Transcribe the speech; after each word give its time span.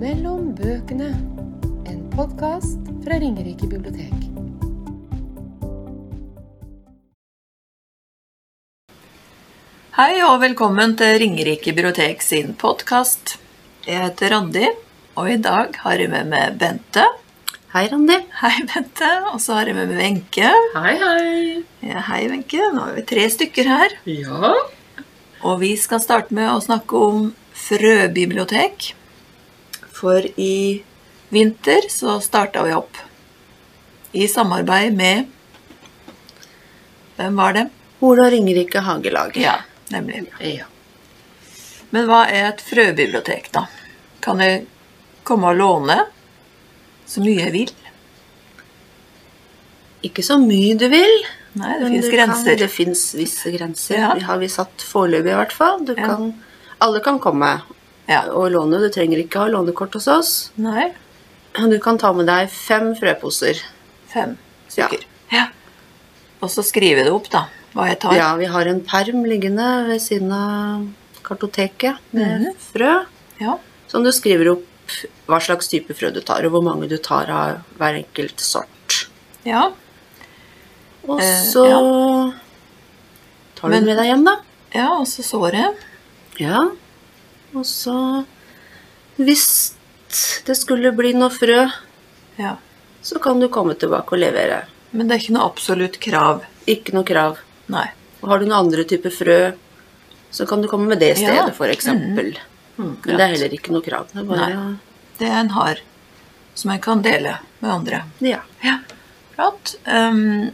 Mellom 0.00 0.54
bøkene. 0.56 1.10
En 1.84 1.98
podkast 2.14 2.86
fra 3.04 3.18
Ringerike 3.20 3.66
bibliotek. 3.68 4.14
Hei 9.98 10.22
og 10.24 10.38
velkommen 10.40 10.94
til 10.96 11.18
Ringerike 11.20 11.74
bibliotek 11.76 12.24
sin 12.24 12.54
podkast. 12.62 13.34
Jeg 13.84 14.00
heter 14.06 14.32
Randi, 14.32 14.70
og 15.20 15.28
i 15.28 15.36
dag 15.36 15.76
har 15.82 16.00
jeg 16.00 16.08
med 16.14 16.30
meg 16.32 16.56
Bente. 16.62 17.04
Hei, 17.74 17.82
Randi. 17.92 18.16
Hei, 18.40 18.54
Bente. 18.70 19.10
Og 19.34 19.36
så 19.44 19.58
har 19.58 19.68
jeg 19.68 19.76
med 19.82 19.92
meg 19.92 20.00
Wenche. 20.00 20.54
Hei, 20.78 20.94
hei. 21.02 21.58
Ja, 21.90 22.06
hei, 22.08 22.22
Wenche. 22.32 22.70
Nå 22.72 22.86
er 22.88 22.96
vi 23.02 23.04
tre 23.12 23.28
stykker 23.36 23.68
her. 23.68 23.98
Ja. 24.08 24.54
Og 25.44 25.60
vi 25.60 25.74
skal 25.76 26.00
starte 26.00 26.32
med 26.40 26.48
å 26.54 26.56
snakke 26.64 27.04
om 27.10 27.28
frøbibliotek. 27.66 28.94
For 30.00 30.24
i 30.40 30.82
vinter 31.30 31.86
så 31.92 32.16
starta 32.24 32.62
vi 32.64 32.72
opp 32.74 32.96
i 34.16 34.24
samarbeid 34.28 34.96
med 34.96 35.28
Hvem 37.20 37.36
var 37.36 37.52
det? 37.52 37.66
Hol 38.00 38.20
og 38.24 38.30
Ringerike 38.32 38.80
Hagelag. 38.80 39.34
Ja, 39.36 39.58
nemlig. 39.92 40.22
ja. 40.40 40.64
Men 41.92 42.06
hva 42.08 42.22
er 42.32 42.46
et 42.48 42.62
frøbibliotek, 42.64 43.50
da? 43.52 43.66
Kan 44.24 44.40
jeg 44.40 44.62
komme 45.28 45.50
og 45.52 45.58
låne 45.60 45.98
så 47.10 47.20
mye 47.20 47.42
jeg 47.44 47.52
vil? 47.52 47.72
Ikke 50.08 50.24
så 50.24 50.38
mye 50.40 50.78
du 50.80 50.86
vil. 50.88 51.12
Nei, 51.60 51.74
det 51.82 51.90
fins 51.92 52.08
grenser. 52.14 52.50
kan- 52.54 52.58
det 52.62 52.70
fins 52.72 53.02
visse 53.18 53.50
grenser. 53.52 53.98
Ja. 53.98 54.14
Det 54.14 54.22
har 54.22 54.38
vi 54.38 54.48
satt 54.48 54.80
foreløpig, 54.86 55.32
i 55.34 55.38
hvert 55.42 55.52
fall. 55.52 55.84
Du 55.84 55.92
Ja. 55.92 56.06
kan, 56.06 56.42
alle 56.80 57.00
kan 57.00 57.18
komme 57.18 57.60
Ja. 58.10 58.24
og 58.34 58.50
låne. 58.52 58.80
Du 58.82 58.88
trenger 58.90 59.20
ikke 59.22 59.38
ha 59.44 59.46
lånekort 59.52 59.94
hos 59.94 60.08
oss. 60.10 60.50
Nei, 60.58 60.90
Du 61.54 61.78
kan 61.82 61.96
ta 61.98 62.12
med 62.12 62.26
deg 62.26 62.48
fem 62.50 62.92
frøposer. 62.94 63.58
fem 64.08 64.36
stykker. 64.68 65.04
Ja. 65.32 65.46
Og 66.42 66.48
så 66.50 66.62
skriver 66.62 67.04
du 67.04 67.10
opp, 67.14 67.28
da, 67.30 67.44
hva 67.74 67.86
jeg 67.88 67.98
tar. 68.00 68.14
Ja, 68.16 68.36
vi 68.36 68.46
har 68.46 68.66
en 68.66 68.80
perm 68.82 69.24
liggende 69.24 69.86
ved 69.88 70.00
siden 70.00 70.32
av 70.32 70.88
kartoteket 71.22 71.98
med 72.12 72.40
Mhm. 72.40 72.54
frø. 72.72 73.04
Ja. 73.40 73.56
Som 73.88 74.02
du 74.04 74.10
skriver 74.12 74.52
opp 74.52 74.64
hva 75.28 75.38
slags 75.40 75.68
type 75.68 75.94
frø 75.94 76.12
du 76.12 76.20
tar, 76.20 76.44
og 76.44 76.50
hvor 76.52 76.62
mange 76.64 76.88
du 76.88 76.96
tar 76.98 77.30
av 77.30 77.62
hver 77.78 77.94
enkelt 78.04 78.38
sort. 78.40 79.06
ja. 79.44 79.70
Og 81.08 81.20
Eh, 81.20 81.42
så 81.52 82.34
tar 83.56 83.68
du 83.68 83.74
Men- 83.74 83.84
med 83.86 83.96
deg 83.96 84.06
hjem, 84.06 84.24
da. 84.24 84.36
Ja, 84.74 84.88
og 85.00 85.06
så 85.06 85.22
såret. 85.22 85.74
Ja. 86.38 86.70
Og 87.54 87.66
så 87.66 88.24
Hvis 89.20 89.72
det 90.46 90.56
skulle 90.56 90.90
bli 90.96 91.12
noe 91.14 91.30
frø, 91.30 91.70
Ja. 92.38 92.56
så 93.02 93.18
kan 93.22 93.38
du 93.40 93.48
komme 93.48 93.74
tilbake 93.78 94.12
og 94.12 94.18
levere. 94.18 94.64
Men 94.92 95.06
det 95.08 95.14
er 95.14 95.20
ikke 95.24 95.34
noe 95.36 95.46
absolutt 95.50 95.98
krav. 96.00 96.42
Ikke 96.66 96.92
noe 96.94 97.04
krav. 97.04 97.36
Nei. 97.68 97.90
Har 98.22 98.38
du 98.38 98.46
noen 98.46 98.66
andre 98.66 98.84
typer 98.84 99.10
frø, 99.12 99.52
så 100.30 100.46
kan 100.48 100.62
du 100.62 100.68
komme 100.68 100.88
med 100.88 100.98
det 101.00 101.16
stedet, 101.16 101.36
Ja. 101.36 101.50
for 101.50 101.66
eksempel. 101.68 102.36
Men 102.78 102.96
det 103.04 103.20
er 103.20 103.26
heller 103.36 103.52
ikke 103.52 103.70
noe 103.72 103.82
krav. 103.82 104.08
Det 104.12 104.20
er 104.20 104.24
bare 104.24 104.78
Det 105.18 105.28
en 105.28 105.48
har, 105.50 105.76
som 106.54 106.70
en 106.70 106.80
kan 106.80 107.02
dele 107.02 107.38
med 107.60 107.70
andre. 107.70 108.04
Ja. 108.20 108.40
Ja, 108.64 108.78
flott. 109.36 109.74
Um, 109.86 110.50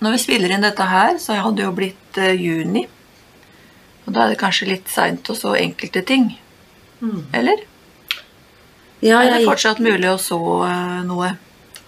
når 0.00 0.10
vi 0.12 0.18
spiller 0.18 0.50
inn 0.50 0.60
dette 0.60 0.84
her, 0.86 1.14
så 1.18 1.34
hadde 1.40 1.56
det 1.56 1.64
jo 1.64 1.72
blitt 1.72 2.18
uh, 2.18 2.34
juni. 2.36 2.86
Og 4.10 4.14
da 4.16 4.24
er 4.26 4.32
det 4.34 4.40
kanskje 4.40 4.66
litt 4.72 4.88
seint 4.90 5.28
å 5.30 5.36
så 5.38 5.52
enkelte 5.54 6.02
ting. 6.02 6.32
Eller? 7.32 7.62
ja 9.00 9.22
Er 9.24 9.30
det 9.38 9.46
fortsatt 9.46 9.78
mulig 9.80 10.10
å 10.10 10.18
så 10.20 10.36
eh, 10.66 10.98
noe? 11.08 11.30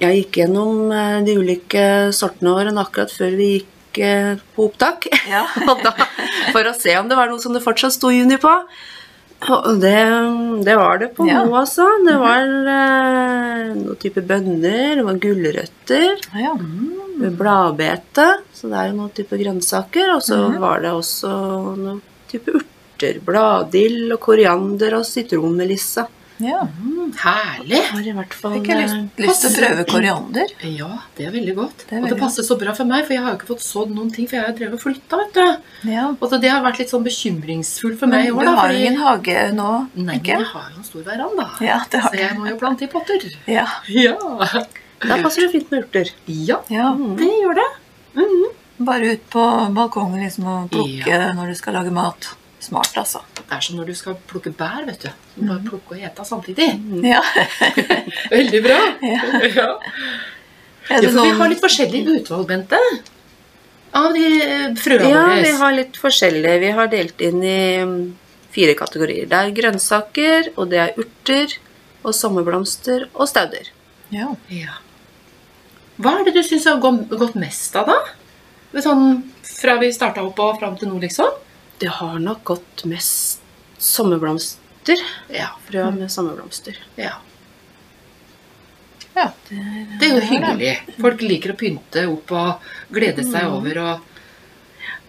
jeg 0.02 0.16
gikk 0.22 0.38
gjennom 0.40 0.88
eh, 0.94 1.18
de 1.26 1.34
ulike 1.38 1.82
sortene 2.16 2.54
våre 2.56 2.72
akkurat 2.80 3.10
før 3.12 3.34
vi 3.38 3.48
gikk 3.58 3.98
eh, 4.02 4.32
på 4.56 4.64
opptak. 4.70 5.06
Ja. 5.30 5.42
Og 5.70 5.82
da, 5.84 5.92
for 6.54 6.66
å 6.70 6.72
se 6.78 6.94
om 6.98 7.10
det 7.10 7.18
var 7.18 7.28
noe 7.30 7.42
som 7.42 7.52
det 7.54 7.62
fortsatt 7.62 7.94
sto 7.98 8.10
juni 8.14 8.38
på. 8.40 8.54
Og 9.52 9.80
det, 9.82 9.98
det 10.66 10.74
var 10.78 10.98
det 11.02 11.10
på 11.16 11.26
Ja. 11.28 11.42
noe, 11.44 11.60
altså. 11.66 11.86
Det 12.06 12.14
var 12.22 12.46
eh, 12.46 13.74
noen 13.76 13.98
type 14.02 14.22
bønner, 14.26 14.94
det 15.00 15.04
var 15.06 15.18
gulrøtter, 15.22 16.18
ja. 16.38 16.54
bladbete, 17.38 18.28
så 18.54 18.70
det 18.70 18.78
er 18.78 18.90
jo 18.92 18.98
noen 19.00 19.12
type 19.18 19.38
grønnsaker. 19.38 20.14
Og 20.16 20.22
så 20.22 20.38
Mhm. 20.48 20.58
var 20.62 20.80
det 20.86 20.92
også 20.94 21.30
noen 21.78 22.00
type 22.32 22.56
urter. 22.58 23.20
Bladill 23.26 24.12
og 24.14 24.20
koriander 24.22 24.98
og 25.00 25.06
sitronmelisse. 25.08 26.06
ja. 26.42 26.64
Herlig! 27.12 27.80
Har 27.90 28.06
i 28.08 28.12
hvert 28.16 28.32
fall 28.32 28.54
Fikk 28.54 28.68
jeg 28.70 28.78
lyst, 28.78 28.94
eh, 28.96 29.24
lyst 29.26 29.42
til 29.44 29.50
å 29.50 29.56
prøve 29.58 29.82
koriander. 29.90 30.52
Ja, 30.64 30.86
det 31.18 31.26
er 31.28 31.34
veldig 31.34 31.54
godt. 31.58 31.82
Det 31.90 31.98
er 31.98 32.06
og 32.06 32.08
det 32.08 32.16
passer 32.22 32.46
så 32.46 32.56
bra 32.58 32.72
for 32.78 32.88
meg, 32.88 33.02
for 33.04 33.12
jeg 33.12 33.20
har 33.22 33.34
jo 33.34 33.38
ikke 33.40 33.50
fått 33.50 33.64
sådd 33.66 33.92
noen 33.92 34.08
ting, 34.14 34.28
for 34.30 34.38
jeg 34.38 34.46
har 34.46 34.54
drevet 34.56 34.78
og 34.78 34.80
flytta, 34.80 35.18
vet 35.20 35.34
du. 35.36 35.90
Ja. 35.92 36.06
Og 36.14 36.24
så 36.30 36.38
det 36.40 36.48
har 36.48 36.62
vært 36.64 36.80
litt 36.80 36.94
sånn 36.94 37.04
bekymringsfullt 37.04 37.98
for 38.00 38.08
meg 38.14 38.24
i 38.24 38.30
du 38.30 38.38
år, 38.38 38.48
da. 38.48 38.54
har 38.62 38.72
jo 38.72 38.80
ingen 38.80 38.96
hage 39.02 39.36
nå, 39.58 39.68
Nei, 39.98 40.16
ikke? 40.22 40.38
men 40.38 40.46
jeg 40.46 40.50
har 40.54 40.70
jo 40.72 40.78
en 40.80 40.88
stor 40.88 41.04
veranda. 41.10 41.46
Ja, 41.60 41.78
det 41.92 42.00
har 42.06 42.16
så 42.16 42.22
jeg 42.22 42.38
må 42.38 42.48
jo 42.48 42.56
plante 42.64 42.88
i 42.88 42.90
potter. 42.96 43.28
Ja. 43.50 43.66
Ja. 43.92 44.16
Da 45.02 45.20
passer 45.20 45.44
det 45.44 45.52
fint 45.52 45.70
med 45.74 45.84
urter. 45.84 46.14
ja, 46.30 46.62
ja. 46.72 46.88
det 47.20 47.28
gjør 47.28 47.60
det. 47.60 47.70
Bare 48.86 49.12
ut 49.16 49.24
på 49.32 49.42
balkongen 49.76 50.22
liksom 50.24 50.46
og 50.50 50.70
plukke 50.72 51.18
når 51.36 51.52
du 51.52 51.58
skal 51.58 51.76
lage 51.78 51.92
mat. 51.94 52.32
Smart, 52.62 52.92
altså. 52.96 53.20
Det 53.36 53.44
er 53.56 53.62
som 53.66 53.76
når 53.80 53.88
du 53.90 53.94
skal 53.98 54.14
plukke 54.30 54.52
bær, 54.54 54.84
vet 54.86 55.02
du. 55.02 55.08
Du 55.34 55.42
må 55.48 55.56
plukke 55.66 55.96
og 55.96 56.04
ete 56.06 56.24
samtidig. 56.24 56.68
Ja. 57.02 57.20
Veldig 58.30 58.60
bra. 58.64 58.78
Ja. 59.02 59.18
Ja. 59.50 59.66
Er 60.90 61.02
Ja, 61.08 61.10
vi 61.14 61.34
har 61.40 61.50
litt 61.50 61.62
forskjellig 61.62 62.04
utvalg, 62.20 62.46
Bente. 62.50 62.78
Av 63.98 64.08
de 64.14 64.24
frøene 64.80 65.10
Ja, 65.10 65.24
våre. 65.26 65.42
vi 65.44 65.50
har 65.58 65.74
litt 65.76 65.98
forskjellig. 66.00 66.54
Vi 66.62 66.70
har 66.78 66.88
delt 66.94 67.20
inn 67.26 67.42
i 67.44 67.58
mm, 67.84 67.98
fire 68.54 68.74
kategorier. 68.78 69.26
Det 69.28 69.36
er 69.42 69.52
grønnsaker, 69.58 70.52
og 70.56 70.70
det 70.72 70.80
er 70.86 70.94
urter, 71.02 71.58
og 72.02 72.14
sommerblomster 72.16 73.08
og 73.12 73.28
stauder. 73.30 73.68
Ja. 74.14 74.30
Ja. 74.50 74.78
Hva 76.02 76.16
er 76.20 76.24
det 76.30 76.34
du 76.38 76.42
syns 76.46 76.64
har 76.70 76.80
gått 76.82 77.36
mest 77.38 77.76
av, 77.78 77.90
da? 77.92 77.98
Er 78.72 78.84
Sånn 78.84 79.18
fra 79.44 79.76
vi 79.80 79.90
starta 79.92 80.24
opp 80.24 80.38
og 80.40 80.58
fram 80.60 80.78
til 80.80 80.88
nå, 80.88 80.98
liksom? 81.02 81.34
Det 81.80 81.90
har 81.98 82.18
nok 82.22 82.44
gått 82.52 82.84
mest 82.88 83.42
sommerblomster. 83.82 85.00
Ja. 85.32 85.50
Frø 85.66 85.90
med 85.94 86.10
sommerblomster. 86.12 86.78
ja. 86.96 87.18
ja. 89.14 89.28
Det 89.50 90.08
er 90.08 90.14
jo 90.16 90.22
hyggelig. 90.30 90.72
Folk 91.00 91.24
liker 91.26 91.52
å 91.52 91.58
pynte 91.58 92.06
opp 92.08 92.32
og 92.32 92.72
glede 92.94 93.26
seg 93.28 93.50
over 93.52 93.82
og 93.82 94.08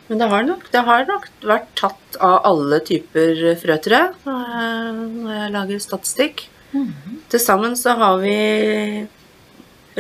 Men 0.09 0.19
det 0.19 0.28
har 0.28 0.44
nok, 0.44 0.66
det 0.72 0.81
har 0.84 1.06
nok 1.07 1.29
vært 1.47 1.69
tatt 1.79 2.18
av 2.19 2.41
alle 2.50 2.81
typer 2.84 3.46
frøtre 3.62 4.02
når 4.25 5.31
jeg, 5.31 5.53
lager 5.56 5.79
statistikk. 5.79 6.44
lager 6.44 6.50
statistikk. 6.50 6.50
Til 7.29 7.41
sammen 7.41 7.75
så 7.78 7.94
har 7.97 8.18
vi 8.22 9.07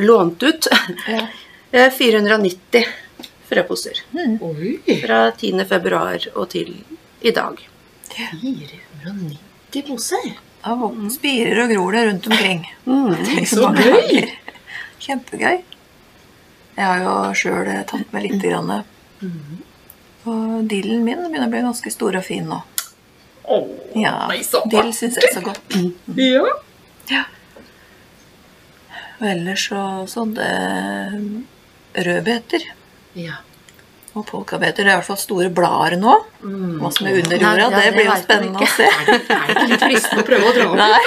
lånt 0.01 0.43
ut 0.43 0.67
Ja. 1.07 1.27
eh, 1.71 1.89
490 1.93 3.02
frøposer. 3.49 4.01
Oi! 4.13 4.77
Fra 5.03 5.19
10. 5.31 5.65
februar 5.69 6.27
og 6.33 6.49
til 6.53 6.75
i 7.21 7.31
dag. 7.35 7.59
490 8.13 9.85
poser. 9.87 10.33
Ja, 10.63 10.75
våpen 10.79 11.11
spirer 11.11 11.65
og 11.65 11.71
gror 11.73 11.95
det 11.95 12.05
rundt 12.07 12.27
omkring. 12.31 12.65
Mm. 12.85 13.15
Tenk 13.27 13.47
Så 13.51 13.69
gøy! 13.75 14.27
Kjempegøy. 15.03 15.63
Jeg 16.73 16.85
har 16.87 17.01
jo 17.03 17.15
sjøl 17.37 17.71
tatt 17.89 18.13
med 18.15 18.25
litt. 18.25 18.39
Grann. 18.41 18.71
Og 20.23 20.63
dillen 20.71 21.03
min 21.03 21.19
begynner 21.27 21.49
å 21.49 21.51
bli 21.51 21.63
ganske 21.65 21.91
stor 21.91 22.15
og 22.17 22.25
fin 22.25 22.47
nå. 22.47 22.61
Ja, 23.99 24.29
Dill 24.71 24.93
syns 24.95 25.17
jeg 25.19 25.27
er 25.27 25.33
så 25.35 25.43
godt. 25.43 25.75
Ja. 26.17 26.47
Ja. 27.11 27.25
Og 29.19 29.25
ellers 29.27 29.67
så 29.67 29.81
sådde 30.09 30.47
rødbeter 32.07 32.63
ja. 33.19 33.39
og 34.13 34.25
polkabeter. 34.29 34.83
Det 34.83 34.91
er 34.91 34.95
i 34.95 34.99
hvert 34.99 35.07
fall 35.09 35.21
store 35.21 35.49
blader 35.53 35.97
nå. 36.01 36.15
Hva 36.43 36.91
som 36.93 37.07
er 37.09 37.19
under 37.21 37.37
jorda, 37.41 37.63
ja, 37.63 37.69
det 37.73 37.83
det 37.85 37.93
blir 37.95 38.09
jo 38.09 38.17
spennende 38.21 38.59
å 38.61 38.69
se. 38.73 38.89
Er 38.89 39.05
det, 39.09 39.19
er 39.37 39.47
det 39.47 39.53
ikke 39.53 39.69
litt 39.71 39.85
fristende 39.87 40.23
å 40.23 40.27
prøve 40.27 40.49
å 40.49 40.53
dra 40.57 40.67
opp? 40.69 40.75
Nei. 40.83 41.01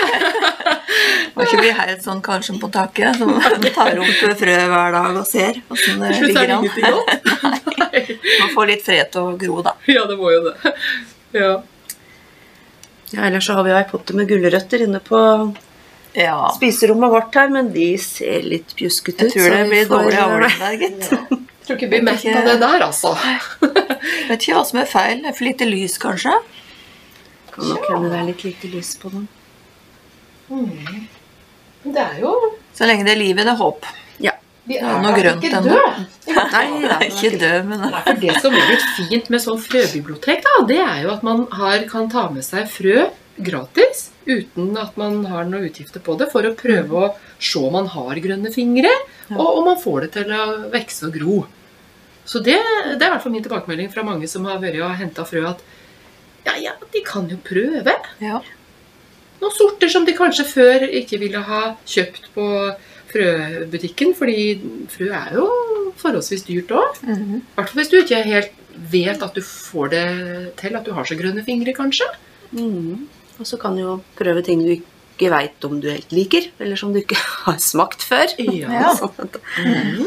Må 1.37 1.45
ikke 1.45 1.61
bli 1.61 1.71
helt 1.77 2.03
sånn 2.03 2.23
kanskje 2.25 2.57
på 2.63 2.71
taket, 2.73 3.19
som 3.21 3.35
tar 3.77 3.99
opp 4.01 4.39
frø 4.41 4.57
hver 4.73 4.95
dag 4.97 5.19
og 5.21 5.27
ser 5.29 5.59
åssen 5.71 6.01
det 6.01 6.15
er 6.15 6.23
ligger 6.25 6.55
an. 6.57 6.65
Man 8.41 8.53
får 8.55 8.71
litt 8.73 8.85
fred 8.87 9.11
til 9.13 9.21
å 9.31 9.37
gro, 9.41 9.61
da. 9.67 9.77
Ja, 9.91 10.07
det 10.09 10.17
må 10.19 10.33
jo 10.33 10.43
det. 10.49 10.75
Ja. 11.37 11.53
Ja, 13.13 13.27
ellers 13.29 13.47
så 13.47 13.55
har 13.59 13.67
vi 13.67 13.71
jo 13.71 13.77
ei 13.79 13.87
potte 13.91 14.17
med 14.17 14.29
gulrøtter 14.31 14.83
inne 14.87 15.01
på 15.05 15.19
Ja. 16.17 16.49
spiserommet 16.57 17.13
vårt 17.13 17.35
her, 17.37 17.51
men 17.53 17.69
de 17.75 17.91
ser 18.01 18.43
litt 18.43 18.73
pjuskete 18.79 19.29
ut. 19.29 19.35
Jeg 19.37 19.45
tror 19.45 19.57
det 19.59 19.69
blir 19.69 19.91
dårlig 19.91 20.19
avling 20.23 20.57
der, 20.63 20.79
gitt. 20.81 21.13
Tror 21.67 21.77
ikke 21.77 21.89
vi 21.91 21.99
blir 21.99 22.07
mett 22.07 22.25
av 22.31 22.47
det 22.47 22.57
der, 22.63 22.87
altså. 22.87 23.13
Vet 24.31 24.39
ikke 24.39 24.55
hva 24.55 24.65
som 24.69 24.81
er 24.83 24.89
feil. 24.91 25.21
Det 25.25 25.33
er 25.33 25.37
for 25.37 25.49
lite 25.49 25.69
lys, 25.69 25.99
kanskje? 26.03 26.35
Kan 27.53 27.73
nok 27.73 27.87
hende 27.91 28.13
det 28.13 28.19
er 28.21 28.27
litt 28.31 28.47
lite 28.47 28.71
lys 28.71 28.95
på 29.03 29.11
dem. 29.13 29.29
Mm. 30.47 31.07
Det 31.87 32.03
er 32.03 32.19
jo 32.23 32.35
Så 32.77 32.87
lenge 32.87 33.07
det 33.07 33.17
er 33.17 33.23
liv, 33.23 33.39
er 33.39 33.49
det 33.51 33.57
håp. 33.59 33.87
Vi 34.67 34.75
er 34.81 34.89
er 34.91 35.03
noe 35.03 35.15
grønt 35.15 35.45
ikke 35.47 35.61
døde. 35.63 35.83
Nei, 36.27 36.65
Det 36.83 36.95
er 36.97 37.05
ikke 37.07 37.31
død, 37.39 37.69
men 37.71 37.85
Nei, 37.85 38.01
for 38.03 38.19
Det 38.25 38.35
som 38.43 38.55
blir 38.55 38.73
litt 38.73 38.87
fint 38.97 39.31
med 39.31 39.43
sånn 39.45 39.61
frøbibliotek, 39.63 40.43
da, 40.43 40.55
det 40.67 40.81
er 40.83 41.05
jo 41.05 41.13
at 41.15 41.23
man 41.27 41.45
har, 41.55 41.85
kan 41.91 42.11
ta 42.11 42.27
med 42.35 42.47
seg 42.47 42.67
frø 42.71 43.07
gratis 43.47 44.09
uten 44.27 44.77
at 44.81 44.97
man 45.01 45.21
har 45.31 45.47
noe 45.49 45.69
utgifter 45.69 46.03
på 46.03 46.17
det, 46.21 46.31
for 46.33 46.47
å 46.47 46.55
prøve 46.59 47.03
å 47.03 47.13
se 47.39 47.61
om 47.61 47.73
man 47.77 47.89
har 47.93 48.23
grønne 48.25 48.53
fingre, 48.55 48.93
og 49.37 49.61
om 49.61 49.71
man 49.71 49.81
får 49.81 50.07
det 50.07 50.11
til 50.19 50.35
å 50.35 50.45
vokse 50.73 51.09
og 51.09 51.17
gro. 51.19 51.39
Så 52.27 52.43
det, 52.43 52.59
det 52.59 52.99
er 52.99 53.09
i 53.09 53.13
hvert 53.15 53.23
fall 53.23 53.35
min 53.35 53.45
tilbakemelding 53.45 53.91
fra 53.93 54.05
mange 54.07 54.29
som 54.31 54.47
har 54.51 54.59
vært 54.63 54.83
og 54.83 54.99
henta 54.99 55.27
frø, 55.29 55.45
at 55.47 55.63
ja, 56.47 56.57
ja, 56.63 56.75
de 56.93 57.03
kan 57.07 57.27
jo 57.31 57.39
prøve. 57.43 57.97
ja. 58.23 58.43
Noen 59.37 59.53
sorter 59.53 59.91
som 59.93 60.07
de 60.07 60.15
kanskje 60.17 60.47
før 60.49 60.87
ikke 60.89 61.19
ville 61.21 61.43
ha 61.45 61.75
kjøpt 61.85 62.31
på 62.33 62.47
frøbutikken, 63.11 64.15
fordi 64.17 64.47
frø 64.93 65.11
er 65.13 65.35
jo 65.37 65.45
forholdsvis 66.01 66.47
dyrt 66.49 66.73
òg. 66.73 67.03
I 67.03 67.07
mm 67.07 67.17
-hmm. 67.17 67.43
hvert 67.55 67.69
fall 67.69 67.81
hvis 67.81 67.93
du 67.93 67.99
ikke 67.99 68.23
helt 68.23 68.53
vet 68.93 69.23
at 69.23 69.35
du 69.35 69.43
får 69.43 69.89
det 69.89 70.07
til, 70.57 70.77
at 70.77 70.85
du 70.85 70.93
har 70.93 71.05
så 71.05 71.15
grønne 71.15 71.45
fingre, 71.45 71.73
kanskje. 71.73 72.07
Mm. 72.53 73.09
Og 73.41 73.49
så 73.49 73.59
kan 73.61 73.77
du 73.77 73.83
jo 73.83 73.97
prøve 74.19 74.43
ting 74.45 74.63
du 74.65 74.71
ikke 74.75 75.31
veit 75.33 75.65
om 75.69 75.79
du 75.81 75.91
helt 75.91 76.13
liker, 76.13 76.51
eller 76.61 76.79
som 76.81 76.93
du 76.95 77.01
ikke 77.03 77.19
har 77.47 77.59
smakt 77.63 78.05
før. 78.07 78.33
Ja. 78.39 78.95
Sånn 79.01 79.37
Mm. 79.57 80.07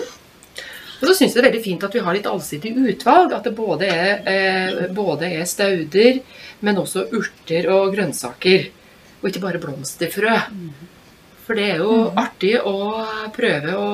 Og 0.99 1.07
så 1.07 1.13
syns 1.15 1.31
jeg 1.31 1.39
det 1.39 1.39
er 1.39 1.45
veldig 1.47 1.63
fint 1.63 1.83
at 1.87 1.93
vi 1.95 2.01
har 2.03 2.15
litt 2.15 2.27
allsidig 2.27 2.73
utvalg. 2.91 3.31
At 3.31 3.45
det 3.47 3.53
både 3.55 3.87
er, 3.87 4.09
eh, 4.27 4.89
både 4.91 5.29
er 5.31 5.45
stauder, 5.47 6.19
men 6.59 6.81
også 6.81 7.05
urter 7.15 7.69
og 7.71 7.93
grønnsaker. 7.95 8.65
Og 9.21 9.29
ikke 9.29 9.43
bare 9.45 9.61
blomsterfrø. 9.63 10.35
For 11.45 11.55
det 11.55 11.69
er 11.71 11.79
jo 11.81 12.11
artig 12.19 12.51
å 12.59 12.75
prøve 13.35 13.77
å 13.79 13.87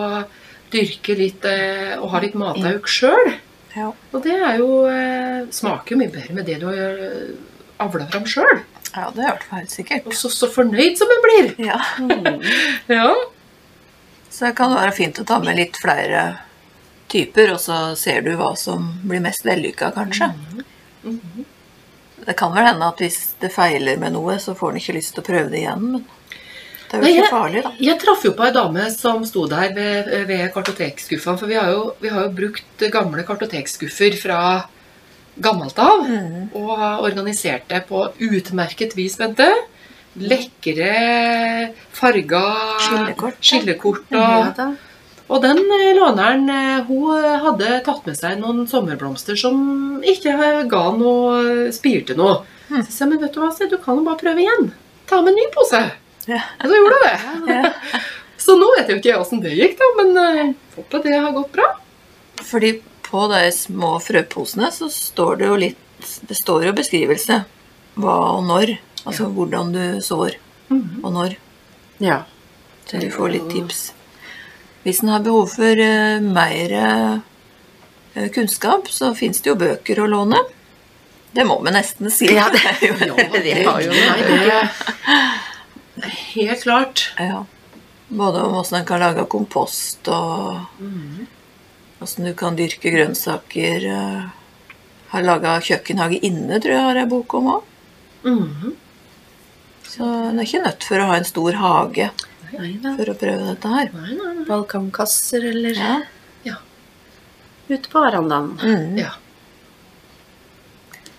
dyrke 0.73 1.15
litt 1.17 1.45
eh, 1.45 1.93
og 1.99 2.09
ha 2.13 2.21
litt 2.23 2.35
matauk 2.41 2.89
sjøl. 2.89 3.35
Ja. 3.75 3.91
Og 4.11 4.23
det 4.25 4.35
er 4.35 4.57
jo 4.59 4.69
eh, 4.89 5.45
smaker 5.53 5.95
jo 5.95 6.01
mye 6.01 6.11
bedre 6.13 6.35
med 6.35 6.49
det 6.49 6.57
du 6.61 6.65
har 6.71 6.99
eh, 7.05 7.35
avla 7.85 8.07
fram 8.11 8.25
sjøl. 8.29 8.63
Ja, 8.95 9.09
det 9.15 9.25
hørte 9.27 9.39
jeg 9.43 9.49
fall 9.49 9.59
helt 9.59 9.73
sikkert. 9.75 10.05
Og 10.07 10.13
så, 10.17 10.29
så 10.33 10.49
fornøyd 10.51 10.97
som 10.99 11.11
en 11.15 11.23
blir. 11.25 11.53
Ja. 11.67 11.79
Mm. 11.99 12.41
Ja. 12.99 13.07
Så 14.29 14.45
det 14.49 14.55
kan 14.57 14.73
være 14.75 14.91
fint 14.95 15.19
å 15.21 15.25
ta 15.27 15.37
med 15.39 15.55
litt 15.55 15.77
flere 15.79 16.23
typer, 17.11 17.53
og 17.53 17.59
så 17.63 17.77
ser 17.95 18.21
du 18.25 18.33
hva 18.35 18.51
som 18.59 18.89
blir 19.07 19.21
mest 19.23 19.45
vellykka, 19.47 19.91
kanskje. 19.95 20.31
Mhm. 21.05 21.45
Det 22.25 22.33
kan 22.39 22.51
vel 22.55 22.65
hende 22.65 22.87
at 22.89 22.97
hvis 23.03 23.35
det 23.39 23.51
feiler 23.53 23.99
med 24.01 24.15
noe, 24.15 24.39
så 24.41 24.55
får 24.57 24.71
en 24.73 24.77
ikke 24.79 24.95
lyst 24.97 25.13
til 25.13 25.21
å 25.21 25.25
prøve 25.27 25.51
det 25.51 25.59
igjen, 25.61 25.83
men 25.93 26.05
det 26.89 26.95
er 26.95 26.97
jo 26.97 27.03
Nei, 27.03 27.11
ikke 27.11 27.21
jeg- 27.21 27.31
farlig, 27.33 27.61
da. 27.65 27.71
Jeg 27.85 27.99
traff 28.01 28.23
jo 28.25 28.31
på 28.33 28.45
ei 28.47 28.51
dame 28.55 28.85
som 28.93 29.25
sto 29.29 29.43
der 29.51 29.73
ved, 29.75 30.09
ved 30.29 30.45
kartotekskuffa. 30.53 31.35
For 31.37 31.45
vi 31.49 31.55
har, 31.59 31.69
jo, 31.71 31.83
vi 32.01 32.09
har 32.09 32.23
jo 32.25 32.33
brukt 32.39 32.85
gamle 32.93 33.23
kartotekskuffer 33.27 34.17
fra 34.21 34.39
gammelt 35.35 35.79
av. 35.79 36.05
Mm. 36.07 36.49
Og 36.55 36.73
organiserte 36.75 37.05
organisert 37.09 37.69
det 37.71 37.85
på 37.89 38.03
utmerket 38.19 38.95
vis, 38.97 39.17
Bente. 39.19 39.47
Lekre 40.15 40.91
farga 41.91 42.43
Skillekort. 42.79 43.39
skillekort 43.43 44.13
og, 44.15 44.61
og 45.27 45.41
den 45.43 45.59
eh, 45.59 45.89
låneren 45.97 46.47
eh, 46.47 46.85
hun 46.87 47.25
hadde 47.43 47.81
tatt 47.83 48.07
med 48.07 48.15
seg 48.15 48.37
noen 48.39 48.63
sommerblomster 48.71 49.35
som 49.35 49.99
ikke 50.07 50.37
ga 50.71 50.85
noe 50.95 51.67
spirte 51.75 52.15
noe. 52.15 52.45
Hmm. 52.69 52.79
Så 52.79 52.87
jeg 52.87 52.95
sa, 52.95 53.09
men 53.11 53.19
vet 53.25 53.35
du 53.35 53.41
hva, 53.43 53.51
du 53.51 53.77
kan 53.81 53.99
jo 53.99 54.07
bare 54.07 54.21
prøve 54.23 54.45
igjen. 54.45 54.71
Ta 55.09 55.19
med 55.19 55.33
en 55.33 55.41
ny 55.41 55.49
pose. 55.53 55.83
Ja. 56.31 56.41
Og 56.63 56.71
så 56.71 56.79
gjorde 56.79 57.01
hun 57.01 57.09
det. 57.09 57.17
Ja. 57.55 58.03
Så 58.45 58.55
nå 58.59 58.67
vet 58.75 58.89
jeg 58.89 58.97
jo 58.97 59.01
ikke 59.01 59.21
åssen 59.21 59.41
det 59.41 59.55
gikk, 59.55 59.77
da, 59.79 59.87
men 59.97 60.17
uh, 60.19 60.49
håper 60.75 61.03
det 61.05 61.15
har 61.17 61.33
gått 61.33 61.53
bra. 61.55 61.69
Fordi 62.45 62.75
på 63.05 63.27
de 63.31 63.51
små 63.53 63.99
frøposene 64.03 64.71
så 64.73 64.89
står 64.91 65.35
det 65.41 65.47
jo 65.49 65.55
litt 65.61 65.81
Det 66.27 66.35
står 66.37 66.65
jo 66.67 66.73
beskrivelse. 66.75 67.35
Hva 67.95 68.15
og 68.35 68.43
når. 68.49 68.67
Altså 69.05 69.23
hvordan 69.31 69.71
du 69.73 69.83
sår, 70.03 70.31
og 70.73 71.09
når. 71.13 71.35
Ja. 72.03 72.17
Så 72.89 72.99
du 73.01 73.07
får 73.13 73.29
litt 73.35 73.47
tips. 73.53 73.79
Hvis 74.83 74.99
en 75.01 75.09
har 75.13 75.21
behov 75.25 75.47
for 75.55 75.75
uh, 75.81 76.19
mer 76.21 76.67
uh, 76.75 77.17
kunnskap, 78.35 78.87
så 78.91 79.13
fins 79.17 79.41
det 79.41 79.49
jo 79.53 79.61
bøker 79.61 79.95
å 80.03 80.07
låne. 80.11 80.39
Det 81.35 81.43
må 81.47 81.55
vi 81.65 81.71
nesten 81.73 82.11
si. 82.13 82.25
Ja, 82.33 82.49
det- 82.53 82.65
er 82.75 82.79
jo 82.85 82.93
det. 82.99 83.07
har 83.69 83.79
jo 83.81 83.91
det 83.95 84.05
helt 86.35 86.63
klart. 86.63 87.13
Ja. 87.17 87.45
Både 88.07 88.41
om 88.41 88.55
åssen 88.55 88.79
en 88.79 88.85
kan 88.85 88.99
lage 89.01 89.25
kompost, 89.31 90.07
og 90.07 90.59
åssen 92.01 92.25
du 92.25 92.33
kan 92.33 92.55
dyrke 92.57 92.91
grønnsaker. 92.91 93.85
eh, 93.85 94.25
Har 95.09 95.21
laga 95.23 95.59
kjøkkenhage 95.61 96.19
inne, 96.27 96.57
tror 96.59 96.73
jeg 96.73 96.81
har 96.83 96.97
ei 96.97 97.05
bok 97.05 97.33
om 97.37 97.45
òg. 97.53 97.63
Mhm. 98.25 98.73
Så 99.85 100.03
en 100.03 100.39
er 100.39 100.43
ikke 100.43 100.63
nødt 100.65 100.83
for 100.83 100.97
å 100.99 101.05
ha 101.07 101.15
en 101.15 101.23
stor 101.23 101.53
hage 101.53 102.09
Nei 102.57 102.73
nei. 102.81 102.95
for 102.97 103.05
å 103.05 103.15
prøve 103.15 103.45
dette 103.47 103.69
her. 103.69 103.91
Nei, 103.93 104.15
nei, 104.17 104.33
nei. 104.41 104.45
Balkongkasser 104.49 105.45
eller 105.51 105.77
Ja. 106.43 106.57
ute 107.69 107.87
på 107.89 108.01
verandaen. 108.03 108.57
Mm. 108.61 108.97
Ja. 108.99 109.11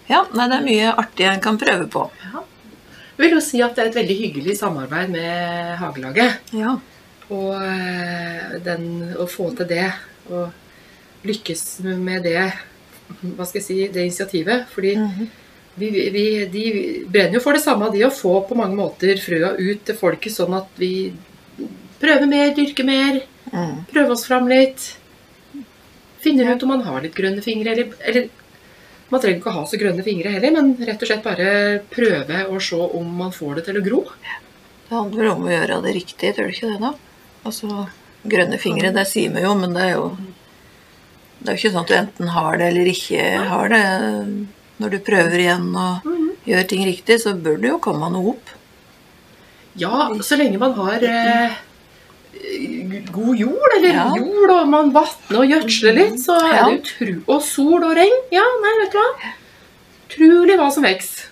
ja, 0.09 0.21
nei, 0.35 0.47
det 0.51 0.59
er 0.61 0.67
mye 0.67 0.93
artig 1.03 1.27
en 1.27 1.41
kan 1.43 1.59
prøve 1.59 1.89
på. 1.91 2.05
Jeg 3.17 3.25
vil 3.25 3.33
jo 3.39 3.41
si 3.41 3.63
at 3.65 3.75
det 3.75 3.83
er 3.83 3.89
et 3.89 3.97
veldig 3.97 4.17
hyggelig 4.21 4.59
samarbeid 4.59 5.09
med 5.11 5.79
Hagelaget. 5.81 6.53
Ja. 6.53 6.77
Og 7.33 7.55
eh, 7.63 8.59
den, 8.63 9.15
å 9.19 9.27
få 9.27 9.49
til 9.57 9.67
det, 9.73 9.89
og 10.31 10.53
lykkes 11.27 11.65
med 11.99 12.23
det, 12.27 12.53
hva 13.37 13.47
skal 13.47 13.61
jeg 13.61 13.67
si, 13.67 13.79
det 13.89 14.05
initiativet. 14.07 14.67
Fordi 14.73 14.95
Mhm. 14.97 15.29
vi, 15.79 15.91
vi, 16.11 16.25
de 16.47 16.65
brenner 17.09 17.35
jo 17.39 17.41
for 17.45 17.53
det 17.53 17.63
samme, 17.63 17.91
de 17.93 18.05
å 18.07 18.11
få 18.11 18.41
på 18.49 18.57
mange 18.57 18.77
måter 18.79 19.17
frøa 19.21 19.55
ut 19.59 19.85
til 19.85 19.95
folket, 19.99 20.33
sånn 20.33 20.57
at 20.57 20.69
vi 20.79 21.13
prøver 22.01 22.27
mer, 22.29 22.55
dyrker 22.55 22.85
mer, 22.85 23.23
Mm. 23.53 23.85
prøver 23.93 24.11
oss 24.11 24.25
fram 24.27 24.49
litt. 24.49 24.97
Finner 26.21 26.55
ut 26.57 26.63
om 26.65 26.69
man 26.69 26.83
har 26.83 27.01
litt 27.05 27.15
grønne 27.15 27.43
fingre, 27.45 27.71
eller, 27.73 27.93
eller 28.05 28.29
man 29.11 29.21
trenger 29.23 29.39
ikke 29.39 29.53
å 29.53 29.59
ha 29.61 29.65
så 29.71 29.79
grønne 29.79 30.03
fingre 30.03 30.33
heller, 30.35 30.51
men 30.57 30.73
rett 30.81 31.03
og 31.03 31.07
slett 31.09 31.23
bare 31.23 31.81
prøve 31.93 32.41
å 32.51 32.59
se 32.61 32.75
om 32.99 33.13
man 33.21 33.31
får 33.31 33.55
det 33.61 33.65
til 33.69 33.79
å 33.79 33.85
gro. 33.87 34.01
Det 34.89 34.97
handler 34.97 35.29
om 35.33 35.45
å 35.47 35.53
gjøre 35.53 35.79
det 35.85 35.95
riktig, 35.95 36.35
tror 36.35 36.49
du 36.51 36.57
ikke 36.57 36.73
det, 36.73 36.81
da? 36.81 36.93
Altså, 37.47 37.87
grønne 38.27 38.59
fingre, 38.59 38.93
det 38.95 39.07
sier 39.07 39.31
vi 39.35 39.43
jo, 39.45 39.55
men 39.55 39.73
det 39.75 39.83
er 39.83 39.95
jo 39.95 40.17
Det 41.47 41.53
er 41.53 41.57
jo 41.57 41.61
ikke 41.63 41.73
sånn 41.77 41.85
at 41.87 41.91
du 41.93 41.97
enten 42.01 42.31
har 42.35 42.57
det 42.59 42.67
eller 42.73 42.89
ikke 42.91 43.25
har 43.53 43.71
det. 43.71 43.83
Når 44.83 44.93
du 44.93 44.99
prøver 45.07 45.39
igjen 45.41 45.69
og 45.79 46.09
gjør 46.51 46.67
ting 46.69 46.83
riktig, 46.85 47.21
så 47.23 47.33
bør 47.39 47.61
det 47.63 47.71
jo 47.71 47.79
komme 47.85 48.11
noe 48.13 48.33
opp. 48.35 48.51
Ja, 49.79 50.09
så 50.25 50.37
lenge 50.41 50.59
man 50.61 50.75
har 50.77 51.05
eh, 51.05 51.55
god 53.15 53.39
jord, 53.41 53.71
eller 53.79 53.95
Ja. 53.95 54.07
jord, 54.17 54.51
og 54.57 54.69
man 54.73 54.91
vatner 54.95 55.39
og 55.43 55.49
gjødsler 55.53 55.97
litt, 55.97 56.19
så 56.23 56.37
er 56.43 56.59
det 56.65 56.81
utru... 56.83 57.15
Og 57.29 57.41
sol 57.45 57.85
og 57.85 57.95
regn. 57.97 58.19
Ja, 58.35 58.45
nei, 58.63 58.75
vet 58.83 58.93
du 58.93 58.99
hva. 59.01 59.33
Utrolig 60.07 60.57
hva 60.61 60.69
som 60.73 60.85
vokser. 60.87 61.29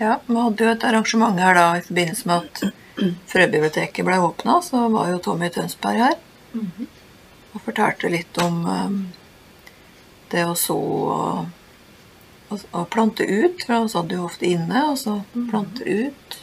Ja, 0.00 0.16
Vi 0.26 0.36
hadde 0.40 0.64
jo 0.64 0.70
et 0.72 0.84
arrangement 0.88 1.40
her 1.40 1.54
da 1.58 1.66
i 1.76 1.82
forbindelse 1.84 2.26
med 2.30 2.46
at 2.48 3.10
frøbiblioteket 3.32 4.04
ble 4.06 4.16
åpna. 4.24 4.60
Så 4.64 4.86
var 4.92 5.10
jo 5.12 5.18
Tommy 5.24 5.50
Tønsberg 5.52 6.00
her 6.06 6.16
og 7.50 7.60
fortalte 7.64 8.08
litt 8.12 8.38
om 8.42 8.60
eh, 8.70 8.90
det 10.32 10.44
å 10.48 10.54
så 10.58 10.76
og, 10.76 11.46
og, 12.50 12.62
og 12.72 12.86
plante 12.92 13.26
ut. 13.26 13.62
For 13.66 13.74
han 13.76 13.88
satt 13.92 14.12
jo 14.14 14.24
ofte 14.28 14.46
inne, 14.48 14.84
og 14.92 14.98
så 15.00 15.18
plante 15.50 15.84
ut. 15.86 16.38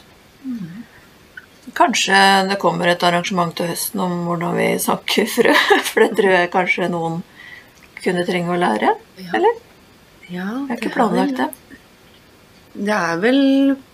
Kanskje 1.76 2.18
det 2.48 2.56
kommer 2.62 2.88
et 2.88 3.02
arrangement 3.04 3.52
til 3.58 3.68
høsten 3.68 4.00
om 4.00 4.14
hvordan 4.26 4.54
vi 4.56 4.68
sanker 4.80 5.28
frø. 5.28 5.52
For 5.90 6.04
det 6.06 6.14
tror 6.18 6.32
jeg 6.34 6.52
kanskje 6.54 6.88
noen 6.92 7.20
kunne 8.02 8.24
trenge 8.28 8.54
å 8.54 8.60
lære. 8.60 8.94
Ja. 9.20 9.30
Eller? 9.36 9.58
Ja, 10.28 10.46
Jeg 10.46 10.68
har 10.70 10.76
ikke 10.80 10.94
planlagt 10.96 11.38
det. 11.40 11.48
Det 12.78 12.94
er 12.94 13.16
vel 13.20 13.38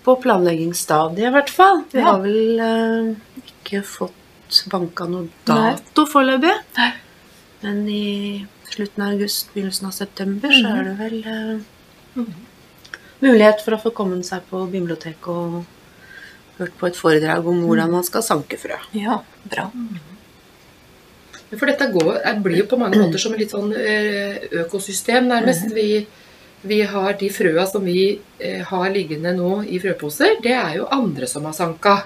på 0.04 0.14
planleggingsstadiet, 0.20 1.28
i 1.28 1.32
hvert 1.34 1.50
fall. 1.54 1.84
Vi 1.92 2.00
Ja. 2.02 2.08
har 2.12 2.18
vel 2.24 2.60
eh, 2.60 3.42
ikke 3.42 3.80
fått 3.86 4.58
banka 4.70 5.06
noe 5.08 5.30
dato 5.48 6.04
foreløpig. 6.10 6.52
Men 7.62 7.78
i 7.88 8.44
slutten 8.74 9.04
av 9.06 9.14
august, 9.14 9.52
begynnelsen 9.54 9.86
av 9.88 9.94
september, 9.96 10.50
så 10.54 10.72
er 10.74 10.88
det 10.90 10.96
vel 10.98 11.20
eh, 11.34 12.24
mulighet 13.24 13.62
for 13.64 13.76
å 13.76 13.82
få 13.84 13.92
kommet 13.96 14.26
seg 14.28 14.42
på 14.50 14.64
biblioteket 14.72 15.28
og 15.30 15.62
hørt 16.58 16.74
på 16.78 16.86
et 16.90 16.98
foredrag 16.98 17.46
om 17.50 17.62
hvordan 17.66 17.90
man 17.96 18.04
skal 18.06 18.22
sanke 18.22 18.58
frø. 18.60 18.76
Ja, 18.94 19.20
bra. 19.50 19.68
For 21.54 21.70
dette 21.70 21.86
går, 21.94 22.16
er- 22.26 22.40
blir 22.42 22.58
jo 22.64 22.66
på 22.70 22.78
mange 22.80 22.98
måter 22.98 23.20
som 23.22 23.34
et 23.34 23.44
litt 23.44 23.52
sånn 23.54 23.70
eh, 23.78 24.40
økosystem, 24.64 25.28
nærmest. 25.30 25.68
Vi, 25.74 26.06
vi 26.66 26.80
har 26.90 27.12
de 27.20 27.28
frøa 27.30 27.66
som 27.70 27.84
vi 27.86 28.18
eh, 28.42 28.62
har 28.66 28.88
liggende 28.90 29.34
nå 29.36 29.60
i 29.66 29.78
frøposer, 29.82 30.40
det 30.42 30.54
er 30.56 30.80
jo 30.80 30.88
andre 30.90 31.28
som 31.30 31.46
har 31.46 31.54
sanka. 31.54 31.96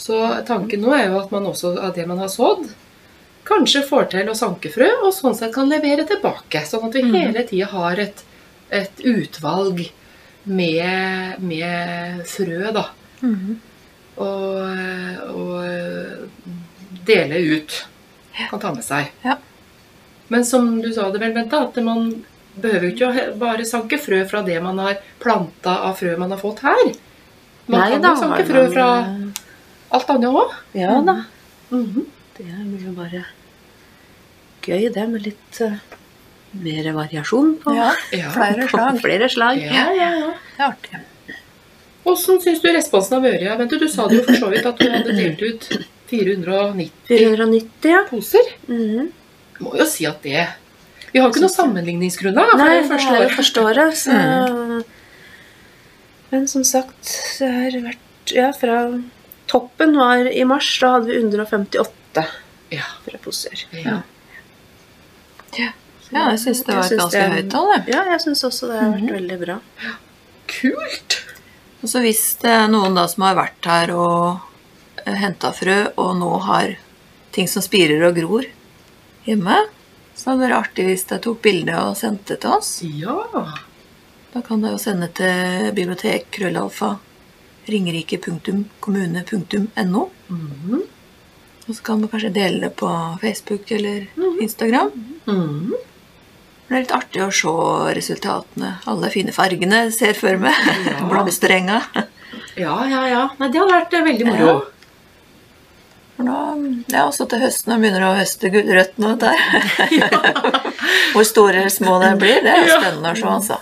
Så 0.00 0.16
tanken 0.48 0.80
nå 0.82 0.94
er 0.96 1.10
jo 1.10 1.18
at 1.20 1.32
man 1.34 1.44
også 1.50 1.74
av 1.84 1.92
det 1.96 2.06
man 2.08 2.18
har 2.22 2.30
sådd, 2.32 2.64
kanskje 3.44 3.82
får 3.88 4.04
til 4.12 4.28
å 4.30 4.36
sanke 4.38 4.70
frø, 4.72 4.88
og 5.04 5.12
sånn 5.14 5.34
sett 5.36 5.54
kan 5.54 5.68
levere 5.70 6.04
tilbake. 6.06 6.62
Sånn 6.68 6.86
at 6.88 6.94
vi 6.94 7.02
Mhm. 7.02 7.14
hele 7.14 7.42
tida 7.48 7.66
har 7.72 7.98
et, 7.98 8.22
et 8.70 8.96
utvalg 9.04 9.90
med, 10.46 11.40
med 11.40 12.26
frø, 12.26 12.72
da. 12.72 12.86
Mm. 13.22 13.58
Og, 14.16 14.58
og 15.34 15.64
dele 17.06 17.38
ut. 17.56 17.84
Kan 18.50 18.60
ta 18.60 18.72
med 18.74 18.84
seg. 18.84 19.10
Ja. 19.24 19.36
Men 20.28 20.44
som 20.44 20.80
du 20.82 20.92
sa 20.92 21.10
det 21.12 21.20
vel, 21.20 21.34
Bente, 21.36 21.58
at 21.60 21.76
man 21.84 22.24
behøver 22.60 22.88
jo 22.88 22.92
ikke 23.10 23.26
bare 23.40 23.64
sanke 23.68 23.98
frø 24.00 24.22
fra 24.28 24.42
det 24.44 24.58
man 24.62 24.78
har 24.78 24.98
planta 25.20 25.78
av 25.88 25.96
frø 26.00 26.16
man 26.20 26.30
har 26.34 26.38
fått 26.40 26.60
her. 26.64 26.92
Man 27.66 27.80
Nei 27.80 27.90
kan 27.98 28.02
jo 28.02 28.14
sanke 28.20 28.46
frø 28.48 28.64
fra 28.72 28.86
eh, 29.00 29.42
alt 29.96 30.10
annet 30.10 30.30
òg. 30.42 30.54
Ja 30.76 31.00
da. 31.04 31.18
Mhm. 31.70 32.06
Det 32.36 32.46
blir 32.48 32.86
jo 32.86 32.92
bare 32.96 33.24
gøy, 34.62 34.88
det, 34.94 35.06
med 35.10 35.26
litt 35.26 35.60
uh, 35.64 35.78
mer 36.62 36.90
variasjon 36.96 37.56
på, 37.62 37.74
Ja, 37.76 37.92
Ja. 38.14 38.30
flere 38.34 38.68
på 38.68 38.76
slag. 38.76 39.00
flere 39.02 39.28
slag. 39.32 39.62
Ja, 39.62 39.88
ja, 39.96 40.10
ja. 40.20 40.34
Det 40.56 40.62
er 40.62 40.68
artig. 40.68 41.02
Åssen 42.04 42.40
syns 42.42 42.60
du 42.62 42.68
responsen 42.74 43.14
har 43.18 43.24
vært? 43.24 43.42
Ja, 43.46 43.56
Bente, 43.56 43.78
du 43.78 43.88
sa 43.88 44.08
det 44.10 44.20
jo 44.20 44.24
for 44.26 44.34
så 44.34 44.50
vidt 44.50 44.66
at 44.66 44.78
du 44.78 44.88
hadde 44.90 45.14
delt 45.16 45.42
ut 45.42 45.68
490 46.10 46.90
490, 47.08 47.90
ja. 47.90 48.04
poser. 48.10 48.54
Mm 48.68 49.12
må 49.62 49.76
jo 49.78 49.86
si 49.86 50.06
at 50.08 50.22
det 50.26 50.42
Vi 51.12 51.20
har 51.20 51.28
jo 51.28 51.32
ikke 51.32 51.44
noe 51.44 51.52
sammenligningsgrunnlag. 51.52 52.54
Nei, 52.58 52.68
det 52.72 52.82
det 52.82 52.90
første 52.90 53.12
er 53.12 53.18
jo 53.18 53.24
året. 53.26 53.36
første 53.38 53.64
året, 53.68 53.96
så 54.00 54.84
Men 56.32 56.46
som 56.48 56.64
sagt, 56.64 57.10
det 57.38 57.50
har 57.52 57.76
vært 57.84 58.32
Ja, 58.32 58.52
fra 58.56 58.78
toppen 59.50 59.96
var 59.98 60.26
i 60.30 60.44
mars, 60.48 60.68
da 60.80 60.94
hadde 60.96 61.10
vi 61.10 61.18
158 61.20 61.90
Ja. 62.72 62.82
frøposer. 63.04 63.64
Ja. 63.84 64.02
Ja, 66.12 66.28
jeg 66.30 66.38
syns 66.40 66.62
det 66.66 66.74
var 66.76 66.84
et 66.84 66.98
ganske 66.98 67.20
det- 67.20 67.32
høyt 67.32 67.50
tall. 67.50 67.84
Ja, 67.88 68.02
jeg 68.10 68.20
syns 68.20 68.44
også 68.44 68.66
det 68.68 68.78
har 68.80 68.90
vært 68.92 69.02
Mhm. 69.02 69.12
veldig 69.16 69.38
bra. 69.46 69.60
Kult! 70.48 71.22
Og 71.82 71.88
så 71.88 71.98
hvis 72.00 72.34
det 72.40 72.50
er 72.50 72.68
noen 72.68 72.94
da 72.94 73.06
som 73.08 73.22
har 73.24 73.34
vært 73.34 73.64
her 73.64 73.90
og 73.96 74.40
henta 75.06 75.52
frø, 75.52 75.86
og 75.96 76.16
nå 76.16 76.38
har 76.42 76.76
ting 77.32 77.46
som 77.48 77.62
spirer 77.62 78.02
og 78.08 78.14
gror 78.14 78.44
hjemme, 79.26 79.66
så 80.14 80.24
hadde 80.30 80.40
det 80.40 80.50
vært 80.50 80.64
artig 80.64 80.84
hvis 80.86 81.04
de 81.08 81.18
tok 81.18 81.42
bilde 81.42 81.74
og 81.74 81.96
sendte 81.96 82.26
det 82.28 82.40
til 82.40 82.50
oss. 82.50 82.82
Ja. 82.82 83.24
Da 84.34 84.40
kan 84.42 84.60
de 84.62 84.68
jo 84.70 84.76
sende 84.78 85.08
til 85.12 85.72
bibliotek 85.72 86.30
krøllalfa 86.30 86.98
ringerike.kommune.no. 87.68 90.10
Mhm. 90.28 90.82
Og 91.68 91.76
så 91.76 91.82
kan 91.86 92.00
man 92.02 92.10
kanskje 92.10 92.32
dele 92.34 92.66
det 92.66 92.74
på 92.80 92.90
Facebook 93.20 93.70
eller 93.70 94.06
Instagram. 94.42 94.90
Mm. 95.26 95.72
Det 96.68 96.76
er 96.78 96.84
litt 96.86 96.94
artig 96.96 97.22
å 97.22 97.30
se 97.34 97.54
resultatene. 97.98 98.76
Alle 98.88 99.10
fine 99.12 99.34
fargene 99.36 99.84
ser 99.94 100.16
for 100.18 100.40
meg. 100.40 100.56
Ja. 100.88 100.98
Blomsterenga. 101.10 101.82
Ja, 102.56 102.76
ja, 102.88 103.02
ja. 103.10 103.24
Nei, 103.38 103.50
det 103.52 103.60
hadde 103.60 103.74
vært 103.76 103.96
eh, 103.96 104.06
veldig 104.06 104.28
moro. 104.30 104.46
Ja. 104.46 104.70
For 106.16 106.28
nå, 106.28 106.38
ja, 106.92 107.04
også 107.06 107.26
til 107.30 107.42
høsten 107.44 107.72
når 107.72 107.78
de 107.78 107.84
begynner 107.86 108.06
å 108.08 108.14
høste 108.18 108.52
gulrøttene 108.52 109.12
der. 109.22 109.44
Hvor 111.14 111.28
store 111.28 111.62
eller 111.62 111.74
små 111.76 111.98
det 112.02 112.14
blir, 112.20 112.40
det 112.44 112.56
er 112.56 112.66
jo 112.66 112.80
spennende 112.80 113.14
å 113.14 113.20
se, 113.20 113.36
altså. 113.36 113.60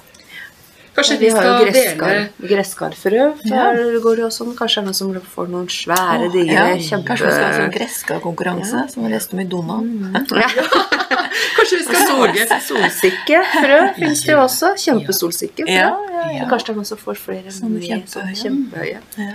Kanskje 0.94 1.16
vi 1.16 1.20
vi 1.20 1.30
jo 1.30 1.36
skal 1.36 1.64
gresskar, 1.64 2.14
dele 2.16 2.48
gresskarfrø. 2.50 3.26
Der 3.46 3.98
går 4.02 4.20
det 4.20 4.30
sånn. 4.34 4.50
Kanskje 4.58 4.80
det 4.80 4.82
er 4.82 4.88
noen 4.88 4.98
som 4.98 5.12
får 5.34 5.50
noen 5.52 5.68
svære, 5.70 6.30
digre, 6.34 6.56
Ja, 6.56 6.64
kjempe... 6.74 7.06
Kanskje 7.12 7.28
vi 7.28 7.34
skal 7.36 7.46
ha 7.46 7.52
sånn 7.58 7.74
gresskarkonkurranse, 7.76 8.82
som 8.94 9.06
vi 9.06 9.12
leste 9.12 9.36
om 9.36 9.42
i 9.44 9.46
Donald. 9.54 10.10
Kanskje 11.56 11.78
vi 11.78 11.86
skal 11.86 12.10
lage 12.10 12.60
Solsikkefrø 12.66 13.80
fins 14.00 14.24
det 14.26 14.34
jo 14.34 14.42
også. 14.42 14.74
Kjempesolsikkefrø. 14.84 15.78
Ja, 15.78 15.94
ja, 16.16 16.26
ja. 16.40 16.50
Kanskje 16.50 16.70
det 16.70 16.74
er 16.74 16.80
noen 16.82 16.90
som 16.90 17.00
får 17.00 17.22
flere 17.22 17.54
Sånne 17.54 17.82
kjempehøye. 17.84 18.36
kjempehøye 18.42 18.98
ja. 18.98 19.32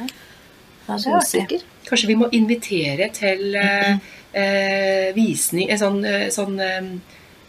ja 0.91 1.19
det. 1.31 1.62
Kanskje 1.88 2.12
vi 2.12 2.17
må 2.19 2.29
invitere 2.35 3.09
til 3.15 3.55
uh, 3.57 3.95
uh, 4.35 5.07
visning 5.15 5.71
En 5.74 5.81
sånn, 5.81 6.01
uh, 6.05 6.27
sånn 6.33 6.59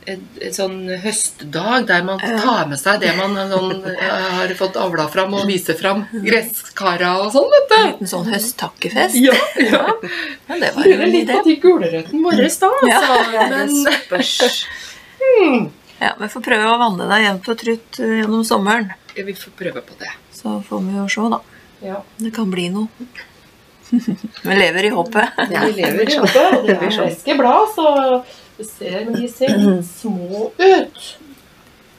en, 0.06 0.20
en 0.46 0.52
sånn 0.54 0.76
høstdag 1.02 1.86
der 1.88 2.02
man 2.06 2.20
tar 2.22 2.66
med 2.70 2.78
seg 2.80 3.00
det 3.02 3.12
man 3.18 3.34
sånn, 3.50 3.84
eh, 3.92 4.26
har 4.36 4.52
fått 4.58 4.76
avla 4.80 5.06
fram, 5.12 5.34
og 5.34 5.46
viser 5.50 5.75
fram 5.78 6.04
gresskara 6.25 7.14
og 7.25 7.32
sånn, 7.34 7.48
vet 7.54 7.75
En 7.76 7.82
du. 7.86 7.88
liten 7.92 8.10
sånn 8.12 8.28
høsttakkefest. 8.32 9.18
Ja, 9.20 9.34
ja. 9.62 9.82
Ja, 10.48 10.58
det 10.62 10.70
var 10.76 10.86
Lurer 10.86 11.04
en 11.08 11.10
litt 11.16 11.32
på 11.32 11.42
de 11.48 11.56
gulrøttene 11.64 12.22
våre 12.22 12.48
da, 12.60 12.70
Ja. 12.90 13.00
altså. 13.02 13.48
Men 13.54 13.75
Det 13.84 13.98
spørs. 14.28 14.64
hmm, 15.22 15.68
Ja, 16.00 16.12
Vi 16.20 16.28
får 16.36 16.44
prøve 16.50 16.70
å 16.70 16.78
vanne 16.80 17.08
deg 17.10 17.25
jevnt 17.26 17.48
og 17.54 17.58
trutt 17.64 18.00
eh, 18.04 18.16
gjennom 18.22 18.44
sommeren. 18.46 18.90
ja, 19.16 19.25
vi 19.25 19.34
får 19.34 19.54
prøve 19.58 19.82
på 19.82 19.98
det. 20.00 20.12
Så 20.36 20.58
får 20.68 20.82
vi 20.86 20.98
jo 21.00 21.08
se, 21.08 21.28
da. 21.32 21.40
Ja. 21.82 22.02
Det 22.20 22.30
kan 22.36 22.50
bli 22.52 22.68
noe. 22.72 22.88
Vi 23.90 24.54
lever 24.56 24.84
i 24.84 24.90
håpet. 24.90 25.28
Ja, 25.50 25.60
vi 25.66 25.72
lever 25.80 26.10
i 26.10 26.16
håpet. 26.18 26.56
og 26.58 26.66
det 26.66 26.75
er 26.76 26.90
friske 26.90 27.36
blad, 27.38 27.68
så 27.75 27.86
ser, 28.64 29.04
men 29.04 29.20
de 29.20 29.28
ser 29.28 29.52
litt 29.58 29.84
små 29.84 30.50
ut. 30.56 31.02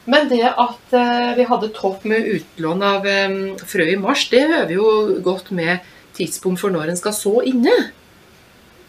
Men 0.07 0.29
det 0.31 0.41
at 0.47 0.93
eh, 0.95 1.35
vi 1.35 1.43
hadde 1.43 1.69
topp 1.75 2.05
med 2.07 2.25
utlån 2.37 2.81
av 2.87 3.05
eh, 3.05 3.37
frø 3.67 3.85
i 3.91 3.97
mars, 3.99 4.29
det 4.31 4.45
høver 4.47 4.71
jo 4.73 4.87
godt 5.25 5.51
med 5.51 5.79
tidspunkt 6.17 6.59
for 6.63 6.71
når 6.73 6.89
en 6.93 6.97
skal 6.97 7.13
så 7.13 7.35
inne. 7.45 7.75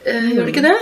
Eh, 0.06 0.30
Gjør 0.32 0.46
det 0.46 0.54
ikke 0.54 0.62
det? 0.68 0.76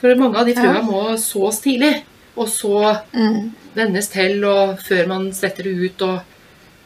For 0.00 0.14
mange 0.20 0.38
av 0.38 0.46
de 0.46 0.54
frøa 0.54 0.82
må 0.86 1.02
sås 1.18 1.60
tidlig. 1.64 2.02
Og 2.36 2.48
så 2.50 3.00
Mm. 3.14 3.52
vennes 3.74 4.08
til 4.10 4.44
og 4.44 4.78
før 4.82 5.06
man 5.06 5.32
setter 5.32 5.62
det 5.68 5.74
ut 5.90 6.02
og 6.02 6.20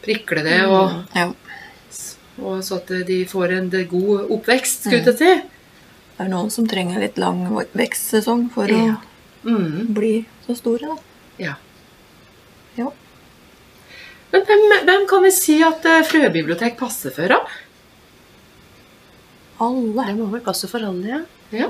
prikler 0.04 0.42
det. 0.44 0.58
Og, 0.66 1.04
og 2.42 2.64
så 2.64 2.76
at 2.80 2.92
de 3.06 3.24
får 3.28 3.52
en 3.56 3.70
god 3.90 4.30
oppvekst, 4.30 4.84
skulle 4.88 5.04
jeg 5.04 5.16
si. 5.18 5.32
Det 6.18 6.24
er 6.26 6.30
noen 6.32 6.50
som 6.50 6.66
trenger 6.66 6.98
litt 6.98 7.18
lang 7.22 7.44
vekstsesong 7.78 8.48
for 8.50 8.66
Ja. 8.66 8.96
å 9.44 9.48
Mm. 9.48 9.94
bli 9.94 10.26
så 10.46 10.56
store, 10.56 10.80
da. 10.88 10.96
Ja. 11.38 11.54
Ja. 12.76 12.90
Men 14.32 14.42
hvem, 14.44 14.84
hvem 14.84 15.06
kan 15.08 15.22
vi 15.22 15.30
si 15.30 15.62
at 15.62 15.84
eh, 15.86 16.02
frøbibliotek 16.02 16.76
passer 16.76 17.10
for, 17.14 17.28
da? 17.28 17.38
Alle. 19.60 20.06
Det 20.06 20.16
må 20.18 20.26
vel 20.30 20.40
passe 20.40 20.68
for 20.68 20.80
alle, 20.84 21.06
ja. 21.06 21.20
Ja. 21.52 21.68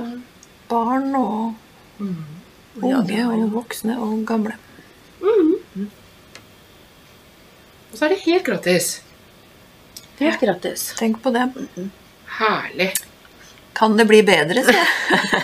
Barn 0.69 1.15
og 1.15 1.55
mm. 2.01 2.25
unge 2.83 3.27
og 3.29 3.53
voksne 3.53 3.99
og 4.01 4.25
gamle. 4.27 4.57
Og 7.89 7.95
så 7.97 8.05
er 8.07 8.09
det 8.15 8.23
helt 8.27 8.45
gratis. 8.45 9.01
Helt 10.19 10.41
gratis. 10.41 10.93
Tenk 10.99 11.21
på 11.23 11.33
det. 11.33 11.47
Herlig. 12.39 12.91
Kan 13.79 13.97
det 13.97 14.05
bli 14.11 14.23
bedre, 14.27 14.65
jeg. 14.67 14.87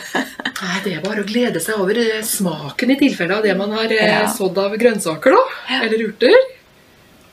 Nei, 0.64 0.76
det 0.84 0.92
er 0.96 1.02
bare 1.04 1.22
å 1.22 1.26
glede 1.28 1.60
seg 1.62 1.78
over 1.82 1.98
eh, 2.00 2.22
smaken 2.26 2.90
i 2.94 2.96
tilfelle 2.98 3.36
av 3.36 3.44
det 3.46 3.54
man 3.58 3.72
har 3.76 3.90
eh, 3.92 4.06
Ja. 4.10 4.24
sådd 4.32 4.58
av 4.58 4.74
grønnsaker, 4.80 5.34
da. 5.36 5.78
Eller 5.84 6.02
urter. 6.08 6.34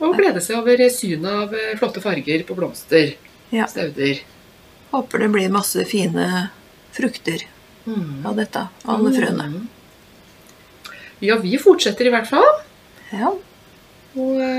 Og 0.01 0.15
glede 0.17 0.41
seg 0.43 0.57
over 0.59 0.81
eh, 0.81 0.91
synet 0.93 1.29
av 1.31 1.55
flotte 1.79 2.01
farger 2.03 2.43
på 2.47 2.57
blomster. 2.57 3.13
Ja. 3.53 3.67
Stauder. 3.69 4.21
Håper 4.91 5.23
det 5.25 5.29
blir 5.33 5.53
masse 5.53 5.85
fine 5.89 6.27
frukter 6.95 7.47
Mm. 7.81 8.21
av 8.29 8.35
dette. 8.37 8.61
Alle 8.85 9.09
frøene. 9.15 9.45
Mm. 9.49 9.63
Ja, 11.25 11.39
vi 11.41 11.55
fortsetter 11.57 12.05
i 12.05 12.11
hvert 12.13 12.27
fall. 12.29 12.45
Ja, 13.09 13.31
Og 14.13 14.35
det 14.37 14.51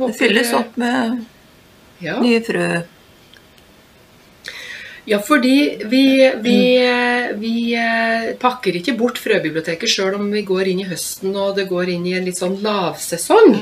håper 0.00 0.16
fylles 0.18 0.50
opp 0.58 0.74
med 0.80 1.20
Ja. 2.02 2.16
nye 2.20 2.40
frø. 2.42 2.82
Ja, 5.06 5.18
fordi 5.20 5.84
vi, 5.84 6.02
vi, 6.40 6.58
vi 7.36 7.54
eh, 7.76 8.30
pakker 8.40 8.78
ikke 8.78 8.94
bort 8.96 9.18
frøbiblioteket 9.20 9.90
sjøl 9.90 10.16
om 10.16 10.30
vi 10.32 10.44
går 10.48 10.70
inn 10.72 10.80
i 10.80 10.86
høsten 10.88 11.34
og 11.36 11.58
det 11.58 11.66
går 11.68 11.92
inn 11.92 12.06
i 12.08 12.14
en 12.16 12.24
litt 12.24 12.40
sånn 12.40 12.56
lavsesong. 12.64 13.52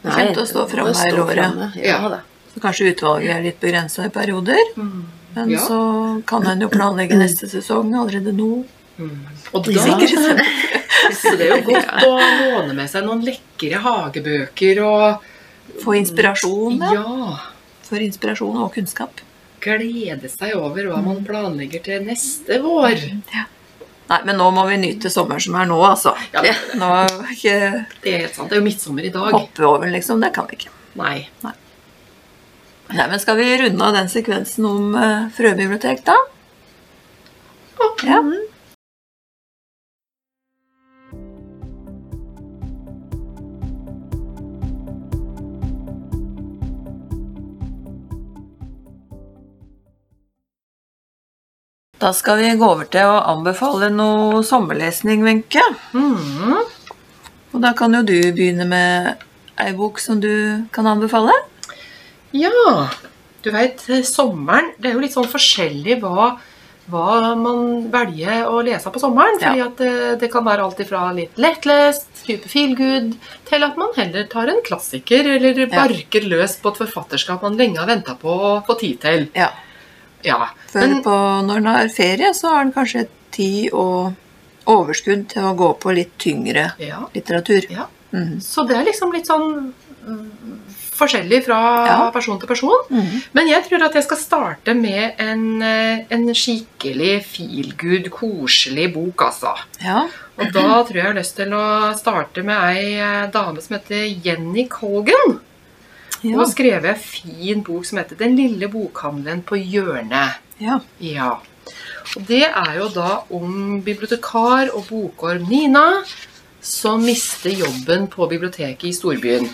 Nei, 0.00 0.16
Kjent 0.16 0.40
å 0.42 0.48
stå 0.48 0.64
det 0.64 0.66
her 0.66 0.74
framme 0.74 1.04
hele 1.04 1.24
året. 1.28 1.78
Ja, 1.84 2.00
Ja. 2.16 2.20
Så 2.50 2.58
kanskje 2.58 2.90
utvalget 2.90 3.30
er 3.36 3.44
litt 3.44 3.60
begrensa 3.62 4.08
i 4.08 4.10
perioder. 4.10 4.58
Men 4.74 5.50
Ja. 5.50 5.60
så 5.62 6.22
kan 6.26 6.46
en 6.46 6.60
jo 6.60 6.68
planlegge 6.68 7.14
neste 7.14 7.46
sesong 7.46 7.94
allerede 7.94 8.32
nå. 8.34 8.64
Og 9.54 9.64
da 9.64 9.70
så 11.20 11.30
det 11.36 11.38
det 11.38 11.46
jo 11.48 11.60
godt 11.70 12.02
å 12.04 12.16
låne 12.18 12.74
med 12.74 12.90
seg 12.90 13.06
noen 13.06 13.22
lekre 13.24 13.78
hagebøker 13.80 14.82
og 14.84 15.26
Få 15.80 15.94
inspirasjon. 15.94 16.80
Ja. 16.82 16.92
ja, 16.92 17.36
For 17.86 18.02
inspirasjon 18.02 18.56
og 18.58 18.74
kunnskap. 18.74 19.22
Glede 19.62 20.28
seg 20.32 20.56
over 20.58 20.90
hva 20.90 21.00
man 21.04 21.22
planlegger 21.26 21.82
til 21.84 22.04
neste 22.06 22.60
vår. 22.64 23.04
Nei, 24.10 24.18
men 24.26 24.40
nå 24.40 24.48
må 24.50 24.64
vi 24.66 24.78
nyte 24.82 25.10
sommeren 25.12 25.42
som 25.44 25.54
er 25.60 25.68
nå, 25.70 25.78
altså. 25.86 26.16
Ja, 26.34 26.42
Det, 26.42 26.54
nå 26.80 26.88
ikke 27.36 27.56
Det 28.02 28.10
er 28.10 28.24
helt 28.24 28.34
sant. 28.34 28.50
Det 28.50 28.56
er 28.56 28.62
jo 28.62 28.66
midtsommer 28.66 29.06
i 29.06 29.12
dag. 29.14 29.30
hoppe 29.36 29.66
over, 29.68 29.86
liksom. 29.92 30.20
Det 30.24 30.32
kan 30.34 30.48
vi 30.50 30.58
ikke. 30.58 30.72
Nei. 30.98 31.28
Nei. 31.44 31.52
Nei, 32.90 33.06
men 33.06 33.20
Skal 33.22 33.38
vi 33.38 33.52
runde 33.60 33.86
av 33.86 33.94
den 33.94 34.10
sekvensen 34.10 34.66
om 34.66 34.94
uh, 34.98 35.28
frøbibliotek, 35.36 36.02
da? 36.08 36.16
Ja. 38.04 38.18
Da 52.00 52.14
skal 52.16 52.38
vi 52.40 52.52
gå 52.56 52.64
over 52.64 52.88
til 52.88 53.04
å 53.04 53.18
anbefale 53.28 53.90
noe 53.92 54.40
sommerlesning, 54.46 55.20
Wenche. 55.26 55.64
Mhm. 55.92 56.54
Og 57.52 57.60
da 57.60 57.74
kan 57.76 57.92
jo 57.92 58.00
du 58.06 58.16
begynne 58.32 58.64
med 58.68 59.26
ei 59.60 59.72
bok 59.76 59.98
som 60.00 60.20
du 60.20 60.64
kan 60.72 60.86
anbefale. 60.86 61.34
Ja, 62.32 62.88
du 63.42 63.50
vet, 63.50 63.82
sommeren 64.06 64.72
Det 64.78 64.90
er 64.90 64.94
jo 64.94 65.02
litt 65.02 65.16
sånn 65.16 65.26
forskjellig 65.28 65.98
hva, 66.00 66.36
hva 66.88 67.34
man 67.36 67.90
velger 67.90 68.46
å 68.48 68.62
lese 68.64 68.92
på 68.94 69.02
sommeren. 69.02 69.36
Ja. 69.40 69.50
fordi 69.50 69.64
at 69.66 69.76
det, 69.82 70.20
det 70.22 70.32
kan 70.32 70.46
være 70.46 70.64
alt 70.64 70.80
ifra 70.80 71.12
litt 71.12 71.36
lettlest, 71.36 72.08
type 72.24 72.48
feel 72.48 72.76
good, 72.78 73.16
til 73.50 73.66
at 73.66 73.76
man 73.76 73.92
heller 73.98 74.24
tar 74.30 74.48
en 74.48 74.62
klassiker 74.64 75.34
eller 75.36 75.66
barker 75.68 76.28
løs 76.32 76.56
på 76.62 76.72
et 76.72 76.80
forfatterskap 76.86 77.42
man 77.42 77.58
lenge 77.60 77.82
har 77.82 77.90
venta 77.90 78.16
på 78.16 78.30
å 78.30 78.60
få 78.64 78.78
tid 78.80 79.02
til. 79.04 79.28
Ja. 79.36 79.50
Ja, 80.26 80.50
For 80.70 80.80
men 80.84 81.02
på, 81.04 81.14
når 81.46 81.56
en 81.62 81.66
har 81.66 81.88
ferie, 81.94 82.32
så 82.34 82.48
har 82.54 82.66
en 82.66 82.72
kanskje 82.74 83.06
tid 83.32 83.70
og 83.72 84.12
overskudd 84.70 85.28
til 85.32 85.42
å 85.48 85.54
gå 85.58 85.72
på 85.82 85.94
litt 85.96 86.16
tyngre 86.20 86.72
ja, 86.78 87.04
litteratur. 87.14 87.66
ja. 87.72 87.86
Mm. 88.12 88.40
Så 88.42 88.64
det 88.66 88.74
er 88.76 88.84
liksom 88.88 89.12
litt 89.14 89.28
sånn 89.30 89.72
mm, 90.02 90.30
forskjellig 90.98 91.44
fra 91.46 91.58
Ja. 91.86 91.98
person 92.12 92.38
til 92.42 92.48
person. 92.50 92.82
Mm. 92.90 93.20
Men 93.32 93.46
jeg 93.48 93.64
tror 93.68 93.84
at 93.86 93.94
jeg 93.94 94.02
skal 94.04 94.18
starte 94.18 94.74
med 94.74 95.14
en, 95.22 95.62
eh, 95.62 96.00
en 96.10 96.26
skikkelig 96.34 97.24
feel 97.24 97.70
good, 97.78 98.10
koselig 98.10 98.88
bok, 98.94 99.22
altså. 99.30 99.54
Ja. 99.80 100.08
Og 100.40 100.50
da 100.52 100.82
tror 100.82 100.92
jeg 100.92 101.04
jeg 101.04 101.06
har 101.06 101.14
lyst 101.20 101.36
til 101.36 101.54
å 101.54 101.94
starte 101.96 102.42
med 102.44 102.56
ei 102.58 102.98
eh, 102.98 103.30
dame 103.30 103.62
som 103.62 103.78
heter 103.78 104.04
Jenny 104.26 104.66
Colgan. 104.68 105.38
Ja. 106.22 106.36
har 106.36 106.48
skrevet 106.50 106.90
en 106.90 107.00
fin 107.00 107.62
bok 107.62 107.84
som 107.84 107.98
heter 107.98 108.16
'Den 108.16 108.36
lille 108.36 108.68
bokhandelen 108.68 109.42
på 109.42 109.56
hjørnet'. 109.56 110.40
ja. 110.60 110.80
Ja. 111.00 111.30
Og 112.16 112.28
det 112.28 112.42
er 112.42 112.74
jo 112.78 112.88
da 112.88 113.22
om 113.30 113.82
bibliotekar 113.82 114.70
og 114.74 114.84
bokorm 114.88 115.46
Nina 115.48 116.02
som 116.60 117.02
mister 117.02 117.50
jobben 117.50 118.06
på 118.06 118.26
biblioteket 118.26 118.88
i 118.88 118.92
storbyen. 118.92 119.48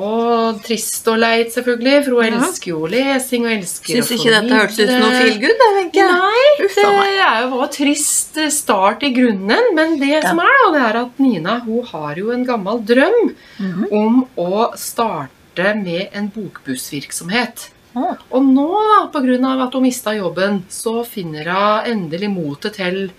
Og 0.00 0.60
trist 0.64 1.08
og 1.12 1.18
leit, 1.20 1.50
selvfølgelig, 1.52 2.04
for 2.04 2.16
hun 2.16 2.24
Ja. 2.32 2.38
elsker 2.40 2.70
jo 2.70 2.86
lesing 2.86 3.44
og 3.44 3.52
elsker 3.52 3.98
Syns 4.00 4.10
ikke 4.16 4.32
dette 4.32 4.54
hørtes 4.56 4.78
ut 4.80 4.88
som 4.88 5.00
noe 5.00 5.20
feel 5.20 5.38
good, 5.42 5.64
jeg. 5.92 6.08
Nei, 6.08 6.64
Uff 6.64 6.74
det 6.74 6.84
er 7.26 7.42
jo 7.42 7.50
var 7.58 7.68
trist 7.68 8.38
start 8.50 9.02
i 9.02 9.12
grunnen, 9.12 9.74
men 9.74 9.98
det 10.00 10.22
som 10.24 10.38
er 10.40 10.56
da, 10.64 10.72
det 10.72 10.82
er 10.88 11.00
at 11.04 11.18
Nina 11.20 11.58
hun 11.60 11.84
har 11.84 12.14
jo 12.16 12.30
en 12.32 12.44
gammel 12.46 12.80
drøm 12.84 13.34
Mhm. 13.60 13.92
om 13.92 14.26
å 14.38 14.74
starte 14.76 15.74
med 15.84 16.08
en 16.14 16.28
bokbussvirksomhet. 16.34 17.68
Ah. 17.96 18.16
Og 18.32 18.42
nå, 18.42 18.68
da, 18.72 19.06
på 19.06 19.22
grunn 19.22 19.44
av 19.44 19.60
at 19.68 19.72
hun 19.74 19.82
mista 19.84 20.10
jobben, 20.16 20.64
så 20.68 21.04
finner 21.06 21.44
hun 21.44 21.92
endelig 22.10 22.28
motet 22.34 22.74
til 22.74 23.10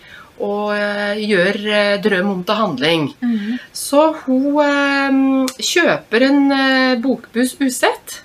å 0.43 0.55
gjør 1.19 1.59
eh, 1.69 1.95
drøm 2.03 2.31
om 2.33 2.43
til 2.45 2.59
handling. 2.59 3.07
Mm. 3.21 3.57
Så 3.75 4.07
hun 4.25 4.59
eh, 4.63 5.55
kjøper 5.63 6.27
en 6.27 6.55
eh, 6.55 6.97
bokbuss 7.01 7.55
usett. 7.61 8.21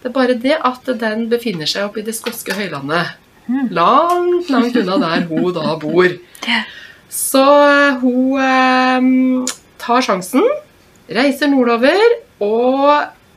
Det 0.00 0.10
er 0.10 0.16
bare 0.16 0.38
det 0.40 0.56
at 0.56 0.88
den 1.00 1.26
befinner 1.32 1.68
seg 1.68 1.88
oppe 1.88 2.00
i 2.00 2.06
det 2.06 2.16
skotske 2.16 2.56
høylandet. 2.56 3.16
Mhm. 3.46 3.70
Langt, 3.74 4.50
langt 4.52 4.76
unna 4.76 4.98
der 5.06 5.26
hun 5.30 5.52
da 5.56 5.76
bor. 5.80 6.18
Så 7.10 7.46
eh, 7.68 8.02
hun 8.02 8.40
eh, 8.40 9.56
tar 9.80 10.06
sjansen, 10.06 10.46
reiser 11.10 11.50
nordover 11.50 11.98
og 12.40 12.86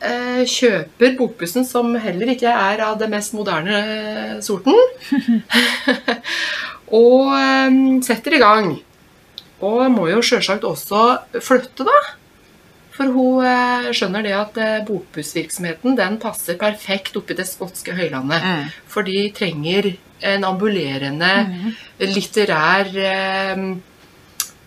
eh, 0.04 0.44
kjøper 0.46 1.18
bokbussen, 1.18 1.66
som 1.66 1.96
heller 1.98 2.36
ikke 2.36 2.52
er 2.52 2.86
av 2.86 3.00
det 3.02 3.10
mest 3.12 3.34
moderne 3.36 3.82
eh, 3.82 4.38
sorten. 4.46 4.78
og 6.94 7.32
eh, 7.38 7.78
setter 8.06 8.38
i 8.38 8.42
gang. 8.44 8.74
Og 9.64 9.86
må 9.94 10.10
jo 10.12 10.22
sjølsagt 10.26 10.66
også 10.68 11.06
flytte, 11.40 11.88
da. 11.88 12.00
For 12.94 13.10
hun 13.10 13.46
eh, 13.48 13.90
skjønner 13.96 14.26
det 14.26 14.34
at 14.38 14.58
eh, 14.62 14.84
bokbussvirksomheten 14.86 15.96
den 15.98 16.20
passer 16.22 16.60
perfekt 16.62 17.16
oppi 17.18 17.34
det 17.38 17.48
skotske 17.50 17.96
høylandet. 17.98 18.44
Mm. 18.44 18.68
For 18.90 19.08
de 19.08 19.32
trenger 19.36 19.94
en 20.24 20.46
ambulerende 20.48 21.32
mm. 21.50 21.72
litterær 22.14 22.92
um, 23.58 23.66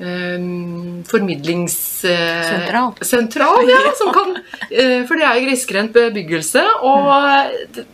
um, 0.02 1.04
formidlingssentral. 1.08 2.90
Uh, 2.92 3.06
sentral, 3.06 3.62
ja, 3.70 3.78
som 4.00 4.10
kan, 4.12 4.34
uh, 4.42 5.00
for 5.08 5.14
det 5.16 5.24
er 5.24 5.38
jo 5.38 5.46
grisgrendt 5.46 5.94
bebyggelse, 5.96 6.64
og 6.84 7.08
det, 7.72 7.86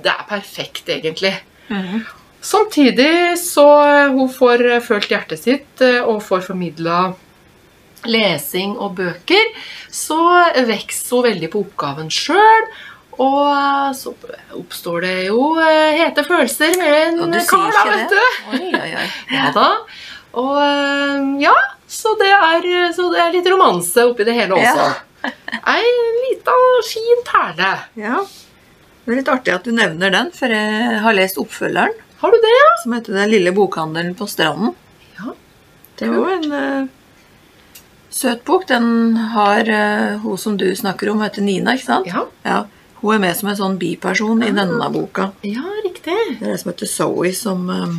det 0.00 0.14
er 0.14 0.24
perfekt, 0.30 0.88
egentlig. 0.94 1.34
Mhm. 1.68 2.06
Samtidig 2.46 3.38
så 3.42 3.66
eh, 3.82 4.12
hun 4.14 4.28
får 4.30 4.62
eh, 4.70 4.82
følt 4.84 5.10
hjertet 5.10 5.40
sitt 5.42 5.82
eh, 5.82 5.98
og 5.98 6.22
får 6.22 6.44
formidla 6.46 7.14
lesing 8.06 8.76
og 8.78 8.92
bøker, 9.00 9.48
så 9.90 10.18
vokser 10.68 11.16
hun 11.16 11.24
veldig 11.26 11.48
på 11.50 11.62
oppgaven 11.64 12.12
sjøl. 12.12 12.68
Og 13.16 13.96
så 13.96 14.12
oppstår 14.54 15.06
det 15.06 15.14
jo 15.30 15.40
hete 15.56 16.22
følelser 16.26 16.76
med 16.76 17.24
en 17.24 17.34
kar, 17.48 17.72
da, 17.72 17.84
vet 17.88 18.12
du. 18.12 18.20
Oi, 18.52 18.60
oi, 18.76 18.90
oi. 19.00 19.06
Ja 19.38 19.48
da. 19.56 19.70
Og 20.36 21.40
ja, 21.40 21.54
så 21.88 22.12
det 22.20 22.28
er, 22.28 22.68
så 22.94 23.08
det 23.14 23.24
er 23.24 23.34
litt 23.34 23.48
romanse 23.50 24.04
oppi 24.06 24.28
det 24.28 24.36
hele 24.36 24.60
også. 24.60 24.86
Ei 25.72 25.94
lita, 26.28 26.54
fin 26.92 27.24
perle. 27.26 27.72
Ja. 27.98 28.20
Det 29.06 29.14
er 29.14 29.22
litt 29.24 29.32
artig 29.32 29.56
at 29.56 29.66
du 29.66 29.72
nevner 29.74 30.12
den, 30.12 30.30
for 30.36 30.52
jeg 30.52 31.00
har 31.02 31.16
lest 31.16 31.40
oppfølgeren, 31.40 31.96
Har 32.18 32.30
du 32.32 32.38
det, 32.42 32.52
ja? 32.56 32.68
som 32.82 32.92
heter 32.96 33.12
Den 33.12 33.30
lille 33.30 33.52
bokhandelen 33.52 34.14
på 34.14 34.26
stranden. 34.26 34.72
Ja. 35.18 35.34
Det 35.98 36.08
var 36.08 36.30
en 36.32 36.52
uh, 36.52 36.88
søt 38.10 38.44
bok. 38.44 38.66
Den 38.68 39.16
har 39.34 39.68
uh, 39.68 40.18
hun 40.24 40.38
som 40.38 40.56
du 40.56 40.70
snakker 40.76 41.10
om, 41.12 41.20
heter 41.24 41.42
Nina, 41.44 41.74
ikke 41.76 41.84
sant? 41.90 42.06
Ja, 42.12 42.26
Ja. 42.44 42.64
Hun 43.02 43.14
er 43.14 43.18
med 43.20 43.36
som 43.36 43.48
en 43.50 43.56
sånn 43.58 43.74
biperson 43.78 44.40
i 44.42 44.50
denne 44.56 44.86
boka. 44.90 45.28
ja 45.44 45.62
riktig. 45.84 46.16
Det 46.40 46.46
er 46.46 46.54
det 46.54 46.60
som 46.62 46.70
heter 46.72 46.88
Zoe, 46.88 47.32
som, 47.36 47.68
um, 47.68 47.98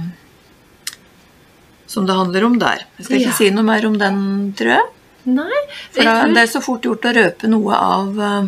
som 1.86 2.08
det 2.10 2.16
handler 2.18 2.44
om 2.48 2.58
der. 2.60 2.82
Jeg 2.98 3.06
skal 3.06 3.18
ikke 3.20 3.30
Ja. 3.30 3.36
si 3.38 3.50
noe 3.54 3.64
mer 3.64 3.86
om 3.86 3.98
den, 4.02 4.54
tror 4.58 4.74
jeg. 4.74 4.88
Nei, 5.28 5.62
For 5.92 6.08
da, 6.08 6.14
det 6.32 6.44
er 6.46 6.50
så 6.50 6.62
fort 6.64 6.86
gjort 6.88 7.04
å 7.10 7.12
røpe 7.18 7.50
noe 7.52 7.76
av 7.76 8.20
eh, 8.24 8.46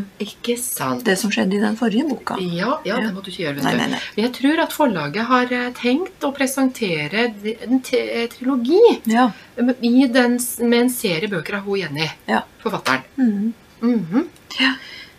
det 1.03 1.15
som 1.19 1.31
skjedde 1.33 1.57
i 1.57 1.59
den 1.59 1.75
forrige 1.79 2.05
boka. 2.07 2.37
Ja, 2.39 2.77
ja, 2.87 3.01
det 3.03 3.09
må 3.11 3.23
du 3.23 3.27
ikke 3.33 3.43
gjøre. 3.49 3.63
Nei, 3.65 3.73
nei, 3.81 3.87
nei. 3.95 3.99
Jeg 4.21 4.31
tror 4.37 4.61
at 4.63 4.75
forlaget 4.75 5.27
har 5.27 5.51
eh, 5.55 5.65
tenkt 5.75 6.23
å 6.23 6.31
presentere 6.35 7.25
en 7.67 7.81
trilogi 7.83 8.79
Ja. 9.11 9.27
i 9.59 10.07
den, 10.07 10.39
med 10.63 10.79
en 10.85 10.93
serie 10.93 11.27
bøker 11.31 11.59
av 11.59 11.67
hun 11.67 11.81
Jenny, 11.81 12.07
Ja. 12.31 12.45
forfatteren. 12.63 13.03
Mhm. 13.17 13.53
Mhm. 13.81 14.29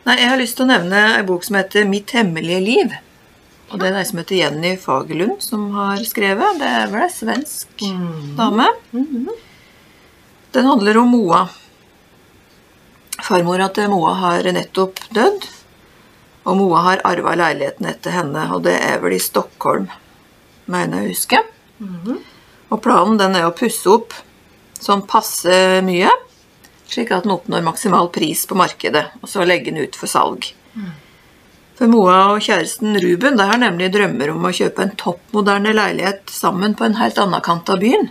Nei, 0.06 0.16
jeg 0.16 0.28
har 0.32 0.40
lyst 0.40 0.56
til 0.56 0.64
å 0.64 0.70
nevne 0.72 1.04
en 1.18 1.28
bok 1.28 1.44
som 1.44 1.60
heter 1.60 1.84
Mitt 1.88 2.16
hemmelige 2.16 2.64
liv. 2.64 2.96
Og 3.70 3.78
det 3.78 3.90
er 3.90 4.00
ei 4.00 4.08
som 4.08 4.18
heter 4.18 4.40
Jenny 4.40 4.72
Fagerlund 4.80 5.44
som 5.44 5.68
har 5.76 6.00
skrevet. 6.08 6.58
Det 6.58 6.72
er 6.80 6.88
vel 6.90 7.04
ei 7.04 7.12
svensk 7.12 7.84
mm. 7.84 8.36
dame. 8.40 8.66
Mhm. 8.96 9.28
Den 10.52 10.66
handler 10.66 10.98
om 10.98 11.08
Moa. 11.14 11.44
Farmora 13.22 13.68
til 13.74 13.90
Moa 13.92 14.14
har 14.18 14.48
nettopp 14.54 15.02
dødd. 15.14 15.46
Og 16.48 16.56
Moa 16.58 16.80
har 16.88 17.02
arva 17.06 17.36
leiligheten 17.38 17.86
etter 17.90 18.16
henne, 18.16 18.46
og 18.54 18.64
det 18.64 18.74
er 18.80 18.98
vel 19.02 19.14
i 19.14 19.22
Stockholm, 19.22 19.90
mener 20.66 21.02
jeg 21.02 21.06
å 21.06 21.12
huske. 21.12 21.42
Mhm. 21.78 22.18
Og 22.70 22.82
planen 22.82 23.18
den 23.18 23.36
er 23.36 23.46
å 23.46 23.54
pusse 23.56 23.86
opp 23.90 24.14
sånn 24.80 25.06
passe 25.06 25.82
mye, 25.84 26.10
slik 26.88 27.10
at 27.12 27.26
den 27.26 27.34
oppnår 27.34 27.62
maksimal 27.66 28.08
pris 28.14 28.46
på 28.46 28.56
markedet, 28.58 29.06
og 29.22 29.28
så 29.28 29.44
legge 29.46 29.70
den 29.70 29.84
ut 29.84 29.96
for 29.98 30.10
salg. 30.10 30.52
For 31.78 31.88
Moa 31.88 32.34
og 32.34 32.42
kjæresten 32.44 32.98
Ruben 33.00 33.38
de 33.38 33.44
har 33.48 33.58
nemlig 33.58 33.90
drømmer 33.94 34.34
om 34.34 34.42
å 34.44 34.52
kjøpe 34.52 34.82
en 34.84 34.96
toppmoderne 35.00 35.72
leilighet 35.72 36.28
sammen 36.28 36.74
på 36.76 36.84
en 36.84 36.98
helt 36.98 37.18
annen 37.18 37.40
kant 37.40 37.70
av 37.72 37.80
byen. 37.80 38.10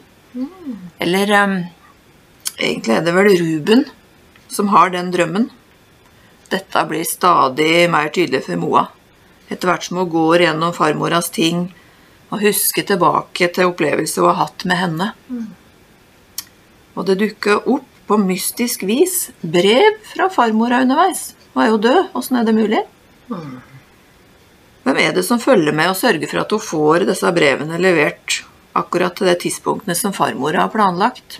Eller 0.99 1.31
em, 1.31 1.55
egentlig 2.59 2.95
er 2.95 3.05
det 3.05 3.15
vel 3.15 3.31
Ruben 3.39 3.85
som 4.49 4.69
har 4.73 4.91
den 4.93 5.11
drømmen. 5.13 5.49
Dette 6.49 6.85
blir 6.89 7.05
stadig 7.05 7.89
mer 7.91 8.09
tydelig 8.13 8.43
for 8.47 8.59
Moa, 8.61 8.87
etter 9.49 9.69
hvert 9.69 9.85
som 9.85 10.01
hun 10.01 10.09
går 10.09 10.45
gjennom 10.47 10.73
farmoras 10.73 11.29
ting 11.33 11.67
og 12.29 12.43
husker 12.43 12.85
tilbake 12.85 13.49
til 13.53 13.69
opplevelser 13.71 14.25
hun 14.25 14.31
har 14.31 14.45
hatt 14.45 14.65
med 14.69 14.81
henne. 14.81 15.09
Og 16.97 17.05
det 17.07 17.19
dukker 17.21 17.69
opp 17.69 17.87
på 18.09 18.17
mystisk 18.17 18.83
vis 18.89 19.29
brev 19.41 19.99
fra 20.09 20.29
farmora 20.33 20.81
underveis. 20.81 21.33
Hun 21.53 21.63
er 21.63 21.69
jo 21.69 21.81
død, 21.81 21.99
åssen 22.17 22.39
er 22.39 22.47
det 22.47 22.55
mulig? 22.57 22.81
Hvem 23.29 24.97
er 24.97 25.13
det 25.13 25.25
som 25.27 25.41
følger 25.41 25.75
med 25.75 25.91
og 25.91 25.99
sørger 25.99 26.29
for 26.31 26.41
at 26.41 26.55
hun 26.55 26.63
får 26.65 27.05
disse 27.09 27.33
brevene 27.35 27.77
levert 27.81 28.39
akkurat 28.79 29.13
til 29.17 29.29
de 29.29 29.37
tidspunktene 29.45 29.97
som 29.97 30.15
farmora 30.15 30.65
har 30.65 30.73
planlagt? 30.73 31.37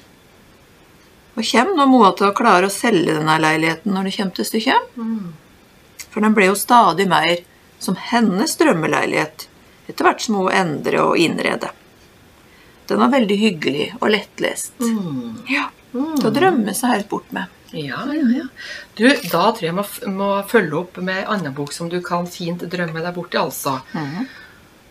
Og 1.40 1.46
kommer 1.48 1.78
nå 1.78 1.86
Moa 1.88 2.10
til 2.20 2.28
å 2.28 2.36
klare 2.36 2.68
å 2.68 2.74
selge 2.74 3.16
denne 3.16 3.38
leiligheten 3.40 3.94
når 3.96 4.10
det 4.10 4.16
kommer 4.18 4.36
til 4.36 4.48
stykket? 4.50 4.90
Mm. 5.00 5.30
For 6.10 6.26
den 6.26 6.36
ble 6.36 6.50
jo 6.50 6.58
stadig 6.60 7.06
mer 7.08 7.46
som 7.80 7.96
hennes 8.10 8.58
drømmeleilighet 8.60 9.46
etter 9.88 10.06
hvert 10.06 10.26
som 10.26 10.36
hun 10.36 10.52
endrer 10.52 11.00
og 11.00 11.16
innreder. 11.18 11.72
Den 12.90 13.00
var 13.00 13.14
veldig 13.14 13.38
hyggelig 13.40 13.88
og 14.02 14.10
lettlest. 14.12 14.76
Mm. 14.84 15.40
Ja, 15.48 15.70
til 15.94 16.28
å 16.28 16.34
drømme 16.34 16.76
seg 16.76 16.98
helt 16.98 17.10
bort 17.12 17.32
med. 17.32 17.56
Ja, 17.72 18.02
ja, 18.10 18.26
ja. 18.34 18.46
Du, 18.98 19.06
da 19.08 19.44
tror 19.54 19.64
jeg 19.64 19.70
jeg 19.70 19.78
må, 19.78 19.86
må 20.12 20.30
følge 20.50 20.80
opp 20.82 20.98
med 20.98 21.22
en 21.22 21.34
annen 21.38 21.56
bok 21.56 21.72
som 21.72 21.88
du 21.90 22.00
kan 22.04 22.28
fint 22.28 22.66
drømme 22.66 23.04
deg 23.06 23.16
bort 23.16 23.38
i, 23.38 23.40
altså. 23.40 23.78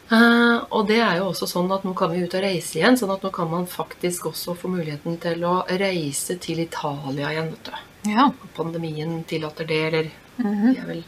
Eh, 0.08 0.58
og 0.72 0.86
det 0.88 1.02
er 1.04 1.18
jo 1.18 1.28
også 1.28 1.48
sånn 1.50 1.68
at 1.74 1.84
nå 1.84 1.92
kan 1.96 2.12
vi 2.14 2.22
ut 2.24 2.36
og 2.38 2.44
reise 2.44 2.78
igjen, 2.78 2.96
sånn 2.96 3.12
at 3.12 3.24
nå 3.24 3.32
kan 3.34 3.50
man 3.50 3.66
faktisk 3.68 4.30
også 4.30 4.54
få 4.56 4.70
muligheten 4.72 5.18
til 5.20 5.44
å 5.44 5.60
reise 5.68 6.38
til 6.40 6.62
Italia 6.64 7.34
igjen, 7.34 7.52
vet 7.52 7.68
du. 7.68 7.84
Ja. 8.14 8.30
Pandemien 8.56 9.20
tillater 9.28 9.68
det, 9.68 9.82
eller 9.90 10.10
vi 10.38 10.72
er 10.78 10.88
vel 10.88 11.04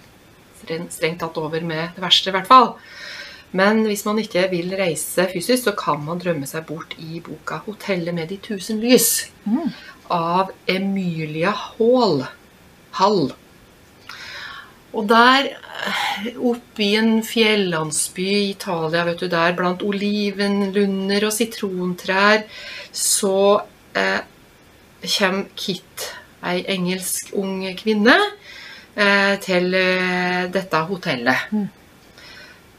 strengt, 0.61 1.23
tatt 1.23 1.39
over 1.41 1.65
med 1.65 1.97
det 1.97 2.05
verste, 2.05 2.29
i 2.29 2.37
hvert 2.37 2.51
fall. 2.51 2.75
Men 3.57 3.83
hvis 3.89 4.05
man 4.07 4.21
ikke 4.21 4.45
vil 4.53 4.75
reise 4.79 5.25
fysisk, 5.33 5.65
så 5.65 5.75
kan 5.79 6.05
man 6.05 6.21
drømme 6.23 6.47
seg 6.47 6.69
bort 6.69 6.93
i 7.01 7.23
boka 7.25 7.63
'Hotellet 7.65 8.15
med 8.15 8.29
de 8.29 8.37
tusen 8.37 8.79
lys' 8.83 9.31
av 10.11 10.53
Emilia 10.69 11.51
Hall. 11.51 12.27
Hall. 13.01 13.33
Og 14.93 15.07
der, 15.07 15.51
eh, 15.87 16.31
oppe 16.37 16.83
i 16.83 16.97
en 16.99 17.23
fjellandsby 17.23 18.27
i 18.27 18.51
Italia, 18.51 19.05
vet 19.05 19.21
du, 19.21 19.29
der 19.29 19.55
blant 19.55 19.83
olivenlunder 19.83 21.27
og 21.27 21.33
sitrontrær, 21.33 22.43
så 22.93 23.63
eh, 23.95 24.21
kommer 25.05 25.47
Kit, 25.55 26.11
ei 26.43 26.65
engelsk 26.75 27.31
ung 27.39 27.63
kvinne, 27.79 28.17
eh, 28.97 29.37
til 29.39 29.75
eh, 29.75 30.51
dette 30.51 30.83
hotellet 30.91 31.55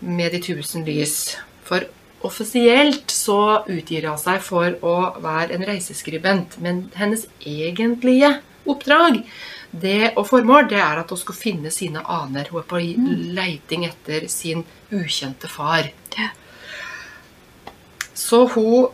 med 0.02 0.32
de 0.32 0.42
tusen 0.42 0.84
lys. 0.86 1.38
For 1.64 1.86
offisielt 2.28 3.10
så 3.14 3.64
utgir 3.70 4.10
hun 4.10 4.20
seg 4.20 4.42
for 4.44 4.78
å 4.84 4.96
være 5.22 5.56
en 5.56 5.66
reiseskribent, 5.66 6.60
men 6.60 6.90
hennes 6.98 7.28
egentlige 7.40 8.42
oppdrag 8.70 9.24
det 9.72 10.14
og 10.20 10.28
formål 10.28 10.68
det 10.72 10.80
er 10.84 11.00
at 11.00 11.12
hun 11.14 11.20
skal 11.20 11.38
finne 11.38 11.72
sine 11.72 12.04
aner. 12.04 12.50
Hun 12.52 12.62
er 12.62 12.68
på 12.68 12.82
leiting 13.38 13.86
etter 13.88 14.28
sin 14.32 14.66
ukjente 14.92 15.48
far. 15.52 15.88
Så 18.14 18.46
hun 18.56 18.92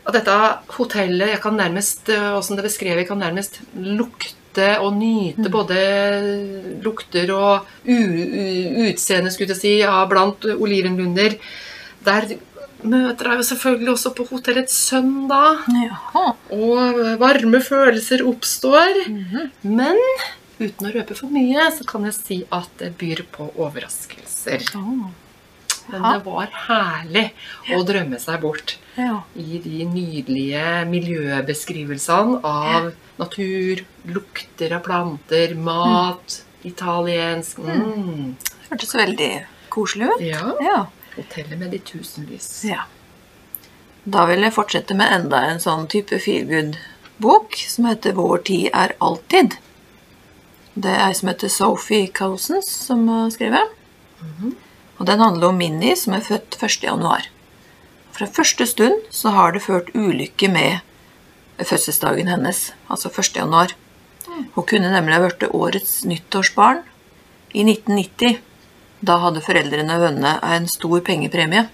og 0.00 0.14
dette 0.16 0.34
hotellet, 0.74 1.34
jeg 1.34 1.40
kan 1.42 1.58
nærmest, 1.60 2.08
eh, 2.08 2.30
hvordan 2.32 2.58
det 2.58 2.66
beskrevet, 2.66 3.02
jeg 3.02 3.08
kan 3.10 3.20
nærmest 3.20 3.60
lukte 3.76 4.66
og 4.80 4.96
nyte 4.96 5.50
både 5.52 5.76
lukter 6.82 7.30
og 7.34 7.68
utseende, 7.84 9.30
skulle 9.30 9.52
jeg 9.52 9.60
si, 9.60 9.74
av 9.86 10.08
blant 10.10 10.44
olivenlunder. 10.56 11.36
Der 12.04 12.26
møter 12.82 13.30
deg 13.30 13.40
jo 13.40 13.46
selvfølgelig 13.50 13.92
også 13.94 14.12
på 14.16 14.26
hotellets 14.30 14.76
sønn, 14.88 15.14
da. 15.30 15.56
Jaha. 15.74 16.26
Og 16.56 17.00
varme 17.20 17.60
følelser 17.64 18.24
oppstår. 18.28 19.02
Men 19.62 19.98
uten 20.60 20.88
å 20.88 20.92
røpe 20.94 21.16
for 21.16 21.32
mye, 21.32 21.70
så 21.74 21.86
kan 21.88 22.06
jeg 22.08 22.16
si 22.18 22.38
at 22.52 22.70
det 22.82 22.94
byr 23.00 23.24
på 23.32 23.50
overraskelser. 23.56 24.66
Men 25.90 26.04
det 26.04 26.20
var 26.22 26.52
herlig 26.68 27.24
å 27.74 27.80
drømme 27.86 28.20
seg 28.22 28.42
bort 28.44 28.76
Ja. 28.94 29.22
i 29.34 29.58
de 29.64 29.84
nydelige 29.88 30.84
miljøbeskrivelsene 30.90 32.38
av 32.46 32.92
natur, 33.18 33.82
lukter 34.06 34.76
av 34.76 34.84
planter, 34.86 35.56
mat, 35.58 36.42
italiensk 36.62 37.58
mm. 37.58 38.36
Det 38.38 38.68
hørtes 38.70 38.94
veldig 38.94 39.30
koselig 39.72 40.12
ut. 40.12 40.22
Ja. 40.22 40.52
Ja. 40.62 40.78
Hotellet 41.16 41.58
med 41.58 41.70
de 41.70 41.78
tusenvis. 41.78 42.64
ja. 42.64 42.86
Da 44.04 44.24
vil 44.26 44.40
jeg 44.40 44.54
fortsette 44.56 44.94
med 44.96 45.12
enda 45.12 45.42
en 45.50 45.60
sånn 45.60 45.84
type 45.92 46.16
feelgood-bok 46.24 47.56
som 47.68 47.88
heter 47.90 48.14
Vår 48.16 48.38
tid 48.48 48.70
er 48.72 48.94
alltid. 48.98 49.58
Det 50.72 50.88
er 50.94 51.02
ei 51.08 51.16
som 51.18 51.28
heter 51.28 51.52
Sophie 51.52 52.08
Cousins 52.08 52.70
som 52.86 53.04
har 53.10 53.28
skrevet. 53.34 53.76
Og 54.96 55.06
den 55.08 55.20
handler 55.20 55.50
om 55.50 55.60
Minnie 55.60 55.96
som 55.96 56.16
er 56.16 56.24
født 56.24 56.56
1. 56.56 56.82
januar. 56.88 57.28
Fra 58.16 58.26
første 58.26 58.66
stund 58.66 59.04
så 59.10 59.32
har 59.36 59.52
det 59.52 59.62
ført 59.64 59.92
ulykke 59.94 60.48
med 60.52 60.80
fødselsdagen 61.60 62.28
hennes, 62.28 62.70
altså 62.88 63.12
1. 63.12 63.36
januar. 63.36 63.74
Hun 64.54 64.66
kunne 64.66 64.92
nemlig 64.92 65.16
ha 65.16 65.26
blitt 65.26 65.48
årets 65.52 66.04
nyttårsbarn 66.08 66.82
i 67.52 67.64
1990. 67.64 68.40
Da 69.00 69.16
hadde 69.22 69.42
foreldrene 69.44 69.96
vunnet 70.00 70.44
en 70.44 70.68
stor 70.68 71.00
pengepremie. 71.04 71.66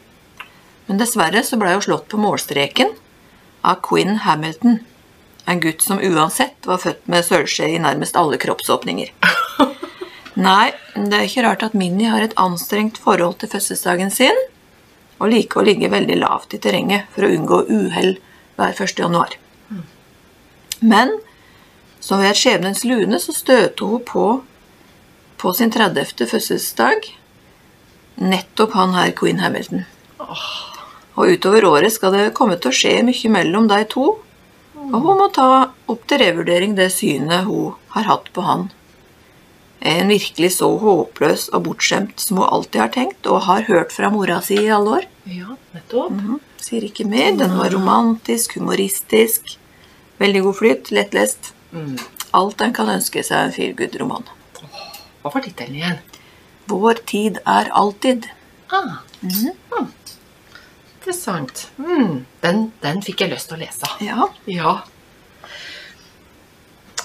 Men 0.87 1.01
dessverre 1.01 1.43
så 1.47 1.59
ble 1.59 1.75
hun 1.75 1.83
slått 1.83 2.07
på 2.13 2.21
målstreken 2.23 2.93
av 3.67 3.81
Quinn 3.87 4.21
Hamilton. 4.23 4.79
En 5.47 5.63
gutt 5.63 5.83
som 5.83 6.03
uansett 6.03 6.67
var 6.67 6.83
født 6.83 7.07
med 7.11 7.27
sølvskje 7.27 7.73
i 7.75 7.81
nærmest 7.83 8.19
alle 8.19 8.39
kroppsåpninger. 8.43 9.11
Nei, 10.47 10.71
det 10.95 11.17
er 11.17 11.27
ikke 11.27 11.47
rart 11.47 11.65
at 11.67 11.75
Minnie 11.79 12.11
har 12.13 12.23
et 12.23 12.37
anstrengt 12.39 12.99
forhold 13.03 13.39
til 13.41 13.51
fødselsdagen 13.55 14.11
sin, 14.15 14.39
og 15.17 15.31
liker 15.33 15.63
å 15.63 15.67
ligge 15.67 15.91
veldig 15.91 16.19
lavt 16.21 16.55
i 16.55 16.61
terrenget 16.63 17.09
for 17.15 17.25
å 17.25 17.31
unngå 17.33 17.63
uhell 17.73 18.19
hver 18.59 18.75
1. 18.75 18.99
januar. 19.01 19.39
Men 20.85 21.15
som 22.05 22.21
ved 22.21 22.37
skjebnens 22.37 22.85
lune 22.85 23.19
så 23.23 23.33
støter 23.35 23.89
hun 23.89 24.05
på 24.07 24.27
på 25.37 25.53
sin 25.57 25.71
30. 25.71 26.27
fødselsdag 26.27 27.11
nettopp 28.17 28.73
han 28.73 28.95
her 28.97 29.13
Queen 29.17 29.41
Hamilton. 29.41 29.85
Og 31.17 31.33
utover 31.33 31.65
året 31.69 31.93
skal 31.93 32.15
det 32.17 32.35
komme 32.37 32.57
til 32.61 32.73
å 32.73 32.77
skje 32.77 32.95
mye 33.07 33.33
mellom 33.33 33.69
de 33.71 33.83
to, 33.93 34.07
og 34.87 34.97
hun 35.03 35.19
må 35.19 35.29
ta 35.35 35.49
opp 35.91 36.03
til 36.09 36.21
revurdering 36.23 36.77
det 36.77 36.91
synet 36.95 37.47
hun 37.49 37.77
har 37.95 38.09
hatt 38.11 38.29
på 38.33 38.45
han. 38.47 38.69
En 39.87 40.09
virkelig 40.11 40.57
så 40.57 40.69
håpløs 40.81 41.49
og 41.55 41.67
bortskjemt 41.67 42.21
som 42.23 42.41
hun 42.41 42.49
alltid 42.49 42.81
har 42.81 42.93
tenkt 42.95 43.29
og 43.31 43.45
har 43.47 43.67
hørt 43.69 43.93
fra 43.95 44.11
mora 44.13 44.41
si 44.45 44.59
i 44.63 44.73
alle 44.73 45.01
år? 45.01 45.09
Ja, 45.31 45.57
nettopp. 45.75 46.17
Sier 46.63 46.87
ikke 46.87 47.07
mer. 47.09 47.35
Den 47.39 47.55
var 47.59 47.71
romantisk, 47.75 48.57
humoristisk, 48.59 49.57
veldig 50.23 50.43
god 50.49 50.59
flyt, 50.63 50.91
lettlest. 50.97 51.53
Mm. 51.77 51.95
Alt 52.37 52.65
en 52.65 52.75
kan 52.75 52.91
ønske 52.97 53.23
seg 53.27 53.47
en 53.47 53.55
feelgood-roman. 53.55 54.27
Hva 55.27 55.33
var 55.35 55.43
tittelen 55.43 55.75
igjen? 55.75 55.97
Vår 56.71 56.99
tid 57.11 57.39
er 57.51 57.67
alltid. 57.75 58.29
Ah. 58.71 59.01
Mm. 59.19 59.89
Interessant. 60.95 61.65
Mm. 61.83 62.21
Den, 62.45 62.61
den 62.79 63.01
fikk 63.03 63.25
jeg 63.25 63.33
lyst 63.33 63.51
til 63.51 63.57
å 63.57 63.65
lese. 63.65 63.89
Ja. 64.07 64.29
Ja. 64.47 64.75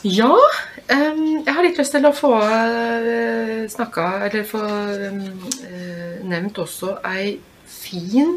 Ja, 0.05 0.35
um, 0.37 1.23
jeg 1.41 1.49
har 1.49 1.65
litt 1.65 1.81
lyst 1.81 1.95
til 1.95 2.05
å 2.05 2.11
få 2.13 2.29
uh, 2.37 3.65
snakka 3.69 4.05
Eller 4.27 4.45
få 4.49 4.61
um, 4.61 5.19
uh, 5.65 6.15
nevnt 6.29 6.61
også 6.61 6.99
ei 7.09 7.39
fin, 7.69 8.35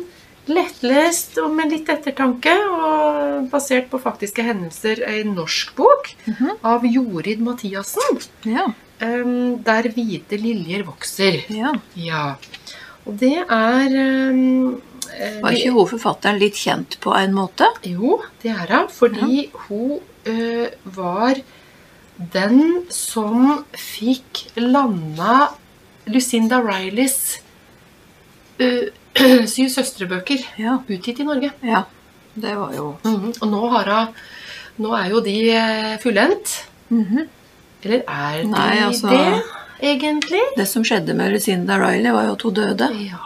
lettlest 0.49 1.37
og 1.44 1.53
med 1.57 1.73
litt 1.77 1.92
ettertanke, 1.92 2.55
og 2.73 3.51
basert 3.53 3.92
på 3.92 4.01
faktiske 4.01 4.44
hendelser, 4.49 5.05
ei 5.05 5.25
norsk 5.29 5.77
bok 5.77 6.14
av 6.64 6.88
Jorid 6.88 7.44
Mathiassen. 7.44 8.25
Ja. 8.49 8.70
Em, 9.05 9.35
der 9.67 9.88
hvite 9.95 10.38
liljer 10.40 10.85
vokser. 10.88 11.43
ja. 11.53 11.73
Ja. 11.97 12.25
Og 13.07 13.19
det 13.21 13.35
er 13.37 13.95
eh, 14.01 15.40
Var 15.43 15.53
ikke 15.59 15.73
hun 15.75 15.88
forfatteren 15.90 16.38
litt 16.40 16.57
kjent 16.57 16.97
på 17.05 17.12
en 17.19 17.35
måte? 17.37 17.67
jo, 17.85 18.23
det 18.43 18.51
er 18.55 18.67
hun. 18.71 18.88
Fordi 18.90 19.51
hun 19.67 19.99
ø, 20.27 20.69
var 20.97 21.35
den 22.33 22.87
som 22.88 23.64
fikk 23.77 24.47
landa 24.57 25.51
Lucinda 26.07 26.61
Rileys 26.64 27.40
ø, 28.61 28.88
Syv 29.55 29.69
søstre-bøker 29.71 30.40
Ja. 30.59 30.79
utgitt 30.88 31.21
i 31.21 31.25
Norge. 31.29 31.53
Ja. 31.62 31.85
Det 32.35 32.57
var 32.59 32.73
jo 32.75 32.97
Mhm. 33.05 33.35
Og 33.43 33.49
nå, 33.53 33.61
hun, 33.71 34.09
nå 34.79 34.90
er 34.99 35.11
jo 35.12 35.21
de 35.21 35.37
fullendt. 36.03 36.64
Mm 36.90 37.05
Mhm. 37.05 37.29
Eller 37.85 38.03
er 38.09 38.42
de 38.42 38.49
Nei, 38.49 38.79
altså- 38.81 39.11
det, 39.11 39.42
egentlig? 39.83 40.40
Det 40.57 40.66
som 40.68 40.83
skjedde 40.85 41.14
med 41.14 41.33
Lucinda 41.33 41.77
Riley, 41.79 42.12
var 42.12 42.25
jo 42.27 42.33
at 42.33 42.42
hun 42.42 42.55
døde. 42.55 42.88
Ja. 43.11 43.18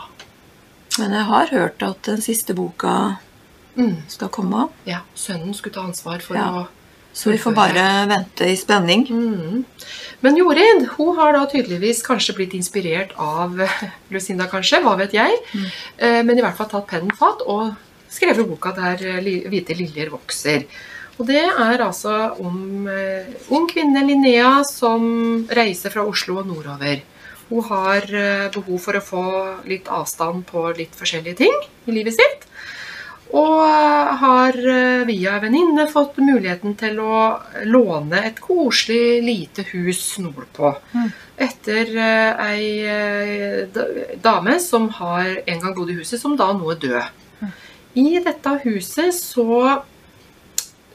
Men 0.99 1.12
jeg 1.12 1.25
har 1.25 1.47
hørt 1.47 1.83
at 1.83 2.03
den 2.03 2.21
siste 2.21 2.55
boka 2.55 3.16
Mm. 3.77 3.97
skal 4.09 4.29
komme. 4.29 4.68
ja. 4.87 4.99
Sønnen 5.14 5.55
skulle 5.55 5.75
ta 5.75 5.81
ansvar 5.83 6.21
for 6.21 6.35
Ja. 6.35 6.49
å 6.51 6.66
Så 7.14 7.31
vi 7.33 7.38
får 7.38 7.55
bare 7.55 8.07
vente 8.09 8.44
i 8.47 8.55
spenning. 8.57 9.07
Mm. 9.09 9.64
Men 10.23 10.37
Jorid 10.37 10.87
hun 10.97 11.16
har 11.16 11.33
da 11.33 11.47
tydeligvis 11.47 12.03
kanskje 12.03 12.35
blitt 12.35 12.53
inspirert 12.55 13.11
av 13.18 13.57
Lucinda, 14.11 14.47
kanskje, 14.47 14.83
hva 14.83 14.97
vet 14.99 15.12
jeg. 15.12 15.33
Mm. 15.55 16.27
Men 16.27 16.38
i 16.38 16.42
hvert 16.42 16.57
fall 16.57 16.66
tatt 16.68 16.87
pennen 16.87 17.11
fatt 17.16 17.40
og 17.47 17.75
skrevet 18.11 18.47
boka 18.49 18.73
'Der 18.73 19.18
eh, 19.18 19.49
hvite 19.49 19.75
liljer 19.77 20.11
vokser'. 20.11 20.64
Og 21.18 21.26
det 21.26 21.42
er 21.42 21.83
altså 21.83 22.14
om 22.38 22.87
eh, 22.90 23.26
ung 23.50 23.66
kvinne, 23.70 24.04
Linnea, 24.07 24.62
som 24.66 25.48
reiser 25.50 25.90
fra 25.94 26.07
Oslo 26.07 26.38
og 26.42 26.46
nordover. 26.46 27.02
Hun 27.48 27.64
har 27.66 28.07
eh, 28.14 28.50
behov 28.54 28.78
for 28.85 28.98
å 28.98 29.02
få 29.04 29.24
litt 29.66 29.90
avstand 29.90 30.46
på 30.46 30.68
litt 30.78 30.94
forskjellige 30.94 31.40
ting 31.42 31.57
i 31.88 31.96
livet 31.96 32.14
sitt. 32.14 32.46
Og 33.37 33.61
har 34.22 34.57
eh, 34.57 35.04
via 35.09 35.35
en 35.37 35.42
venninne 35.44 35.85
fått 35.90 36.16
muligheten 36.22 36.78
til 36.81 37.00
å 37.02 37.18
låne 37.68 38.22
et 38.24 38.40
koselig 38.40 39.18
lite 39.26 39.66
hus 39.74 40.00
nordpå. 40.22 40.72
Etter 41.37 41.92
eh, 41.92 42.46
ei 42.46 42.70
eh, 42.88 43.83
dame 44.24 44.57
som 44.64 44.88
har 44.96 45.42
en 45.44 45.61
gang 45.61 45.76
bodd 45.76 45.92
i 45.92 45.98
huset, 45.98 46.20
som 46.22 46.38
da 46.38 46.52
nå 46.57 46.72
er 46.72 46.81
død. 46.87 47.52
I 47.98 48.18
dette 48.24 48.59
huset 48.64 49.12
så 49.16 49.83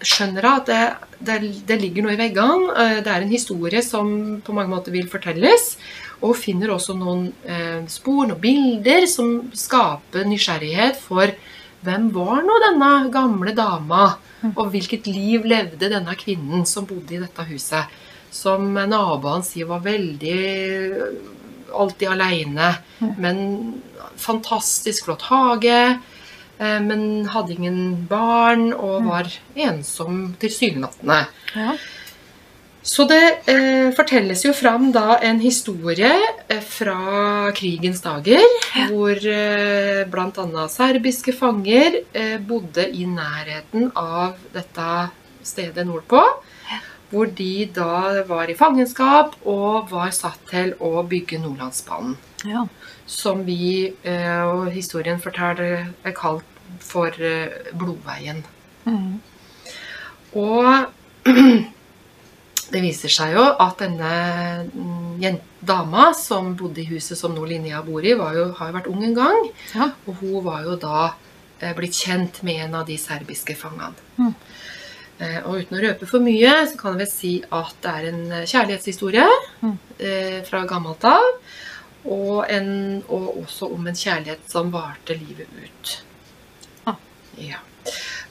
skjønner 0.08 0.46
at 0.50 0.70
det, 0.70 0.82
det, 1.20 1.38
det 1.68 1.78
ligger 1.82 2.06
noe 2.06 2.14
i 2.16 2.20
veggene. 2.20 2.74
Eh, 2.78 3.00
Det 3.06 3.12
er 3.12 3.22
en 3.26 3.32
historie 3.34 3.82
som 3.86 4.42
på 4.46 4.56
mange 4.56 4.72
måter 4.74 4.92
vil 4.96 5.10
fortelles. 5.12 5.76
Og 6.24 6.38
finner 6.40 6.72
også 6.72 6.96
noen 6.96 7.26
eh, 7.44 7.82
spor, 7.92 8.28
noen 8.30 8.40
bilder, 8.44 9.06
som 9.12 9.50
skaper 9.52 10.24
nysgjerrighet 10.30 11.00
for 11.04 11.34
hvem 11.84 12.06
var 12.16 12.46
nå 12.48 12.60
denne 12.64 12.92
gamle 13.12 13.52
dama, 13.58 14.14
og 14.56 14.70
hvilket 14.72 15.08
liv 15.12 15.44
levde 15.48 15.90
denne 15.92 16.14
kvinnen 16.16 16.64
som 16.68 16.86
bodde 16.88 17.18
i 17.18 17.20
dette 17.20 17.44
huset. 17.50 17.92
Som 18.32 18.72
naboen 18.74 19.44
sier 19.44 19.68
var 19.68 19.84
veldig 19.84 20.38
eh, 20.40 21.18
alltid 21.76 22.08
aleine, 22.14 22.72
men 23.20 23.44
fantastisk 24.22 25.08
flott 25.10 25.28
hage. 25.28 26.00
Eh, 26.64 26.80
Men 26.84 27.26
hadde 27.34 27.58
ingen 27.58 27.82
barn 28.10 28.72
og 28.74 29.10
var 29.10 29.28
ensom 29.68 30.24
tilsynelatende. 30.42 31.26
Ja. 31.58 31.76
Så 32.84 33.06
det 33.08 33.48
eh, 33.48 33.94
fortelles 33.96 34.42
jo 34.44 34.52
fram 34.52 34.90
da 34.92 35.16
en 35.24 35.38
historie 35.40 36.10
eh, 36.52 36.60
fra 36.68 37.52
krigens 37.56 38.02
dager, 38.04 38.44
hvor 38.90 39.16
eh, 39.16 40.02
bl.a. 40.12 40.66
serbiske 40.68 41.32
fanger 41.38 42.02
eh, 42.12 42.36
bodde 42.44 42.90
i 42.92 43.06
nærheten 43.08 43.88
av 43.96 44.36
dette 44.52 44.90
stedet 45.48 45.88
nordpå. 45.88 46.26
Hvor 47.14 47.30
de 47.38 47.70
da 47.72 48.24
var 48.28 48.50
i 48.50 48.58
fangenskap 48.58 49.36
og 49.48 49.92
var 49.94 50.12
satt 50.12 50.42
til 50.50 50.74
å 50.82 51.06
bygge 51.08 51.38
Nordlandsbanen. 51.40 52.16
Ja. 52.50 52.66
Som 53.08 53.46
vi, 53.48 53.94
eh, 54.04 54.42
og 54.44 54.72
historien 54.74 55.22
forteller, 55.24 55.94
er 56.04 56.16
kalt 56.18 56.48
for 56.94 57.18
eh, 57.20 57.72
Blodveien. 57.74 58.44
Mm. 58.86 59.18
Og 60.40 61.26
det 62.74 62.82
viser 62.82 63.12
seg 63.14 63.36
jo 63.36 63.44
at 63.62 63.82
denne 63.84 64.14
mm, 64.72 65.42
dama 65.64 66.10
som 66.18 66.54
bodde 66.60 66.82
i 66.84 66.88
huset 66.90 67.20
som 67.20 67.36
nå 67.36 67.44
Linnea 67.48 67.84
bor 67.86 68.04
i, 68.06 68.16
var 68.18 68.34
jo, 68.38 68.48
har 68.58 68.72
jo 68.72 68.78
vært 68.80 68.90
ung 68.92 69.04
en 69.06 69.18
gang. 69.18 69.44
Ja. 69.76 69.92
Og 70.08 70.22
hun 70.24 70.40
var 70.48 70.64
jo 70.66 70.78
da 70.82 71.04
eh, 71.60 71.74
blitt 71.78 71.98
kjent 72.00 72.42
med 72.48 72.64
en 72.68 72.80
av 72.82 72.88
de 72.90 72.98
serbiske 73.00 73.56
fangene. 73.60 73.94
Mm. 74.18 74.34
Eh, 75.24 75.38
og 75.46 75.60
uten 75.62 75.78
å 75.78 75.84
røpe 75.84 76.10
for 76.10 76.24
mye, 76.26 76.56
så 76.72 76.80
kan 76.80 76.96
jeg 76.96 77.04
vel 77.04 77.12
si 77.14 77.34
at 77.54 77.76
det 77.86 77.94
er 78.00 78.10
en 78.10 78.24
kjærlighetshistorie 78.42 79.28
Mm. 79.64 79.78
eh, 80.00 80.40
fra 80.48 80.66
gammelt 80.68 81.06
av. 81.08 81.30
Og, 82.04 82.42
en, 82.52 82.98
og 83.08 83.38
også 83.46 83.70
om 83.72 83.86
en 83.88 83.96
kjærlighet 83.96 84.50
som 84.52 84.74
varte 84.74 85.16
livet 85.16 85.48
ut. 85.62 85.94
Ja. 87.38 87.62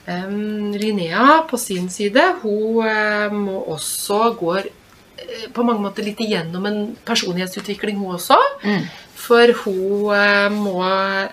Um, 0.05 0.71
Linnea 0.71 1.45
på 1.49 1.57
sin 1.57 1.89
side, 1.89 2.23
hun 2.41 2.87
eh, 2.87 3.31
må 3.31 3.61
også 3.71 4.33
gå 4.35 4.57
eh, 4.59 5.45
på 5.55 5.63
mange 5.63 5.85
måter 5.85 6.03
litt 6.03 6.19
igjennom 6.19 6.65
en 6.67 6.81
personlighetsutvikling, 7.07 8.01
hun 8.01 8.17
også. 8.17 8.35
Mm. 8.65 8.89
For 9.23 9.53
hun 9.63 10.11
eh, 10.17 10.49
må 10.51 10.81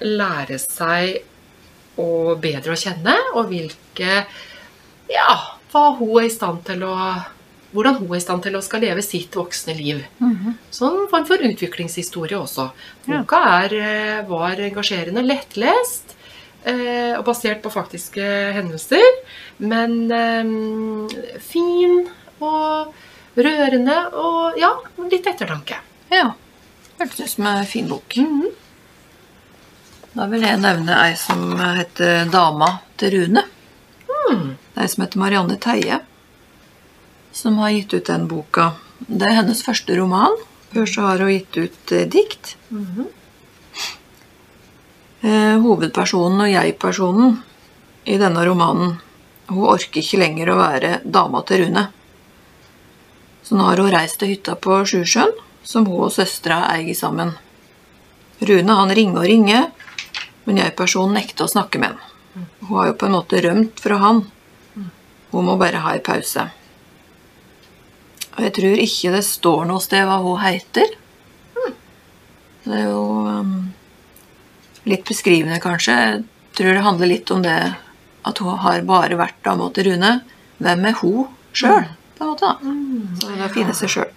lære 0.07 0.61
seg 0.63 1.99
å 1.99 2.37
bedre 2.41 2.77
å 2.77 2.79
kjenne, 2.79 3.17
og 3.35 3.51
hvilke 3.51 4.23
Ja, 5.11 5.35
hva 5.73 5.83
hun 5.99 6.21
er 6.21 6.29
i 6.29 6.33
stand 6.33 6.63
til 6.69 6.87
å 6.87 6.95
hvordan 7.71 8.01
hun 8.01 8.13
er 8.13 8.19
i 8.19 8.23
stand 8.23 8.43
til 8.43 8.55
å 8.59 8.63
skal 8.67 8.83
leve 8.83 9.03
sitt 9.03 9.35
voksne 9.39 9.75
liv. 9.79 10.01
Mhm. 10.19 10.57
Sånn 10.75 11.05
form 11.11 11.27
for 11.27 11.43
utviklingshistorie 11.43 12.39
også. 12.39 12.71
Boka 13.07 13.43
er, 13.61 13.75
var 14.27 14.59
engasjerende, 14.59 15.23
lettlest 15.27 16.17
og 17.19 17.25
basert 17.25 17.63
på 17.65 17.71
faktiske 17.73 18.25
hendelser. 18.57 19.07
Men 19.59 20.11
eh, 20.13 21.39
fin 21.41 22.03
og 22.41 22.93
rørende 23.41 23.97
og 24.19 24.59
ja, 24.61 24.75
litt 25.09 25.27
ettertanke. 25.27 25.81
ja. 26.13 26.33
Hørtes 27.01 27.21
ut 27.21 27.31
som 27.33 27.47
en 27.49 27.65
fin 27.65 27.87
bok. 27.89 28.17
Mhm. 28.21 28.51
Da 30.13 30.27
vil 30.29 30.43
jeg 30.45 30.59
nevne 30.61 30.97
ei 31.01 31.15
som 31.17 31.55
heter 31.57 32.27
Dama 32.29 32.69
til 33.01 33.15
Rune. 33.15 33.45
Mm. 34.11 34.43
Det 34.59 34.77
er 34.77 34.83
ei 34.85 34.91
som 34.91 35.05
heter 35.07 35.23
Marianne 35.23 35.57
Teie, 35.63 36.01
som 37.33 37.57
har 37.63 37.71
gitt 37.73 37.95
ut 37.95 38.11
den 38.11 38.27
boka. 38.29 38.73
Det 39.07 39.29
er 39.31 39.39
hennes 39.39 39.63
første 39.65 39.97
roman. 39.97 40.37
Før 40.75 40.87
så 40.87 41.07
har 41.07 41.23
hun 41.25 41.33
gitt 41.33 41.57
ut 41.57 41.93
eh, 41.97 42.05
dikt. 42.11 42.57
Mhm. 42.69 43.07
Eh, 43.07 43.20
hovedpersonen 45.21 46.47
og 46.47 46.53
jeg-personen 46.53 47.35
i 48.09 48.17
denne 48.21 48.45
romanen 48.49 48.95
hun 49.51 49.67
orker 49.67 49.99
ikke 49.99 50.21
lenger 50.21 50.53
å 50.53 50.59
være 50.61 50.91
dama 51.03 51.43
til 51.47 51.65
Rune. 51.65 51.89
Så 53.43 53.57
nå 53.59 53.67
har 53.67 53.81
hun 53.83 53.91
reist 53.91 54.21
til 54.21 54.31
hytta 54.31 54.55
på 54.55 54.77
Sjusjøen, 54.87 55.33
som 55.67 55.89
hun 55.91 56.07
og 56.07 56.13
søstera 56.15 56.63
eier 56.71 56.95
sammen. 56.95 57.33
Rune 58.47 58.77
han 58.79 58.95
ringer 58.95 59.19
og 59.19 59.27
ringer, 59.27 59.67
men 60.47 60.63
jeg-personen 60.63 61.19
nekter 61.19 61.49
å 61.49 61.51
snakke 61.51 61.83
med 61.83 61.97
han. 61.97 62.47
Hun 62.61 62.77
har 62.77 62.93
jo 62.93 62.97
på 63.01 63.09
en 63.09 63.17
måte 63.17 63.43
rømt 63.43 63.83
fra 63.83 63.99
han. 64.05 64.23
Hun 65.35 65.47
må 65.47 65.59
bare 65.59 65.83
ha 65.83 65.97
en 65.97 66.07
pause. 66.07 66.47
Og 68.37 68.41
jeg 68.47 68.55
tror 68.57 68.85
ikke 68.87 69.15
det 69.17 69.27
står 69.27 69.67
noe 69.67 69.83
sted 69.83 70.07
hva 70.07 70.21
hun 70.23 70.39
heter. 70.45 70.95
Det 72.65 72.77
er 72.77 72.87
jo 72.87 73.03
um, 73.27 73.55
litt 74.89 75.07
beskrivende, 75.09 75.61
kanskje. 75.63 75.97
Jeg 75.97 76.59
tror 76.59 76.75
det 76.77 76.85
handler 76.85 77.11
litt 77.11 77.31
om 77.35 77.43
det 77.45 77.59
at 78.29 78.43
hun 78.43 78.61
har 78.65 78.85
bare 78.89 79.19
vært 79.21 79.41
dama 79.45 79.71
til 79.75 79.91
Rune. 79.91 80.13
Hvem 80.61 80.87
er 80.91 80.99
hun 81.01 81.31
sjøl, 81.57 81.89
på 82.19 82.25
en 82.25 82.31
måte? 82.33 82.47
da? 82.47 82.75
Så 83.21 83.31
det 83.31 83.39
er 83.39 83.49
å 83.49 83.55
finne 83.55 83.77
seg 83.77 83.93
sjøl. 83.95 84.13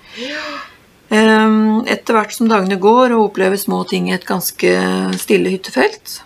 Etter 1.14 2.18
hvert 2.18 2.34
som 2.34 2.50
dagene 2.50 2.80
går 2.82 3.14
og 3.14 3.30
opplever 3.30 3.60
små 3.60 3.84
ting 3.90 4.10
i 4.10 4.16
et 4.16 4.28
ganske 4.28 4.74
stille 5.22 5.52
hyttefelt, 5.54 6.22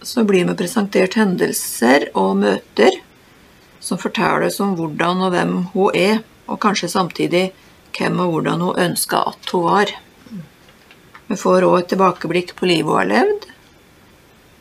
så 0.00 0.24
blir 0.24 0.46
vi 0.48 0.56
presentert 0.56 1.16
hendelser 1.18 2.08
og 2.16 2.38
møter 2.40 3.00
som 3.80 4.00
fortelles 4.00 4.60
om 4.60 4.76
hvordan 4.78 5.24
og 5.26 5.34
hvem 5.34 5.56
hun 5.74 5.96
er, 5.96 6.20
og 6.48 6.60
kanskje 6.62 6.92
samtidig 6.92 7.50
hvem 7.96 8.20
og 8.22 8.36
hvordan 8.36 8.64
hun 8.64 8.80
ønska 8.86 9.22
at 9.32 9.52
hun 9.52 9.66
var. 9.66 9.92
Vi 11.30 11.38
får 11.38 11.66
òg 11.66 11.76
et 11.78 11.90
tilbakeblikk 11.92 12.54
på 12.58 12.68
livet 12.70 12.90
hun 12.90 13.00
har 13.00 13.10
levd, 13.10 13.48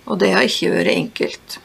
og 0.05 0.19
det 0.21 0.31
har 0.33 0.47
ikke 0.47 0.71
vært 0.73 0.93
enkelt. 0.93 1.59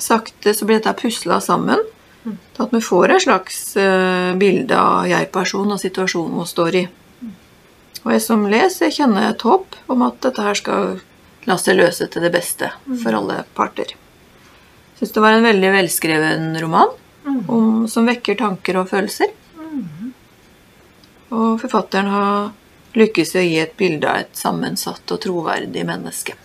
Sakte 0.00 0.54
så 0.56 0.66
blir 0.66 0.80
dette 0.80 0.96
pusla 0.96 1.40
sammen 1.44 1.82
til 2.24 2.64
at 2.64 2.72
vi 2.74 2.80
får 2.84 3.14
et 3.14 3.24
slags 3.24 3.60
eh, 3.80 4.32
bilde 4.40 4.76
av 4.76 5.08
jeg-personen 5.08 5.76
og 5.76 5.80
situasjonen 5.80 6.36
hun 6.36 6.48
står 6.48 6.78
i. 6.82 6.82
Og 8.00 8.12
jeg 8.14 8.22
som 8.24 8.46
leser, 8.48 8.88
jeg 8.88 9.00
kjenner 9.00 9.28
et 9.28 9.44
håp 9.44 9.76
om 9.92 10.04
at 10.06 10.20
dette 10.24 10.44
her 10.44 10.56
skal 10.56 11.00
la 11.48 11.56
seg 11.60 11.78
løse 11.80 12.08
til 12.12 12.24
det 12.24 12.32
beste 12.32 12.70
for 13.02 13.16
alle 13.16 13.42
parter. 13.56 13.92
Jeg 13.92 15.00
syns 15.00 15.14
det 15.16 15.24
var 15.24 15.36
en 15.36 15.46
veldig 15.48 15.72
velskreven 15.72 16.48
roman 16.60 16.92
om, 17.48 17.86
som 17.88 18.08
vekker 18.08 18.36
tanker 18.40 18.80
og 18.80 18.88
følelser. 18.92 19.32
Og 21.30 21.60
forfatteren 21.62 22.10
har 22.10 22.50
lykkes 22.98 23.36
i 23.36 23.38
å 23.38 23.46
gi 23.46 23.60
et 23.62 23.76
bilde 23.78 24.08
av 24.08 24.24
et 24.24 24.36
sammensatt 24.36 25.12
og 25.14 25.22
troverdig 25.22 25.84
menneske. 25.88 26.36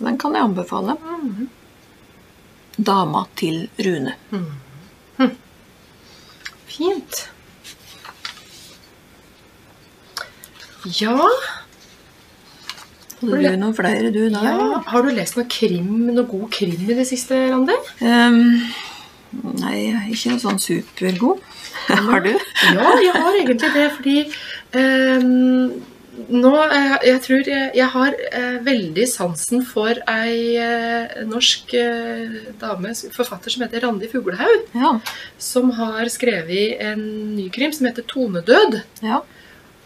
Så 0.00 0.06
den 0.06 0.16
kan 0.16 0.32
jeg 0.32 0.40
anbefale. 0.48 0.94
Dama 2.80 3.26
til 3.36 3.66
Rune. 3.84 4.14
Fint. 6.70 7.18
Ja, 10.96 11.12
Hadde 13.20 13.36
du 13.44 13.56
noen 13.60 13.74
flere, 13.76 14.08
du, 14.14 14.22
da? 14.32 14.40
ja. 14.46 14.78
Har 14.88 15.02
du 15.04 15.10
lest 15.12 15.36
noe 15.36 15.44
krim, 15.52 16.06
noe 16.08 16.24
god 16.24 16.46
krim 16.56 16.78
i 16.86 16.94
det 16.96 17.04
siste, 17.04 17.36
Randi? 17.50 17.76
Um, 18.00 18.62
Nei, 19.60 19.90
ikke 20.14 20.32
noe 20.32 20.40
sånn 20.40 20.62
supergod. 20.62 21.42
Har 22.08 22.24
du? 22.24 22.30
Ja, 22.32 22.86
jeg 23.02 23.12
har 23.12 23.36
egentlig 23.36 23.68
det, 23.74 23.84
fordi 23.98 24.16
ehm, 24.78 25.68
nå 26.28 26.52
eh, 26.66 26.96
Jeg 27.06 27.20
tror 27.24 27.48
jeg, 27.48 27.70
jeg 27.74 27.88
har 27.94 28.14
eh, 28.32 28.58
veldig 28.66 29.06
sansen 29.08 29.62
for 29.66 29.94
ei 30.10 30.56
eh, 30.60 31.24
norsk 31.28 31.74
eh, 31.74 32.38
dame, 32.60 32.92
forfatter 33.14 33.50
som 33.54 33.62
heter 33.64 33.80
Randi 33.86 34.08
Fuglehaug, 34.12 34.66
Ja. 34.74 34.92
som 35.38 35.70
har 35.78 36.04
skrevet 36.12 36.80
en 36.80 37.36
ny 37.36 37.48
krim 37.50 37.72
som 37.72 37.86
heter 37.86 38.02
'Tonedød'. 38.02 38.82
ja. 39.02 39.22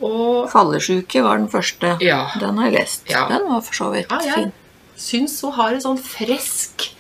Og 0.03 0.51
Fallesyke 0.51 1.23
var 1.23 1.38
den 1.38 1.49
første. 1.49 1.97
ja, 2.03 2.27
Den 2.40 2.59
har 2.59 2.66
jeg 2.70 2.81
lest. 2.81 3.05
Ja. 3.09 3.29
Den 3.29 3.47
var 3.49 3.61
for 3.62 3.73
så 3.75 3.92
vidt 3.94 4.11
Ja, 4.11 4.18
jeg 4.25 4.35
fin. 4.35 4.53
syns 4.97 5.40
hun 5.40 5.53
har 5.53 5.73
en 5.73 5.81
sånn 5.81 5.99
fresk 6.03 6.90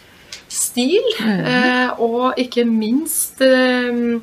stil, 0.48 1.02
mm. 1.18 1.40
eh, 1.44 1.90
og 2.00 2.34
ikke 2.38 2.64
minst 2.64 3.40
eh, 3.42 4.20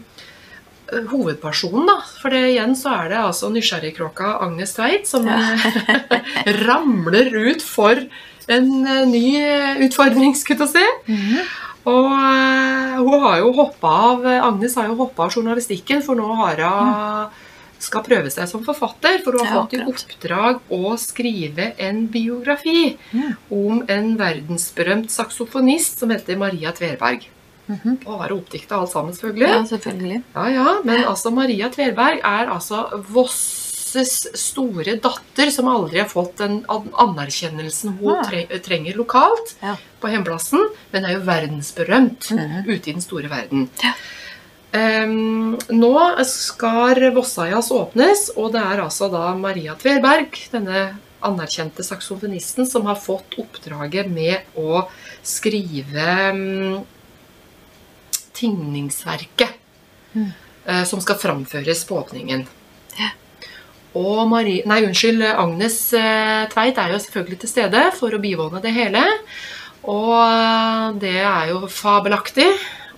hovedpersonen, 1.12 1.88
da. 1.89 1.97
For 2.21 2.34
det, 2.34 2.41
igjen 2.54 2.75
så 2.80 2.95
er 2.97 3.13
det 3.13 3.21
altså 3.21 3.51
nysgjerrigkråka 3.54 4.36
Agnes 4.45 4.75
Tveit 4.77 5.08
som 5.10 5.27
Ja. 5.27 5.39
eh, 5.56 6.51
ramler 6.65 7.32
ut 7.51 7.63
for 7.65 8.01
en 8.51 8.88
eh, 8.88 9.06
ny 9.08 9.25
eh, 9.41 9.84
utfordring, 9.86 10.36
skulle 10.36 10.67
jeg 10.67 10.75
si. 10.77 11.13
Mhm. 11.13 11.51
Og 11.91 12.12
eh, 12.13 12.97
hun 13.01 13.23
har 13.23 13.39
jo 13.41 13.54
hoppa 13.58 13.91
av 14.12 14.25
Agnes 14.30 14.75
har 14.77 14.91
jo 14.91 14.99
hoppa 14.99 15.25
av 15.25 15.34
journalistikken, 15.34 16.04
for 16.06 16.19
nå 16.19 16.27
har 16.38 16.62
hun 16.62 17.32
skal 17.82 18.04
prøve 18.06 18.30
seg 18.30 18.45
som 18.45 18.62
forfatter. 18.62 19.17
For 19.23 19.34
hun 19.34 19.47
har 19.47 19.63
fått 19.63 19.73
i 19.80 19.82
oppdrag 19.82 20.60
å 20.69 20.93
skrive 21.01 21.71
en 21.82 22.04
biografi 22.13 22.91
mm. 23.10 23.32
om 23.58 23.82
en 23.89 24.12
verdensberømt 24.19 25.10
saksofonist 25.10 26.04
som 26.04 26.13
heter 26.13 26.38
Maria 26.38 26.73
Tverberg. 26.77 27.25
Mhm. 27.67 28.00
Og 28.06 28.19
har 28.21 28.32
oppdikta 28.36 28.76
alt 28.80 28.89
sammen, 28.91 29.13
selvfølgelig. 29.13 29.47
Ja, 29.47 29.63
selvfølgelig. 29.69 30.24
Ja, 30.36 30.47
ja, 30.50 30.67
men 30.84 31.04
altså 31.06 31.32
Maria 31.32 31.69
Tverberg 31.69 32.19
er 32.24 32.50
altså 32.52 32.82
Vosses 33.08 34.17
store 34.39 34.95
datter 35.04 35.52
som 35.52 35.67
aldri 35.67 36.00
har 36.00 36.08
fått 36.10 36.38
den 36.38 36.62
anerkjennelsen 36.69 37.97
hun 38.00 38.17
ja. 38.24 38.60
trenger 38.63 38.95
lokalt 38.97 39.56
Ja. 39.62 39.76
på 40.02 40.08
hjemplassen, 40.12 40.65
men 40.91 41.06
er 41.06 41.13
jo 41.17 41.26
verdensberømt 41.28 42.32
Mhm. 42.32 42.65
ute 42.67 42.89
i 42.89 42.93
den 42.93 43.02
store 43.02 43.30
verden. 43.30 43.69
Ja. 43.84 43.93
Em, 44.74 45.58
nå 45.69 46.26
skal 46.26 47.12
Vossajas 47.13 47.71
åpnes, 47.71 48.30
og 48.38 48.54
det 48.54 48.62
er 48.62 48.80
altså 48.82 49.10
da 49.12 49.34
Maria 49.36 49.76
Tverberg, 49.76 50.32
denne 50.52 50.97
anerkjente 51.21 51.84
saksofonisten, 51.84 52.65
som 52.65 52.86
har 52.86 52.95
fått 52.95 53.36
oppdraget 53.38 54.10
med 54.10 54.39
å 54.58 54.88
skrive 55.24 56.32
mm, 56.34 56.86
tingningsverket 58.41 59.58
Mm. 60.12 60.25
eh, 60.65 60.84
som 60.84 60.99
skal 60.99 61.15
framføres 61.15 61.86
på 61.88 61.95
åpningen. 62.01 62.41
Ja. 62.99 63.13
Og 63.95 64.25
Marie, 64.27 64.65
nei, 64.67 64.82
unnskyld, 64.84 65.23
Agnes 65.23 65.77
eh, 65.95 66.41
Tveit 66.51 66.77
er 66.84 66.91
jo 66.91 66.99
selvfølgelig 66.99 67.39
til 67.45 67.51
stede 67.54 67.86
for 67.95 68.12
å 68.12 68.19
bivåne 68.19 68.60
det 68.63 68.73
hele. 68.75 69.06
Og 69.88 70.12
eh, 70.19 70.99
det 70.99 71.15
er 71.23 71.54
jo 71.54 71.62
fabelaktig. 71.71 72.49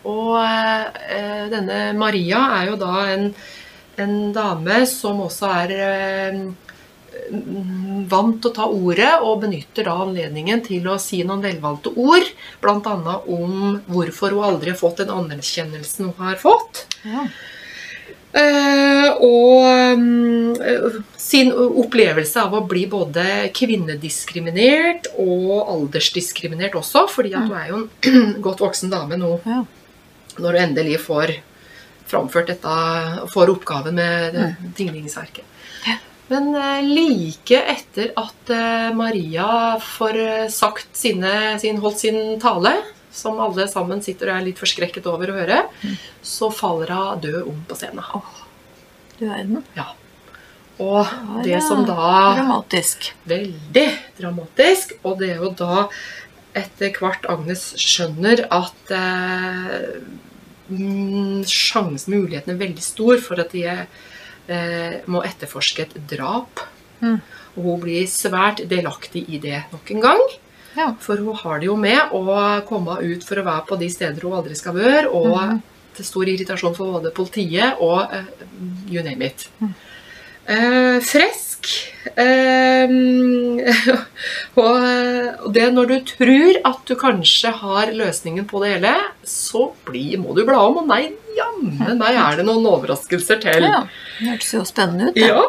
Og 0.10 0.40
eh, 0.42 1.46
denne 1.54 1.78
Maria 2.02 2.42
er 2.58 2.72
jo 2.72 2.80
da 2.82 3.06
en, 3.14 3.30
en 4.02 4.18
dame 4.36 4.82
som 4.90 5.22
også 5.28 5.54
er 5.62 5.76
eh, 5.78 6.42
vant 8.10 8.40
til 8.42 8.52
å 8.52 8.56
ta 8.56 8.68
ordet, 8.68 9.12
og 9.22 9.42
benytter 9.46 9.88
da 9.88 9.96
anledningen 10.04 10.64
til 10.66 10.88
å 10.92 11.00
si 11.02 11.24
noen 11.26 11.44
velvalgte 11.46 11.94
ord. 11.96 12.30
Bl.a. 12.64 13.18
om 13.28 13.82
hvorfor 13.88 14.36
hun 14.36 14.48
aldri 14.52 14.74
har 14.74 14.80
fått 14.80 15.04
den 15.04 15.14
anerkjennelsen 15.14 16.12
hun 16.12 16.24
har 16.24 16.40
fått. 16.42 16.86
Ja. 17.08 17.28
Eh, 18.34 19.10
og 19.22 20.00
mm, 20.00 21.04
sin 21.22 21.52
opplevelse 21.54 22.42
av 22.42 22.56
å 22.58 22.64
bli 22.66 22.88
både 22.90 23.52
kvinnediskriminert 23.54 25.12
og 25.22 25.70
aldersdiskriminert 25.70 26.74
også, 26.80 27.06
fordi 27.14 27.36
at 27.38 27.46
du 27.46 27.54
er 27.60 27.70
jo 27.70 27.82
en 27.84 28.34
godt 28.46 28.66
voksen 28.66 28.94
dame 28.94 29.20
nå 29.22 29.36
Ja. 29.46 29.62
når 30.42 30.50
du 30.50 30.62
endelig 30.64 31.00
får 31.06 31.36
framført 32.10 32.50
dette, 32.50 32.74
får 33.34 33.54
oppgaven 33.54 33.96
med 34.02 34.38
digningsverket. 34.78 35.46
Ja. 36.28 36.36
Men 36.36 36.56
eh, 36.56 36.84
like 36.88 37.60
etter 37.76 38.14
at 38.20 38.50
eh, 38.50 38.90
Maria 38.96 39.80
får 39.84 40.20
eh, 40.20 40.48
sagt 40.50 40.96
sine, 40.98 41.60
sin, 41.60 41.82
holdt 41.84 42.00
sin 42.06 42.40
tale, 42.42 42.78
som 43.14 43.42
alle 43.44 43.68
sammen 43.70 44.02
sitter 44.02 44.32
og 44.32 44.40
er 44.40 44.48
litt 44.48 44.62
forskrekket 44.62 45.10
over 45.12 45.30
å 45.30 45.36
høre, 45.38 45.60
så 46.26 46.50
faller 46.50 46.96
hun 46.96 47.22
død 47.22 47.44
om 47.52 47.60
på 47.70 47.78
scenen. 47.78 48.24
Du 49.20 49.28
verden. 49.28 49.62
Og 50.82 51.06
det 51.44 51.54
ja. 51.54 51.62
som 51.62 51.84
da 51.86 52.34
Dramatisk. 52.40 53.12
Veldig 53.30 53.88
dramatisk. 54.18 54.96
Og 55.06 55.20
det 55.20 55.36
er 55.36 55.44
jo 55.44 55.52
da 55.54 55.86
etter 56.58 56.94
hvert 56.98 57.26
Agnes 57.30 57.72
skjønner 57.82 58.46
at 58.54 58.94
eh, 58.94 60.02
mm, 60.70 61.44
sjansen, 61.50 62.14
muligheten 62.14 62.54
er 62.54 62.62
veldig 62.62 62.84
stor 62.86 63.22
for 63.26 63.42
at 63.42 63.54
de 63.56 63.66
eh, 63.70 63.86
må 65.08 65.22
etterforske 65.24 65.86
et 65.86 65.94
drap. 66.12 66.66
Mm. 67.00 67.20
Og 67.54 67.68
hun 67.68 67.84
blir 67.84 68.08
svært 68.10 68.64
delaktig 68.70 69.24
i 69.32 69.40
det 69.42 69.62
nok 69.72 69.92
en 69.94 70.04
gang. 70.04 70.24
Ja. 70.74 70.94
For 71.00 71.22
hun 71.22 71.38
har 71.38 71.62
det 71.62 71.70
jo 71.70 71.76
med 71.78 72.14
å 72.18 72.26
komme 72.68 72.98
ut 73.04 73.26
for 73.28 73.40
å 73.40 73.46
være 73.46 73.66
på 73.70 73.78
de 73.82 73.90
steder 73.94 74.26
hun 74.26 74.38
aldri 74.40 74.58
skal 74.58 74.76
være, 74.78 75.06
og 75.10 75.38
mm. 75.38 75.60
til 75.98 76.08
stor 76.08 76.32
irritasjon 76.34 76.78
for 76.78 76.98
både 76.98 77.14
politiet 77.16 77.82
og 77.84 78.14
eh, 78.14 78.32
you 78.90 79.04
name 79.06 79.30
it. 79.30 79.48
Mm. 79.62 79.74
Eh, 80.44 80.98
fresk. 81.64 81.94
Eh, 82.16 82.90
og 84.64 85.54
det 85.54 85.70
når 85.74 85.90
du 85.90 85.98
tror 86.06 86.60
at 86.66 86.86
du 86.88 86.96
kanskje 86.96 87.52
har 87.52 87.92
løsningen 87.92 88.46
på 88.46 88.64
det 88.64 88.76
hele, 88.76 88.94
så 89.24 89.72
bli, 89.86 90.18
må 90.18 90.36
du 90.36 90.46
bla 90.46 90.60
om. 90.68 90.78
Og 90.84 90.88
nei, 90.88 91.14
jammen 91.38 91.98
meg 91.98 92.16
er 92.16 92.38
det 92.38 92.46
noen 92.46 92.66
overraskelser 92.66 93.42
til. 93.42 93.64
Ja. 93.64 93.84
Det 94.20 94.30
hørtes 94.30 94.54
jo 94.54 94.64
spennende 94.66 95.12
ut. 95.14 95.22
Ja. 95.22 95.44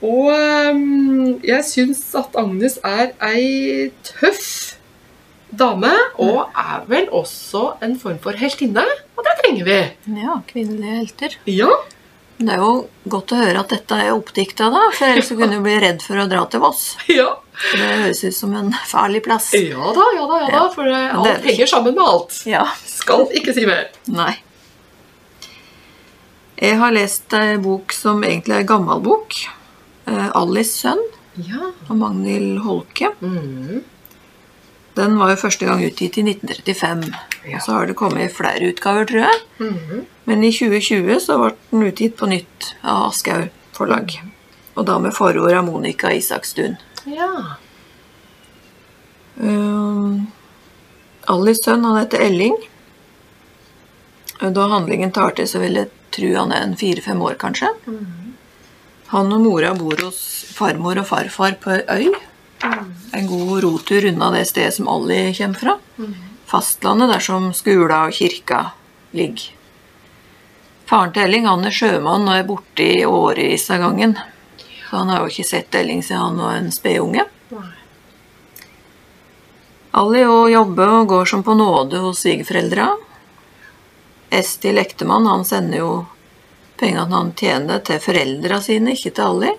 Og 0.00 0.30
ehm, 0.32 1.40
jeg 1.44 1.64
syns 1.68 2.06
at 2.16 2.36
Agnes 2.40 2.78
er 2.82 3.10
ei 3.20 3.90
tøff 4.06 4.76
dame, 5.50 5.90
og 6.22 6.54
er 6.56 6.86
vel 6.88 7.10
også 7.12 7.74
en 7.84 7.98
form 8.00 8.20
for 8.22 8.38
heltinne. 8.38 8.86
Og 9.18 9.26
det 9.26 9.34
trenger 9.42 9.66
vi. 9.66 9.80
Ja, 10.22 10.38
kvinnelige 10.48 11.00
helter. 11.02 11.36
Ja. 11.50 11.74
Det 12.40 12.54
er 12.54 12.62
jo 12.62 12.72
godt 13.12 13.34
å 13.36 13.38
høre 13.42 13.60
at 13.60 13.72
dette 13.74 13.96
er 14.00 14.14
oppdikta, 14.14 14.70
da, 14.72 14.86
for 14.96 15.12
ellers 15.12 15.28
ja. 15.28 15.36
kunne 15.36 15.58
du 15.58 15.64
bli 15.64 15.74
redd 15.82 16.00
for 16.00 16.22
å 16.22 16.24
dra 16.30 16.46
til 16.48 16.62
Voss. 16.64 16.84
Ja. 17.20 17.34
For 17.60 17.76
det 17.76 17.88
høres 18.00 18.22
ut 18.24 18.32
som 18.32 18.54
en 18.56 18.70
farlig 18.88 19.20
plass. 19.26 19.50
ja 19.52 19.90
da, 19.92 20.04
ja 20.16 20.28
da, 20.30 20.36
ja 20.40 20.46
da. 20.54 20.60
For 20.72 20.88
er 20.88 21.10
alt 21.12 21.44
henger 21.44 21.68
sammen 21.68 21.92
med 21.98 22.06
alt. 22.06 22.38
Ja. 22.48 22.62
Skal 22.88 23.26
ikke 23.36 23.52
si 23.52 23.66
mer. 23.68 23.90
Nei. 24.08 24.32
Jeg 26.56 26.78
har 26.80 26.92
lest 26.96 27.36
ei 27.36 27.58
bok 27.60 27.92
som 27.92 28.24
egentlig 28.24 28.56
er 28.56 28.64
en 28.64 28.70
gammel 28.72 29.04
bok. 29.04 29.36
Eh, 30.08 30.28
'Alice 30.32 30.72
sønn' 30.80 31.04
Ja. 31.44 31.70
av 31.88 31.96
Magnhild 31.96 32.62
Holke. 32.64 33.12
Mm. 33.20 33.84
Den 35.00 35.16
var 35.20 35.32
jo 35.32 35.40
første 35.40 35.66
gang 35.68 35.80
utgitt 35.86 36.18
i 36.20 36.24
1935. 36.26 37.06
Ja. 37.46 37.56
Og 37.56 37.62
så 37.64 37.76
har 37.76 37.88
det 37.88 37.96
kommet 37.96 38.34
flere 38.36 38.68
utgaver, 38.68 39.06
tror 39.08 39.24
jeg. 39.26 39.40
Mhm. 39.58 40.04
Men 40.28 40.44
i 40.44 40.52
2020 40.52 41.20
så 41.24 41.38
ble 41.40 41.54
den 41.70 41.86
utgitt 41.88 42.16
på 42.20 42.28
nytt 42.30 42.74
av 42.84 43.08
Aschehoug 43.08 43.48
forlag. 43.74 44.12
Og 44.76 44.86
da 44.86 44.98
med 45.02 45.14
forord 45.16 45.52
av 45.56 45.64
Monica 45.66 46.12
Isakstuen. 46.12 46.76
ja. 47.06 47.56
Um, 49.40 50.26
Alice 51.30 51.62
sønn, 51.64 51.84
han 51.84 51.96
heter 51.96 52.20
Elling. 52.26 52.56
Da 54.40 54.66
handlingen 54.68 55.12
tar 55.12 55.30
til, 55.36 55.48
så 55.48 55.60
vil 55.62 55.78
jeg 55.78 55.88
tro 56.12 56.32
han 56.34 56.52
er 56.52 56.64
en 56.66 56.76
fire-fem 56.76 57.20
år, 57.22 57.38
kanskje. 57.40 57.70
Han 59.12 59.32
og 59.32 59.40
mora 59.40 59.72
bor 59.78 59.96
hos 60.04 60.20
farmor 60.56 61.00
og 61.00 61.06
farfar 61.08 61.56
på 61.62 61.78
øy. 61.88 62.10
En 62.62 63.26
god 63.26 63.62
rotur 63.64 64.04
unna 64.04 64.30
det 64.30 64.44
stedet 64.50 64.74
som 64.74 64.88
Olli 64.88 65.34
kommer 65.34 65.58
fra. 65.58 65.78
Fastlandet 66.46 67.12
der 67.12 67.24
som 67.24 67.52
skola 67.54 68.04
og 68.08 68.12
kirka 68.12 68.70
ligger. 69.16 69.50
Faren 70.90 71.12
til 71.14 71.28
Elling 71.28 71.46
han 71.46 71.64
er 71.64 71.74
sjømann 71.74 72.26
og 72.26 72.34
er 72.34 72.46
borte 72.48 72.82
i 72.82 73.04
årevis 73.06 73.68
av 73.70 73.84
gangen. 73.84 74.16
Så 74.88 74.96
han 74.96 75.12
har 75.12 75.22
jo 75.22 75.30
ikke 75.30 75.46
sett 75.46 75.74
Elling 75.78 76.02
siden 76.02 76.24
han 76.24 76.40
var 76.42 76.56
en 76.58 76.72
spedunge. 76.74 77.26
Ali 79.90 80.22
og 80.26 80.50
jobber 80.50 80.88
og 81.00 81.06
går 81.10 81.30
som 81.30 81.42
på 81.46 81.54
nåde 81.54 81.98
hos 82.02 82.22
svigerforeldra. 82.22 82.88
Estil 84.30 84.78
ektemann 84.78 85.26
han 85.26 85.44
sender 85.44 85.82
jo 85.82 85.92
pengene 86.78 87.14
han 87.14 87.32
tjener 87.38 87.82
til 87.86 88.02
foreldra 88.02 88.60
sine, 88.62 88.94
ikke 88.94 89.14
til 89.14 89.24
Ali. 89.26 89.54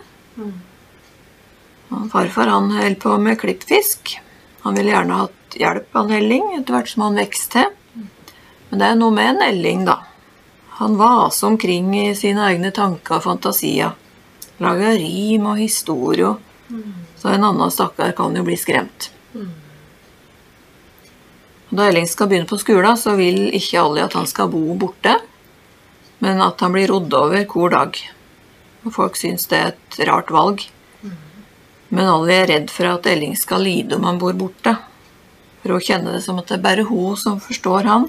Og 1.92 2.08
farfar 2.12 2.48
han 2.52 2.72
holdt 2.72 3.02
på 3.04 3.18
med 3.20 3.40
klippfisk. 3.42 4.16
Han 4.64 4.78
ville 4.78 4.94
gjerne 4.94 5.20
hatt 5.26 5.58
hjelp 5.60 5.98
av 6.00 6.12
Elling 6.16 6.54
etter 6.56 6.78
hvert 6.78 6.92
som 6.92 7.06
han 7.08 7.20
vokste. 7.20 7.66
Men 8.70 8.80
det 8.80 8.88
er 8.88 9.00
noe 9.00 9.16
med 9.16 9.34
en 9.34 9.44
Elling, 9.50 9.84
da. 9.90 9.98
Han 10.80 10.96
vaser 10.98 11.52
omkring 11.52 11.92
i 12.00 12.12
sine 12.16 12.46
egne 12.48 12.72
tanker 12.74 13.20
og 13.20 13.26
fantasier. 13.26 13.98
Lager 14.64 14.96
rim 15.02 15.50
og 15.52 15.60
historie. 15.60 16.32
Så 17.20 17.34
en 17.34 17.44
annen 17.44 17.74
stakkar 17.74 18.16
kan 18.18 18.38
jo 18.38 18.46
bli 18.48 18.56
skremt. 18.58 19.12
Da 21.72 21.88
Elling 21.88 22.08
skal 22.08 22.28
begynne 22.28 22.50
på 22.50 22.60
skolen, 22.60 22.98
så 23.00 23.16
vil 23.20 23.50
ikke 23.56 23.80
alle 23.84 24.08
at 24.08 24.16
han 24.18 24.28
skal 24.28 24.50
bo 24.52 24.76
borte, 24.80 25.14
men 26.20 26.42
at 26.44 26.60
han 26.64 26.74
blir 26.76 26.92
rodd 26.92 27.14
over 27.16 27.46
hver 27.48 27.76
dag. 27.76 28.00
Og 28.84 28.96
folk 28.96 29.20
syns 29.20 29.48
det 29.52 29.60
er 29.60 29.74
et 29.76 30.00
rart 30.10 30.32
valg. 30.34 30.66
Men 31.92 32.08
alle 32.08 32.36
er 32.40 32.48
redd 32.48 32.72
for 32.72 32.88
at 32.88 33.08
Elling 33.12 33.36
skal 33.36 33.66
lide 33.68 33.98
om 33.98 34.08
han 34.08 34.20
bor 34.22 34.36
borte. 34.40 34.78
For 35.62 35.76
hun 35.76 35.84
kjenner 35.84 36.16
det 36.16 36.24
som 36.24 36.40
at 36.40 36.48
det 36.48 36.58
er 36.58 36.64
bare 36.64 36.88
hun 36.88 37.18
som 37.20 37.42
forstår 37.44 37.90
han, 37.90 38.08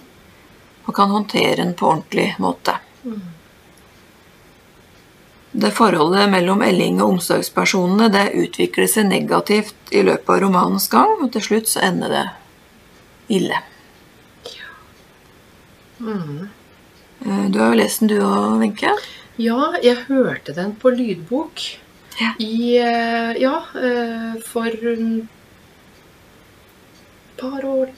og 0.87 0.95
kan 0.95 1.11
håndtere 1.11 1.59
den 1.59 1.75
på 1.79 1.89
ordentlig 1.91 2.29
måte. 2.43 2.77
Det 5.53 5.73
forholdet 5.77 6.31
mellom 6.33 6.63
Elling 6.65 7.03
og 7.03 7.17
omsorgspersonene 7.17 8.09
det 8.15 8.31
utvikler 8.47 8.89
seg 8.89 9.11
negativt 9.11 9.93
i 9.93 10.01
løpet 10.07 10.31
av 10.31 10.41
romanens 10.47 10.89
gang, 10.93 11.19
og 11.19 11.35
til 11.35 11.45
slutt 11.45 11.69
så 11.75 11.83
ender 11.91 12.15
det 12.15 12.25
ille. 13.37 13.59
Mm. 15.99 16.49
Du 17.53 17.59
har 17.61 17.75
jo 17.75 17.79
lest 17.83 18.01
den 18.01 18.15
du 18.15 18.21
òg, 18.23 18.63
Wenche? 18.63 18.95
Ja, 19.43 19.75
jeg 19.83 20.07
hørte 20.09 20.55
den 20.57 20.73
på 20.79 20.91
lydbok 20.95 21.67
Ja. 22.21 22.33
i 22.39 22.77
eh, 22.79 23.33
Ja, 23.41 23.63
eh, 23.75 24.41
for 24.47 24.67
et 24.67 25.27
par 27.41 27.65
år 27.65 27.89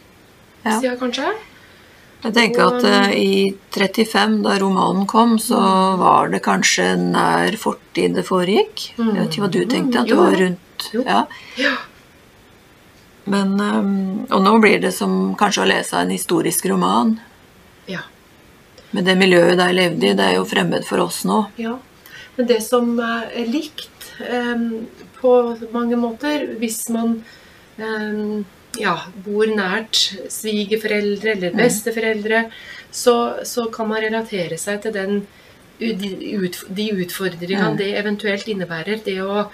Ja. 0.65 0.81
siden, 0.81 0.99
kanskje. 0.99 1.33
Jeg 2.25 2.33
tenker 2.33 2.62
at 2.77 2.85
eh, 2.89 3.11
i 3.21 3.55
35, 3.75 4.43
da 4.43 4.55
romanen 4.59 5.07
kom, 5.07 5.35
så 5.39 5.59
var 6.01 6.29
det 6.33 6.41
kanskje 6.43 6.95
nær 6.97 7.57
fortid 7.61 8.15
det 8.17 8.25
foregikk. 8.25 8.95
Jeg 8.97 9.12
vet 9.19 9.29
ikke 9.35 9.43
hva 9.45 9.51
du 9.53 9.65
tenkte, 9.69 10.01
at 10.01 10.09
det 10.09 10.17
var 10.17 10.33
rundt. 10.41 10.89
Ja. 10.95 11.27
Ja. 11.61 11.75
Men, 13.27 13.55
eh, 13.61 14.33
og 14.35 14.43
nå 14.45 14.55
blir 14.61 14.81
det 14.81 14.95
som 14.97 15.35
kanskje 15.37 15.62
å 15.65 15.69
lese 15.69 16.01
en 16.01 16.11
historisk 16.11 16.65
roman. 16.73 17.19
Ja. 17.89 18.01
Men 18.93 19.05
det 19.05 19.19
miljøet 19.19 19.59
de 19.59 19.69
levde 19.75 20.07
i, 20.09 20.15
det 20.17 20.25
er 20.31 20.35
jo 20.39 20.45
fremmed 20.49 20.85
for 20.89 20.99
oss 21.05 21.25
nå. 21.29 21.43
Ja, 21.61 21.77
men 22.37 22.47
det 22.47 22.62
som 22.62 22.97
er 23.01 23.29
likt 23.47 23.89
på 25.21 25.33
mange 25.73 25.97
måter, 25.97 26.47
hvis 26.61 26.89
man 26.95 27.25
eh, 27.79 28.45
ja, 28.81 28.97
bor 29.25 29.47
nært 29.47 30.17
svigerforeldre 30.31 31.35
eller 31.37 31.55
besteforeldre, 31.59 32.45
så, 32.95 33.15
så 33.45 33.67
kan 33.75 33.89
man 33.91 34.03
relatere 34.03 34.59
seg 34.59 34.83
til 34.83 34.93
den, 34.95 35.27
de, 35.79 36.91
utfordringene 37.05 37.73
Mm. 37.73 37.77
det 37.79 37.93
eventuelt 37.99 38.49
innebærer. 38.49 39.01
Det 39.05 39.17
å 39.23 39.47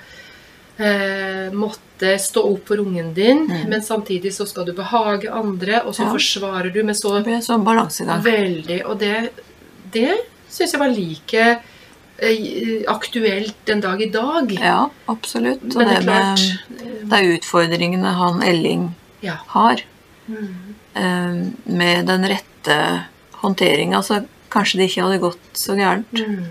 eh, 0.80 1.50
måtte 1.52 2.14
stå 2.20 2.42
opp 2.54 2.68
for 2.68 2.80
ungen 2.80 3.12
din, 3.14 3.46
men 3.68 3.82
samtidig 3.82 4.32
så 4.32 4.46
skal 4.48 4.64
du 4.66 4.72
behage 4.72 5.28
andre, 5.32 5.82
og 5.84 5.94
så 5.94 6.04
Ja. 6.06 6.12
forsvarer 6.12 6.72
du 6.72 6.82
med 6.82 6.96
så 6.96 7.22
så 7.42 7.58
sånn. 8.06 8.22
Veldig. 8.24 8.84
Og 8.86 8.98
det, 8.98 9.30
det 9.92 10.16
syns 10.48 10.72
jeg 10.72 10.80
var 10.80 10.88
like 10.88 11.60
aktuelt 12.88 13.54
den 13.66 13.80
dag 13.80 14.02
i 14.02 14.10
dag. 14.12 14.52
Ja, 14.52 14.90
absolutt. 15.08 15.62
Og 15.62 15.76
Men 15.80 15.88
det 15.88 15.94
det 15.94 16.02
er 16.02 16.06
med 16.06 16.38
klart 16.38 17.10
de 17.10 17.38
utfordringene 17.38 18.12
han 18.14 18.42
Elling 18.42 18.94
Ja. 19.22 19.36
har, 19.48 19.80
Mm. 20.28 20.74
eh, 20.94 21.50
med 21.66 22.06
den 22.06 22.24
rette 22.24 23.04
håndteringa, 23.42 24.02
så 24.02 24.24
kanskje 24.50 24.78
det 24.78 24.90
ikke 24.90 25.02
hadde 25.02 25.20
gått 25.20 25.52
så 25.54 25.74
gærent. 25.76 26.12
Mm. 26.12 26.46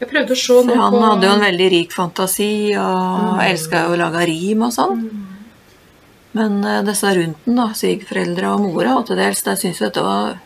Jeg 0.00 0.08
prøvde 0.10 0.30
å 0.32 0.36
se 0.36 0.62
For 0.68 0.76
han 0.76 0.92
på 0.92 1.00
hadde 1.02 1.22
jo 1.26 1.32
en 1.32 1.40
veldig 1.40 1.70
rik 1.70 1.90
fantasi 1.92 2.76
og 2.76 3.36
Mm. 3.36 3.40
elska 3.50 3.84
jo 3.88 3.94
å 3.94 3.98
lage 3.98 4.26
rim 4.26 4.62
og 4.62 4.72
sånn. 4.72 5.10
Men 6.34 6.64
eh, 6.64 6.82
disse 6.82 7.14
rundt 7.16 7.44
den, 7.46 7.56
da, 7.56 7.68
svigerforeldra 7.72 8.54
og 8.54 8.60
mora 8.60 8.96
og 8.98 9.06
til 9.06 9.16
dels, 9.16 9.42
de 9.42 9.50
syns 9.56 9.78
jo 9.80 9.86
dette 9.86 10.02
var 10.02 10.38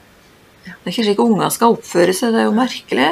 Det 0.64 0.88
er 0.88 0.92
ikke 0.92 1.06
slik 1.06 1.22
unger 1.24 1.52
skal 1.54 1.76
oppføre 1.76 2.14
seg, 2.16 2.34
det 2.34 2.42
er 2.42 2.48
jo 2.48 2.56
merkelig. 2.56 3.08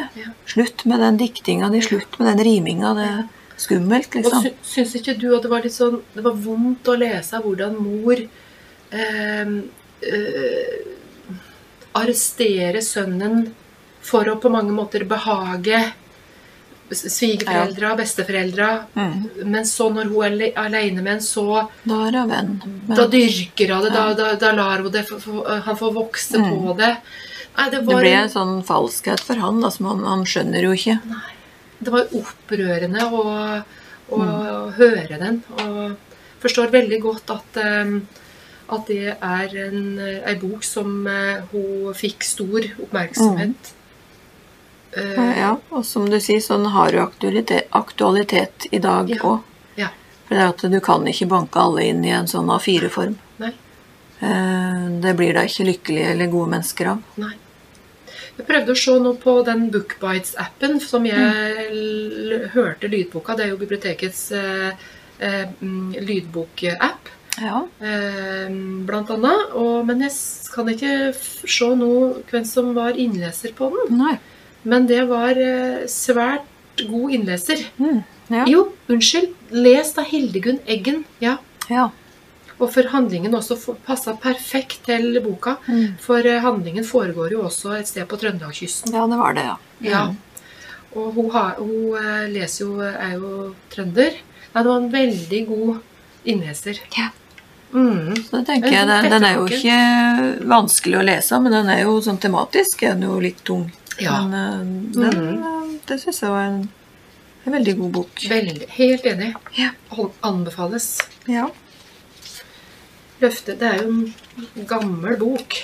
Slutt 0.48 0.84
med 0.90 1.02
den 1.04 1.20
diktinga 1.20 1.70
di, 1.72 1.82
slutt 1.84 2.18
med 2.20 2.30
den 2.32 2.44
riminga. 2.46 2.92
Det 2.98 3.06
er 3.08 3.22
skummelt, 3.58 4.14
Og 4.14 4.22
liksom. 4.22 4.48
sy 4.62 4.74
syns 4.74 4.96
ikke 5.00 5.16
du 5.18 5.30
at 5.36 5.42
det 5.44 5.50
var 5.50 5.64
litt 5.64 5.74
sånn 5.74 5.96
Det 6.14 6.22
var 6.22 6.36
vondt 6.38 6.88
å 6.88 6.94
lese 6.98 7.40
hvordan 7.42 7.74
mor 7.74 8.20
eh, 8.20 9.54
eh, 10.12 10.76
arresterer 11.98 12.78
sønnen 12.84 13.48
for 14.08 14.28
å 14.30 14.38
på 14.40 14.52
mange 14.52 14.72
måter 14.72 15.04
behage 15.08 15.80
svigerforeldra, 16.90 17.94
besteforeldra. 17.96 18.68
Mm. 18.94 19.28
Men 19.44 19.66
så 19.66 19.88
når 19.92 20.04
hun 20.08 20.22
er 20.22 20.30
aleine 20.32 20.52
alene 20.64 21.02
med 21.02 21.12
en, 21.18 21.20
så 21.20 21.68
Da 21.84 21.98
er 22.06 22.20
hun 22.20 22.30
venn. 22.30 22.52
Men 22.86 22.96
Da 22.96 23.06
dyrker 23.06 23.74
hun 23.74 23.84
det, 23.84 23.92
da, 23.92 24.14
da, 24.14 24.34
da 24.40 24.52
lar 24.52 24.84
hun 24.84 24.92
det, 24.92 25.04
han 25.66 25.76
får 25.76 25.92
vokse 25.92 26.40
på 26.40 26.76
det. 26.78 26.94
Nei, 27.56 27.70
det 27.70 27.80
det 27.86 27.96
ble 27.96 28.12
en 28.14 28.28
sånn 28.30 28.62
falskhet 28.66 29.20
for 29.20 29.40
han, 29.42 29.60
da, 29.60 29.70
som 29.70 29.86
han, 29.90 30.04
han 30.06 30.24
skjønner 30.28 30.62
jo 30.68 30.72
ikke. 30.76 30.98
Nei. 31.10 31.32
det 31.80 31.90
var 31.94 32.06
opprørende 32.14 33.04
å, 33.14 33.22
å 34.14 34.20
høre 34.76 35.18
den. 35.18 35.42
Og 35.58 35.96
forstår 36.42 36.70
veldig 36.74 37.00
godt 37.02 37.30
at, 37.34 37.56
eh, 37.62 37.92
at 38.68 38.86
det 38.86 39.16
er 39.16 39.56
en, 39.66 39.98
ei 39.98 40.34
bok 40.38 40.62
som 40.66 41.06
eh, 41.06 41.42
hun 41.52 41.94
fikk 41.98 42.22
stor 42.26 42.66
oppmerksomhet. 42.84 43.72
Eh, 44.96 45.38
Ja, 45.38 45.56
og 45.70 45.84
som 45.84 46.08
du 46.10 46.18
sier, 46.20 46.40
sånn 46.40 46.66
har 46.72 46.92
jo 46.94 47.02
aktualitet, 47.04 47.68
aktualitet 47.72 48.66
i 48.72 48.78
dag 48.78 49.10
Ja. 49.10 49.22
òg. 49.22 49.40
Ja. 49.76 49.88
For 50.28 50.34
det 50.34 50.44
at 50.48 50.70
du 50.72 50.80
kan 50.80 51.06
ikke 51.06 51.28
banke 51.28 51.58
alle 51.60 51.84
inn 51.88 52.04
i 52.04 52.10
en 52.14 52.26
sånn 52.26 52.48
A4-form. 52.50 53.16
Eh, 54.20 54.88
Det 55.02 55.14
blir 55.16 55.34
da 55.34 55.44
ikke 55.46 55.66
lykkelige 55.68 56.12
eller 56.14 56.26
gode 56.32 56.50
mennesker 56.56 56.90
av. 56.94 57.02
Nei. 57.22 57.34
Jeg 58.38 58.46
prøvde 58.46 58.70
å 58.74 58.78
se 58.78 58.94
nå 59.02 59.12
på 59.18 59.32
den 59.46 59.64
Bookbites-appen 59.74 60.78
som 60.80 61.06
jeg 61.06 61.68
l 61.72 62.48
hørte 62.54 62.86
lydboka. 62.90 63.34
Det 63.36 63.44
er 63.46 63.50
jo 63.52 63.58
bibliotekets 63.58 64.20
eh, 64.32 64.70
eh, 65.18 65.46
mm, 65.60 65.94
lydbokapp. 66.06 67.10
Ja. 67.42 67.64
Eh, 67.82 68.48
blant 68.86 69.10
annet. 69.14 69.54
Og, 69.58 69.84
men 69.86 70.02
jeg 70.06 70.14
kan 70.54 70.70
ikke 70.70 70.92
se 71.14 71.70
noe 71.78 72.22
hvem 72.30 72.46
som 72.46 72.70
var 72.78 72.98
innleser 72.98 73.54
på 73.58 73.70
den. 73.74 73.98
Nei. 73.98 74.16
Men 74.68 74.86
det 74.90 75.04
var 75.10 75.38
eh, 75.38 75.86
svært 75.90 76.46
god 76.88 77.14
innleser. 77.18 77.62
Mm. 77.78 78.02
Ja. 78.30 78.44
Jo, 78.46 78.68
unnskyld. 78.92 79.34
Lest 79.50 79.98
av 79.98 80.06
Hildegunn 80.10 80.60
Eggen. 80.66 81.04
Ja. 81.22 81.38
ja. 81.72 81.88
Og 82.58 82.70
for 82.74 82.88
handlingen 82.90 83.36
også 83.38 83.56
passa 83.86 84.16
perfekt 84.18 84.82
til 84.88 85.20
boka. 85.22 85.56
Mm. 85.68 85.98
For 86.02 86.26
eh, 86.26 86.40
handlingen 86.42 86.86
foregår 86.86 87.36
jo 87.36 87.44
også 87.46 87.76
et 87.78 87.90
sted 87.90 88.08
på 88.10 88.18
Trøndelagskysten. 88.18 88.94
Ja, 88.94 89.04
det 89.10 89.18
var 89.20 89.36
det, 89.36 89.44
ja. 89.46 89.58
Ja. 89.86 90.02
Og 90.98 91.12
hun, 91.14 91.30
har, 91.30 91.60
hun 91.60 91.94
eh, 92.00 92.26
leser 92.32 92.64
jo, 92.64 92.80
er 92.82 93.14
jo 93.14 93.52
trønder. 93.70 94.18
Nei, 94.48 94.62
det 94.62 94.70
var 94.70 94.80
en 94.80 94.92
veldig 94.92 95.42
god 95.52 96.28
innleser. 96.28 96.80
Ja. 96.96 97.12
Mm. 97.70 98.16
Så 98.24 98.40
tenker 98.48 98.72
jeg, 98.72 98.88
den, 98.88 99.10
den 99.12 99.26
er 99.28 99.36
jo 99.36 99.44
ikke 99.52 100.48
vanskelig 100.48 100.98
å 100.98 101.04
lese, 101.04 101.38
men 101.44 101.54
den 101.54 101.70
er 101.70 101.84
jo 101.84 101.98
sånn 102.02 102.18
tematisk 102.18 102.82
er 102.82 102.96
den 102.96 103.06
jo 103.06 103.20
litt 103.22 103.44
tung. 103.46 103.68
Ja. 104.00 104.22
Men 104.26 104.90
den, 104.96 105.22
eh, 105.36 105.70
det 105.86 106.00
syns 106.02 106.24
jeg 106.24 106.34
var 106.34 106.48
en, 106.48 106.60
en 107.44 107.54
veldig 107.54 107.78
god 107.84 107.94
bok. 108.00 108.26
Veldig, 108.34 108.68
helt 108.80 109.08
enig. 109.12 109.32
Ja. 109.60 109.70
Anbefales. 110.26 110.96
Ja. 111.30 111.46
Løfte 113.22 113.56
Det 113.58 113.66
er 113.66 113.82
jo 113.82 113.90
en 113.90 114.68
gammel 114.68 115.18
bok. 115.20 115.58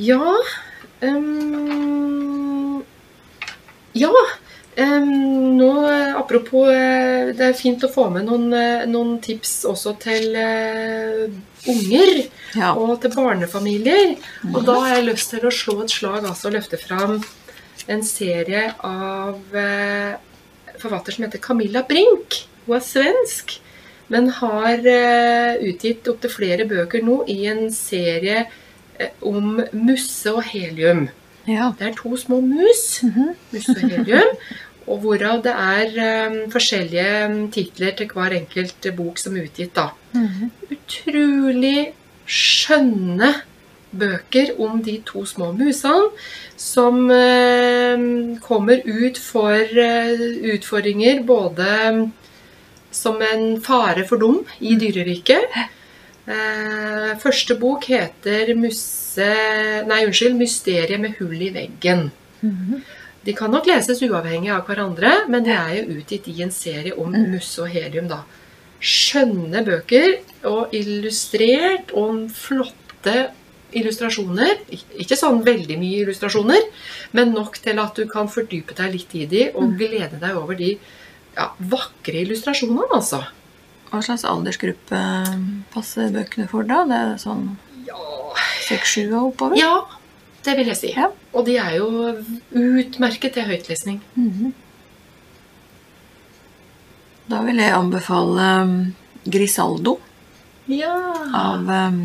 Ja 0.00 0.36
um, 1.00 2.84
Ja. 3.96 4.12
Um, 4.78 5.56
nå, 5.58 5.70
apropos 6.16 6.70
eh, 6.70 7.32
Det 7.34 7.48
er 7.48 7.56
fint 7.58 7.82
å 7.84 7.90
få 7.90 8.04
med 8.14 8.28
noen, 8.28 8.46
eh, 8.54 8.84
noen 8.88 9.16
tips 9.20 9.64
også 9.68 9.96
til 10.00 10.36
uh, 10.38 11.26
unger 11.68 12.12
ja. 12.54 12.70
og 12.70 13.00
til 13.02 13.12
barnefamilier. 13.12 14.14
Og 14.54 14.62
da 14.64 14.78
har 14.84 14.94
jeg 14.94 15.08
lyst 15.10 15.34
til 15.34 15.44
å 15.44 15.52
slå 15.52 15.80
et 15.82 15.92
slag, 15.92 16.22
altså 16.22 16.54
løfte 16.54 16.78
fram 16.80 17.18
en 17.90 18.06
serie 18.06 18.68
av 18.86 19.58
uh, 19.58 20.14
forfatter 20.80 21.18
som 21.18 21.26
heter 21.26 21.42
Camilla 21.42 21.82
Brink. 21.88 22.44
Hun 22.68 22.78
er 22.78 22.86
svensk, 22.86 23.58
men 24.10 24.28
har 24.40 24.82
eh, 24.90 25.60
utgitt 25.70 26.08
opptil 26.10 26.32
flere 26.34 26.66
bøker 26.68 27.04
nå 27.06 27.20
i 27.30 27.44
en 27.50 27.68
serie 27.74 28.42
eh, 28.98 29.12
om 29.22 29.60
musse 29.72 30.32
og 30.32 30.42
helium. 30.50 31.08
ja. 31.46 31.70
Det 31.78 31.86
er 31.88 31.94
to 31.98 32.16
små 32.18 32.40
mus, 32.44 32.82
musse 33.52 33.76
og 33.76 33.86
helium, 33.86 34.34
og 34.90 34.98
hvorav 35.04 35.42
det 35.44 35.52
er 35.54 36.26
um, 36.26 36.38
forskjellige 36.50 37.28
mm, 37.30 37.42
titler 37.54 37.94
til 37.94 38.10
hver 38.10 38.34
enkelt 38.34 38.88
bok 38.96 39.18
som 39.22 39.36
er 39.36 39.46
utgitt. 39.46 39.74
da 39.76 39.90
Mhm. 40.12 40.50
utrolig 40.74 41.92
skjønne 42.26 43.34
bøker 43.92 44.52
om 44.58 44.82
de 44.82 45.00
to 45.06 45.24
små 45.26 45.52
musene 45.54 46.10
som 46.56 47.10
uh, 47.10 48.38
kommer 48.42 48.82
ut 48.86 49.18
for 49.18 49.54
uh, 49.54 50.24
utfordringer 50.54 51.22
både 51.26 52.10
som 52.90 53.20
en 53.22 53.60
fare 53.62 54.04
for 54.08 54.20
dem 54.20 54.40
i 54.60 54.76
dyreriket. 54.80 55.58
Eh, 56.30 57.12
første 57.22 57.56
bok 57.58 57.86
heter 57.90 58.54
Musse... 58.58 59.30
Nei, 59.86 60.04
unnskyld. 60.06 60.36
'Mysteriet 60.38 61.00
med 61.00 61.16
hull 61.18 61.40
i 61.42 61.52
veggen'. 61.54 62.10
De 63.26 63.34
kan 63.36 63.50
nok 63.52 63.66
leses 63.68 64.00
uavhengig 64.06 64.52
av 64.54 64.62
hverandre, 64.68 65.10
men 65.28 65.44
de 65.44 65.52
er 65.52 65.74
jo 65.80 65.98
utgitt 65.98 66.28
i 66.30 66.38
en 66.44 66.52
serie 66.54 66.94
om 66.96 67.12
musse 67.12 67.60
og 67.60 67.68
helium. 67.68 68.08
da. 68.08 68.22
Skjønne 68.80 69.60
bøker, 69.66 70.20
og 70.48 70.72
illustrert, 70.72 71.92
og 71.92 72.30
flotte 72.32 73.30
illustrasjoner. 73.76 74.62
Ikke 75.02 75.18
sånn 75.18 75.42
veldig 75.44 75.76
mye 75.78 76.00
illustrasjoner, 76.06 76.64
men 77.12 77.34
nok 77.36 77.60
til 77.60 77.78
at 77.82 77.98
du 77.98 78.08
kan 78.08 78.30
fordype 78.30 78.74
deg 78.78 78.96
litt 78.96 79.14
i 79.14 79.26
de, 79.26 79.44
og 79.54 79.76
glede 79.78 80.16
deg 80.22 80.40
over 80.40 80.56
de 80.56 80.78
ja, 81.36 81.50
vakre 81.58 82.22
illustrasjonene, 82.24 82.88
altså. 82.94 83.22
Hva 83.90 84.00
slags 84.06 84.24
aldersgruppe 84.24 84.98
passer 85.74 86.10
bøkene 86.14 86.46
for 86.50 86.62
da? 86.68 86.84
Det 86.86 86.98
er 86.98 87.16
sånn 87.18 87.56
Ja, 87.86 87.96
seks-sju 88.68 89.08
og 89.16 89.32
oppover? 89.32 89.56
ja 89.58 89.72
det 90.44 90.54
vil 90.56 90.70
jeg 90.70 90.76
si. 90.78 90.90
Ja. 90.96 91.10
Og 91.36 91.44
de 91.44 91.56
er 91.60 91.74
jo 91.76 91.88
utmerket 92.56 93.34
til 93.34 93.44
høytlesning. 93.44 93.98
Mhm. 94.14 94.54
Da 97.28 97.42
vil 97.44 97.60
jeg 97.60 97.74
anbefale 97.76 98.46
um, 98.62 98.72
Grisaldo 99.28 99.98
Ja. 100.66 100.94
av 101.36 101.68
um, 101.68 102.00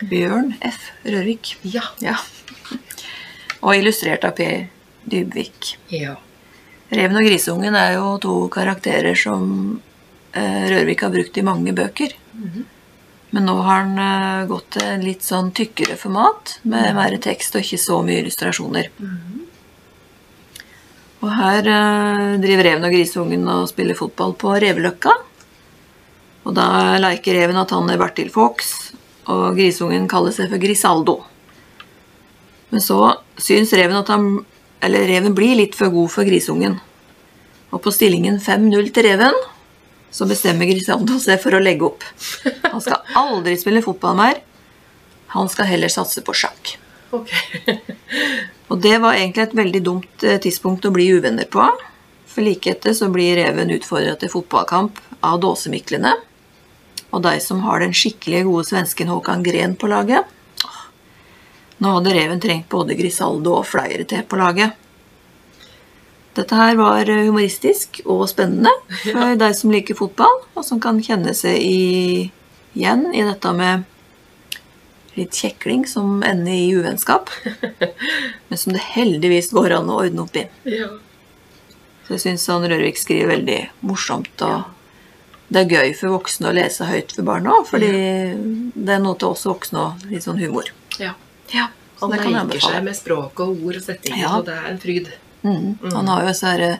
Bjørn 0.00 0.54
F. 0.64 0.80
Rørvik. 1.04 1.56
Ja. 1.62 1.82
Ja. 2.00 2.16
Og 3.60 3.74
illustrert 3.76 4.24
av 4.24 4.32
Per 4.40 4.68
Dybvik. 5.10 5.74
ja. 5.92 6.16
Reven 6.90 7.20
og 7.20 7.26
grisungen 7.26 7.76
er 7.78 7.94
jo 7.94 8.16
to 8.22 8.34
karakterer 8.50 9.14
som 9.18 9.44
eh, 10.34 10.66
Rørvik 10.72 11.04
har 11.06 11.12
brukt 11.14 11.38
i 11.38 11.46
mange 11.46 11.74
bøker. 11.76 12.16
Men 13.30 13.46
nå 13.46 13.54
har 13.62 13.84
han 13.84 14.00
eh, 14.02 14.48
gått 14.50 14.72
til 14.74 14.86
en 14.88 15.04
litt 15.06 15.22
sånn 15.26 15.52
tykkere 15.54 15.94
format, 16.00 16.56
med 16.62 16.96
mer 16.98 17.14
tekst 17.22 17.54
og 17.54 17.62
ikke 17.62 17.78
så 17.78 18.00
mye 18.06 18.24
illustrasjoner. 18.24 18.90
Og 21.20 21.32
her 21.36 21.70
eh, 21.76 22.38
driver 22.42 22.66
reven 22.66 22.88
og 22.88 22.96
grisungen 22.96 23.46
og 23.54 23.68
spiller 23.70 23.98
fotball 23.98 24.34
på 24.40 24.56
Reveløkka. 24.58 25.14
Og 26.48 26.56
da 26.56 26.96
leker 26.98 27.36
reven 27.36 27.60
at 27.60 27.70
han 27.76 27.90
er 27.92 28.00
Bertil 28.00 28.32
Fox, 28.34 28.90
og 29.30 29.54
grisungen 29.54 30.08
kaller 30.10 30.34
seg 30.34 30.50
for 30.50 30.62
Grisaldo. 30.62 31.20
Men 32.70 32.82
så 32.82 32.98
syns 33.38 33.74
reven 33.76 33.98
at 34.00 34.10
han 34.10 34.40
Eller 34.80 35.06
reven 35.08 35.34
blir 35.36 35.58
litt 35.58 35.76
for 35.76 35.92
god 35.92 36.10
for 36.12 36.28
grisungen. 36.28 36.78
Og 37.70 37.82
på 37.84 37.92
stillingen 37.94 38.40
5-0 38.42 38.92
til 38.94 39.06
reven 39.06 39.36
så 40.10 40.26
bestemmer 40.26 40.66
Grisaldo 40.66 41.20
seg 41.22 41.38
for 41.42 41.54
å 41.54 41.62
legge 41.62 41.86
opp. 41.86 42.06
Han 42.66 42.82
skal 42.82 43.04
aldri 43.18 43.54
spille 43.60 43.82
fotball 43.84 44.16
mer. 44.18 44.40
Han 45.36 45.50
skal 45.50 45.68
heller 45.70 45.92
satse 45.92 46.24
på 46.26 46.34
sjakk. 46.34 46.74
Ok. 47.14 47.30
Og 48.70 48.80
det 48.82 48.96
var 49.02 49.18
egentlig 49.18 49.44
et 49.44 49.54
veldig 49.58 49.82
dumt 49.86 50.24
eh, 50.26 50.40
tidspunkt 50.42 50.86
å 50.86 50.92
bli 50.94 51.08
uvenner 51.14 51.46
på. 51.50 51.66
For 52.30 52.46
like 52.46 52.70
etter 52.70 52.94
så 52.94 53.10
blir 53.10 53.38
reven 53.38 53.70
utfordra 53.74 54.16
til 54.18 54.30
fotballkamp 54.32 54.98
av 55.26 55.38
dåsemiklene. 55.42 56.16
Og 57.10 57.22
de 57.26 57.36
som 57.42 57.62
har 57.66 57.82
den 57.82 57.94
skikkelig 57.94 58.44
gode 58.46 58.68
svensken 58.68 59.10
Håkan 59.10 59.42
Gren 59.46 59.74
på 59.78 59.90
laget. 59.90 60.26
Nå 61.80 61.96
hadde 61.96 62.12
reven 62.12 62.40
trengt 62.40 62.68
både 62.68 62.94
Grisaldo 62.98 63.54
og 63.56 63.68
flere 63.70 64.04
til 64.08 64.24
på 64.28 64.36
laget. 64.36 64.76
Dette 66.36 66.56
her 66.56 66.76
var 66.78 67.08
eh, 67.08 67.24
humoristisk 67.26 68.02
og 68.04 68.26
spennende 68.30 68.72
for 69.06 69.38
deg 69.40 69.56
som 69.56 69.72
liker 69.72 69.96
fotball, 69.98 70.42
og 70.54 70.66
som 70.66 70.80
kan 70.82 71.00
kjenne 71.02 71.32
seg 71.36 71.56
i, 71.56 72.28
igjen 72.76 73.08
i 73.14 73.24
dette 73.24 73.52
med 73.56 73.86
litt 75.16 75.34
kjekling 75.34 75.86
som 75.90 76.20
ender 76.22 76.52
i 76.52 76.68
uvennskap, 76.76 77.32
men 78.48 78.60
som 78.60 78.76
det 78.76 78.84
heldigvis 78.92 79.50
går 79.56 79.78
an 79.80 79.88
å 79.90 80.02
ordne 80.04 80.26
opp 80.26 80.36
i. 80.38 80.44
Ja. 80.68 80.90
Så 82.06 82.14
jeg 82.18 82.24
syns 82.26 82.46
han 82.52 82.68
Rørvik 82.68 83.00
skriver 83.00 83.32
veldig 83.32 83.58
morsomt, 83.88 84.44
og 84.44 85.48
det 85.50 85.64
er 85.64 85.74
gøy 85.80 85.96
for 85.98 86.14
voksne 86.18 86.52
å 86.52 86.54
lese 86.60 86.86
høyt 86.86 87.16
for 87.16 87.26
barna 87.26 87.56
òg, 87.56 87.66
fordi 87.72 87.90
det 87.90 88.94
er 88.94 89.02
noe 89.02 89.18
til 89.18 89.32
oss 89.32 89.48
voksne 89.48 89.82
og 89.82 90.06
litt 90.12 90.28
sånn 90.28 90.38
humor. 90.44 90.70
ja. 91.00 91.16
Ja, 91.52 91.68
Han 92.00 92.10
leker 92.10 92.60
seg 92.60 92.82
med 92.84 92.96
språk 92.96 93.40
og 93.44 93.62
ord 93.64 93.76
og 93.76 93.82
settinger, 93.82 94.18
Ja. 94.22 94.36
og 94.38 94.46
det 94.46 94.54
er 94.56 94.68
en 94.70 94.78
fryd. 94.80 95.08
Mm. 95.42 95.78
Han 95.92 96.08
har 96.08 96.22
jo 96.22 96.28
disse 96.28 96.52
eh, 96.60 96.76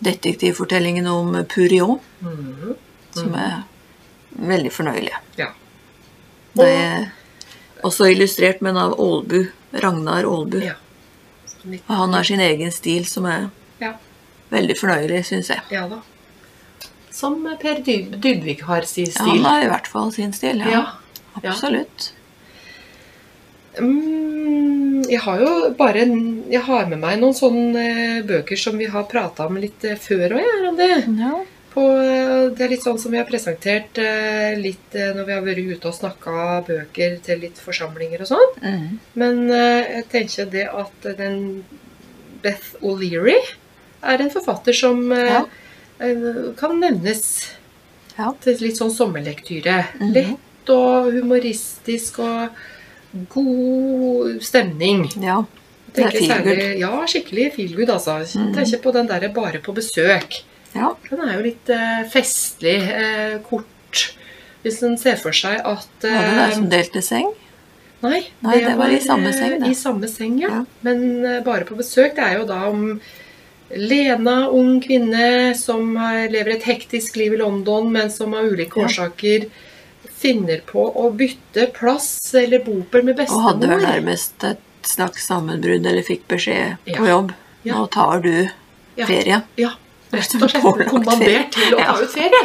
detektivfortellingene 0.00 1.10
om 1.12 1.44
Purion, 1.48 1.98
mm. 2.22 2.74
som 3.16 3.34
er 3.34 3.62
veldig 4.38 4.72
fornøyelige. 4.72 5.20
Ja. 5.36 5.50
Det 6.58 6.68
er 6.68 7.08
også 7.84 8.08
illustrert, 8.12 8.60
men 8.62 8.76
av 8.76 8.94
Aalbu. 9.00 9.46
Ragnar 9.72 10.24
Aalbu. 10.24 10.60
Ja. 10.64 10.74
Og 11.88 11.94
han 11.96 12.14
har 12.16 12.24
sin 12.24 12.40
egen 12.40 12.72
stil 12.72 13.04
som 13.06 13.26
er 13.26 13.50
Ja. 13.80 13.92
veldig 14.50 14.76
fornøyelig, 14.80 15.24
syns 15.26 15.48
jeg. 15.48 15.60
ja 15.70 15.86
da. 15.88 16.00
Som 17.12 17.42
Per 17.60 17.80
Dyb 17.82 18.14
Dybvik 18.22 18.62
har 18.62 18.82
sin 18.82 19.06
Ja, 19.06 19.10
stil. 19.12 19.28
han 19.28 19.44
har 19.44 19.62
i 19.64 19.68
hvert 19.68 19.86
fall 19.86 20.12
sin 20.12 20.32
stil. 20.32 20.58
Ja, 20.58 20.70
Ja. 20.70 20.86
ja. 21.42 21.50
absolutt. 21.50 22.12
Mm, 23.80 25.04
jeg 25.08 25.20
har 25.24 25.40
jo 25.42 25.50
bare 25.78 26.02
Jeg 26.50 26.62
har 26.66 26.86
med 26.90 26.98
meg 27.02 27.20
noen 27.20 27.36
sånne 27.36 27.84
eh, 27.84 28.22
bøker 28.28 28.58
som 28.60 28.78
vi 28.80 28.88
har 28.90 29.04
prata 29.10 29.46
om 29.48 29.56
litt 29.60 29.84
eh, 29.84 29.96
før 30.00 30.34
òg, 30.40 30.76
det. 30.78 30.90
Ja. 31.18 31.34
På, 31.74 31.84
eh, 32.00 32.48
det 32.56 32.64
er 32.64 32.72
litt 32.72 32.84
sånn 32.86 32.98
som 33.00 33.12
vi 33.12 33.20
har 33.20 33.28
presentert 33.28 34.00
litt 34.58 34.96
når 34.96 35.26
vi 35.28 35.36
har 35.36 35.44
vært 35.44 35.60
ute 35.76 35.90
og 35.90 35.94
snakka 35.98 36.46
bøker 36.66 37.18
til 37.26 37.42
litt 37.44 37.60
forsamlinger 37.62 38.24
og 38.24 38.30
sånn. 38.32 38.56
Mm. 38.64 38.88
Men 39.20 39.42
jeg 39.52 40.08
tenker 40.14 40.48
det 40.50 40.64
at 40.72 41.08
den 41.20 41.38
Beth 42.42 42.72
O'Leary 42.80 43.36
er 44.02 44.22
en 44.24 44.30
forfatter 44.32 44.72
som 44.74 45.04
Ja. 45.12 45.44
kan 46.56 46.80
nevnes 46.80 47.22
Ja. 48.16 48.32
til 48.40 48.56
litt 48.64 48.78
sånn 48.80 48.90
sommerlektyre. 48.94 49.84
Mhm. 50.00 50.12
Lett 50.14 50.70
og 50.74 51.12
humoristisk 51.12 52.18
og 52.24 52.50
god 53.32 54.42
stemning. 54.42 55.08
ja. 55.22 55.44
Det 55.94 56.04
er 56.04 56.10
Tenker 56.12 56.26
feel 56.28 56.42
good. 56.44 56.78
Ja, 56.78 56.90
skikkelig 57.08 57.44
feel 57.54 57.70
good, 57.74 57.88
altså. 57.90 58.18
Mm. 58.38 58.50
Tenker 58.54 58.78
på 58.84 58.92
den 58.92 59.06
derre 59.08 59.30
'bare 59.34 59.58
på 59.64 59.72
besøk'. 59.74 60.42
Ja. 60.74 60.90
Den 61.10 61.20
er 61.24 61.32
jo 61.38 61.42
litt 61.46 61.70
eh, 61.72 62.02
festlig, 62.12 62.76
eh, 62.92 63.38
kort. 63.48 64.14
Hvis 64.62 64.82
en 64.84 64.98
ser 64.98 65.16
for 65.16 65.32
seg 65.32 65.58
at 65.64 65.88
Var 66.02 66.10
det 66.10 66.36
der 66.36 66.48
eh, 66.50 66.54
som 66.54 66.68
delte 66.68 67.02
seng? 67.02 67.32
Nei, 68.02 68.20
Nei, 68.44 68.58
det 68.60 68.76
var 68.76 68.92
i 68.92 69.00
samme 69.00 69.32
seng, 69.32 69.52
eh, 69.54 69.58
det. 69.64 69.70
I 69.72 69.74
samme 69.74 70.06
seng, 70.08 70.38
ja. 70.38 70.48
Ja. 70.48 70.64
Men 70.82 71.24
eh, 71.24 71.40
bare 71.42 71.64
på 71.64 71.74
besøk. 71.74 72.14
Det 72.14 72.22
er 72.22 72.38
jo 72.38 72.44
da 72.46 72.68
om 72.68 73.00
Lena, 73.74 74.48
ung 74.50 74.78
kvinne 74.80 75.54
som 75.56 75.96
eh, 75.96 76.28
lever 76.30 76.56
et 76.56 76.62
hektisk 76.68 77.16
liv 77.16 77.32
i 77.32 77.40
London, 77.40 77.90
men 77.90 78.10
som 78.10 78.34
av 78.34 78.44
ulike 78.44 78.76
Ja. 78.78 78.84
årsaker 78.86 79.48
finner 80.18 80.60
på 80.66 80.82
å 80.98 81.08
bytte 81.14 81.68
plass 81.76 82.34
eller 82.34 82.62
bopel 82.66 83.04
med 83.06 83.16
bestemor. 83.20 83.38
Og 83.38 83.48
hadde 83.52 83.68
vel 83.70 83.84
nærmest 83.86 84.44
et 84.48 84.64
slags 84.88 85.26
sammenbrudd, 85.28 85.86
eller 85.86 86.02
fikk 86.06 86.26
beskjed 86.30 86.76
Ja. 86.88 86.96
på 86.98 87.06
jobb. 87.08 87.32
Ja. 87.64 87.74
Nå 87.74 87.86
tar 87.90 88.20
du 88.24 88.48
Ja. 88.96 89.06
ferie. 89.06 89.42
Ja, 89.56 89.70
rett 90.12 90.34
og 90.42 90.50
slett 90.50 90.88
kommandert 90.92 91.50
til 91.54 91.74
å 91.74 91.84
ta 91.84 91.98
ut 92.02 92.10
ferie. 92.14 92.44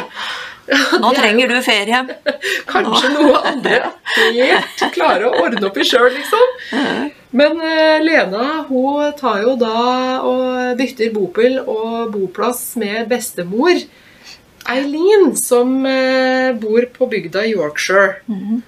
Nå 1.00 1.10
er 1.10 1.16
trenger 1.18 1.48
du 1.52 1.58
ferie. 1.62 1.98
Kanskje 2.72 3.10
noe 3.12 3.40
andre 3.50 3.90
helt 4.16 4.84
klarer 4.94 5.26
å 5.28 5.42
ordne 5.44 5.66
opp 5.68 5.76
i 5.76 5.84
sjøl, 5.84 6.08
liksom. 6.14 7.10
Men 7.36 7.60
eh, 7.60 7.98
Lena 8.00 8.62
hun 8.68 9.12
tar 9.18 9.42
jo 9.42 9.56
da 9.60 10.20
og 10.22 10.78
bytter 10.78 11.12
bopel 11.12 11.58
og 11.66 12.12
boplass 12.14 12.76
med 12.80 13.08
bestemor 13.10 13.76
Eileen, 14.70 15.34
som 15.36 15.84
eh, 15.86 16.52
bor 16.56 16.86
på 16.94 17.08
bygda 17.10 17.44
i 17.46 17.52
Yorkshire. 17.56 18.20
Mhm. 18.26 18.62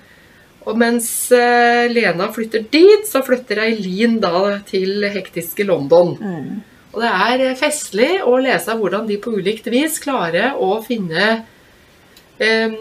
Og 0.67 0.75
mens 0.81 1.31
eh, 1.31 1.87
Lena 1.93 2.27
flytter 2.35 2.65
dit, 2.73 3.05
så 3.07 3.21
flytter 3.23 3.61
Eileen 3.63 4.17
da 4.21 4.59
til 4.67 5.05
hektiske 5.15 5.63
London. 5.69 6.17
Mm. 6.19 6.57
Og 6.91 7.03
det 7.05 7.11
er 7.13 7.45
eh, 7.53 7.57
festlig 7.61 8.09
å 8.27 8.35
lese 8.43 8.75
hvordan 8.75 9.07
de 9.07 9.21
på 9.23 9.31
ulikt 9.39 9.69
vis 9.71 10.01
klarer 10.03 10.59
å 10.59 10.73
finne 10.83 11.29
eh, 12.43 12.75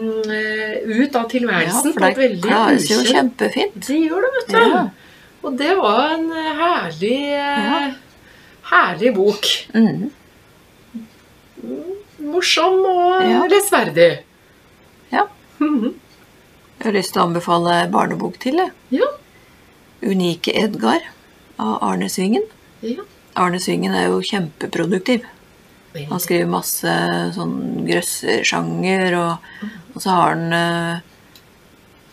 ut 0.82 1.14
av 1.14 1.22
Ja, 1.22 1.30
tilværelsen 1.30 1.94
for 1.94 2.00
på 2.02 2.08
et 2.10 2.16
det 2.16 2.24
veldig 2.24 2.42
klarer 2.48 2.82
seg 2.82 2.96
jo 2.96 3.14
kjempefint. 3.14 3.78
De 3.86 4.00
gjør 4.02 4.26
det, 4.26 4.32
vet 4.40 4.50
du. 4.50 4.58
Ja. 4.66 4.82
Og 5.46 5.56
det 5.62 5.72
var 5.78 6.02
en 6.16 6.26
eh, 6.42 6.52
herlig, 6.64 7.16
eh, 7.38 7.70
Ja. 7.70 7.80
herlig 8.72 9.14
bok. 9.14 9.46
Mm. 9.78 10.10
Morsom 12.26 12.80
og 12.86 13.22
Ja. 13.22 13.42
lesverdig. 13.50 14.22
Ja. 15.12 15.26
Jeg 15.60 16.84
har 16.84 16.92
lyst 16.92 17.12
til 17.14 17.22
å 17.22 17.26
anbefale 17.28 17.76
barnebok 17.90 18.38
til. 18.42 18.56
jeg. 18.56 18.70
Ja. 18.90 19.06
'Unike 20.02 20.52
Edgar' 20.54 21.06
av 21.58 21.78
Arne 21.82 22.08
Svingen. 22.08 22.42
Ja. 22.82 23.02
Arne 23.34 23.58
Svingen 23.58 23.94
er 23.94 24.08
jo 24.08 24.20
kjempeproduktiv. 24.20 25.24
Han 26.10 26.20
skriver 26.20 26.46
masse 26.46 26.92
sånn 27.34 27.86
grøssersjanger, 27.86 29.14
og, 29.16 29.38
og 29.94 30.02
så 30.02 30.10
har 30.10 30.34
han 30.34 30.52
eh, 30.52 31.00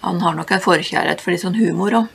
Han 0.03 0.20
har 0.20 0.34
nok 0.36 0.51
en 0.51 0.59
forkjærlighet 0.59 1.22
for 1.22 1.32
litt 1.32 1.41
sånn 1.41 1.55
humor 1.55 1.91
òg. 1.91 2.07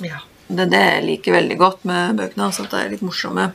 Ja. 0.00 0.16
Det 0.48 0.70
det 0.70 0.80
jeg 0.80 1.04
liker 1.04 1.32
veldig 1.32 1.58
godt 1.58 1.84
med 1.84 2.16
bøkene 2.16 2.42
hans, 2.46 2.60
at 2.60 2.70
det 2.70 2.78
er 2.80 2.88
litt 2.94 3.02
morsomme. 3.02 3.52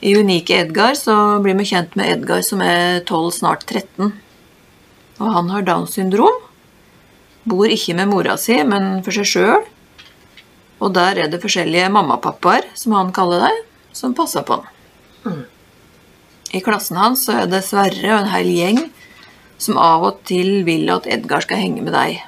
I 0.00 0.16
Unike 0.16 0.54
Edgar 0.60 0.94
så 0.94 1.38
blir 1.40 1.56
vi 1.56 1.68
kjent 1.70 1.94
med 1.96 2.10
Edgar 2.12 2.42
som 2.44 2.60
er 2.60 3.00
12, 3.00 3.30
snart 3.38 3.64
13. 3.64 4.12
Og 5.16 5.32
han 5.32 5.48
har 5.50 5.64
Downs 5.64 5.96
syndrom. 5.96 6.42
Bor 7.48 7.70
ikke 7.70 7.96
med 7.96 8.10
mora 8.10 8.36
si, 8.40 8.58
men 8.66 9.00
for 9.06 9.16
seg 9.16 9.30
sjøl. 9.30 9.64
Og 10.84 10.92
der 10.92 11.22
er 11.22 11.30
det 11.32 11.40
forskjellige 11.40 11.88
mammapappaer, 11.94 12.68
som 12.76 12.92
han 12.98 13.14
kaller 13.16 13.46
deg, 13.46 13.62
som 13.96 14.14
passer 14.16 14.44
på 14.44 14.58
han. 14.60 14.72
Mm. 15.24 15.44
I 16.56 16.60
klassen 16.62 17.00
hans 17.00 17.24
så 17.26 17.40
er 17.40 17.48
det 17.50 17.64
Sverre 17.66 18.12
og 18.12 18.20
en 18.20 18.32
hel 18.34 18.52
gjeng 18.52 18.82
som 19.58 19.78
av 19.80 20.04
og 20.04 20.20
til 20.28 20.60
vil 20.66 20.90
at 20.92 21.08
Edgar 21.08 21.42
skal 21.44 21.62
henge 21.62 21.82
med 21.84 21.96
deg. 21.96 22.20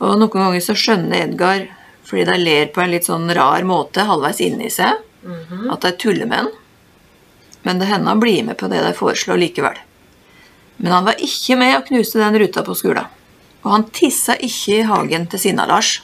Og 0.00 0.16
noen 0.16 0.32
ganger 0.32 0.64
så 0.64 0.76
skjønner 0.78 1.26
Edgar, 1.26 1.66
fordi 2.08 2.24
de 2.24 2.38
ler 2.40 2.70
på 2.72 2.80
en 2.82 2.90
litt 2.94 3.04
sånn 3.08 3.28
rar 3.36 3.62
måte 3.68 4.06
halvveis 4.08 4.40
inni 4.40 4.70
seg, 4.72 4.96
Mhm. 5.22 5.70
at 5.72 5.80
de 5.84 5.92
tuller 5.92 6.26
med 6.26 6.38
han. 6.38 6.50
Men 7.64 7.78
det 7.78 7.88
hender 7.88 8.08
han 8.08 8.20
blir 8.20 8.44
med 8.44 8.56
på 8.56 8.68
det 8.70 8.80
de 8.82 8.92
foreslår 8.96 9.36
likevel. 9.38 9.76
Men 10.78 10.92
han 10.92 11.04
var 11.04 11.14
ikke 11.14 11.58
med 11.58 11.76
å 11.76 11.86
knuse 11.86 12.14
den 12.18 12.38
ruta 12.38 12.62
på 12.62 12.74
skolen. 12.76 13.06
Og 13.64 13.70
han 13.72 13.84
tissa 13.90 14.36
ikke 14.36 14.78
i 14.78 14.82
hagen 14.86 15.26
til 15.26 15.38
Sinna-Lars. 15.40 16.00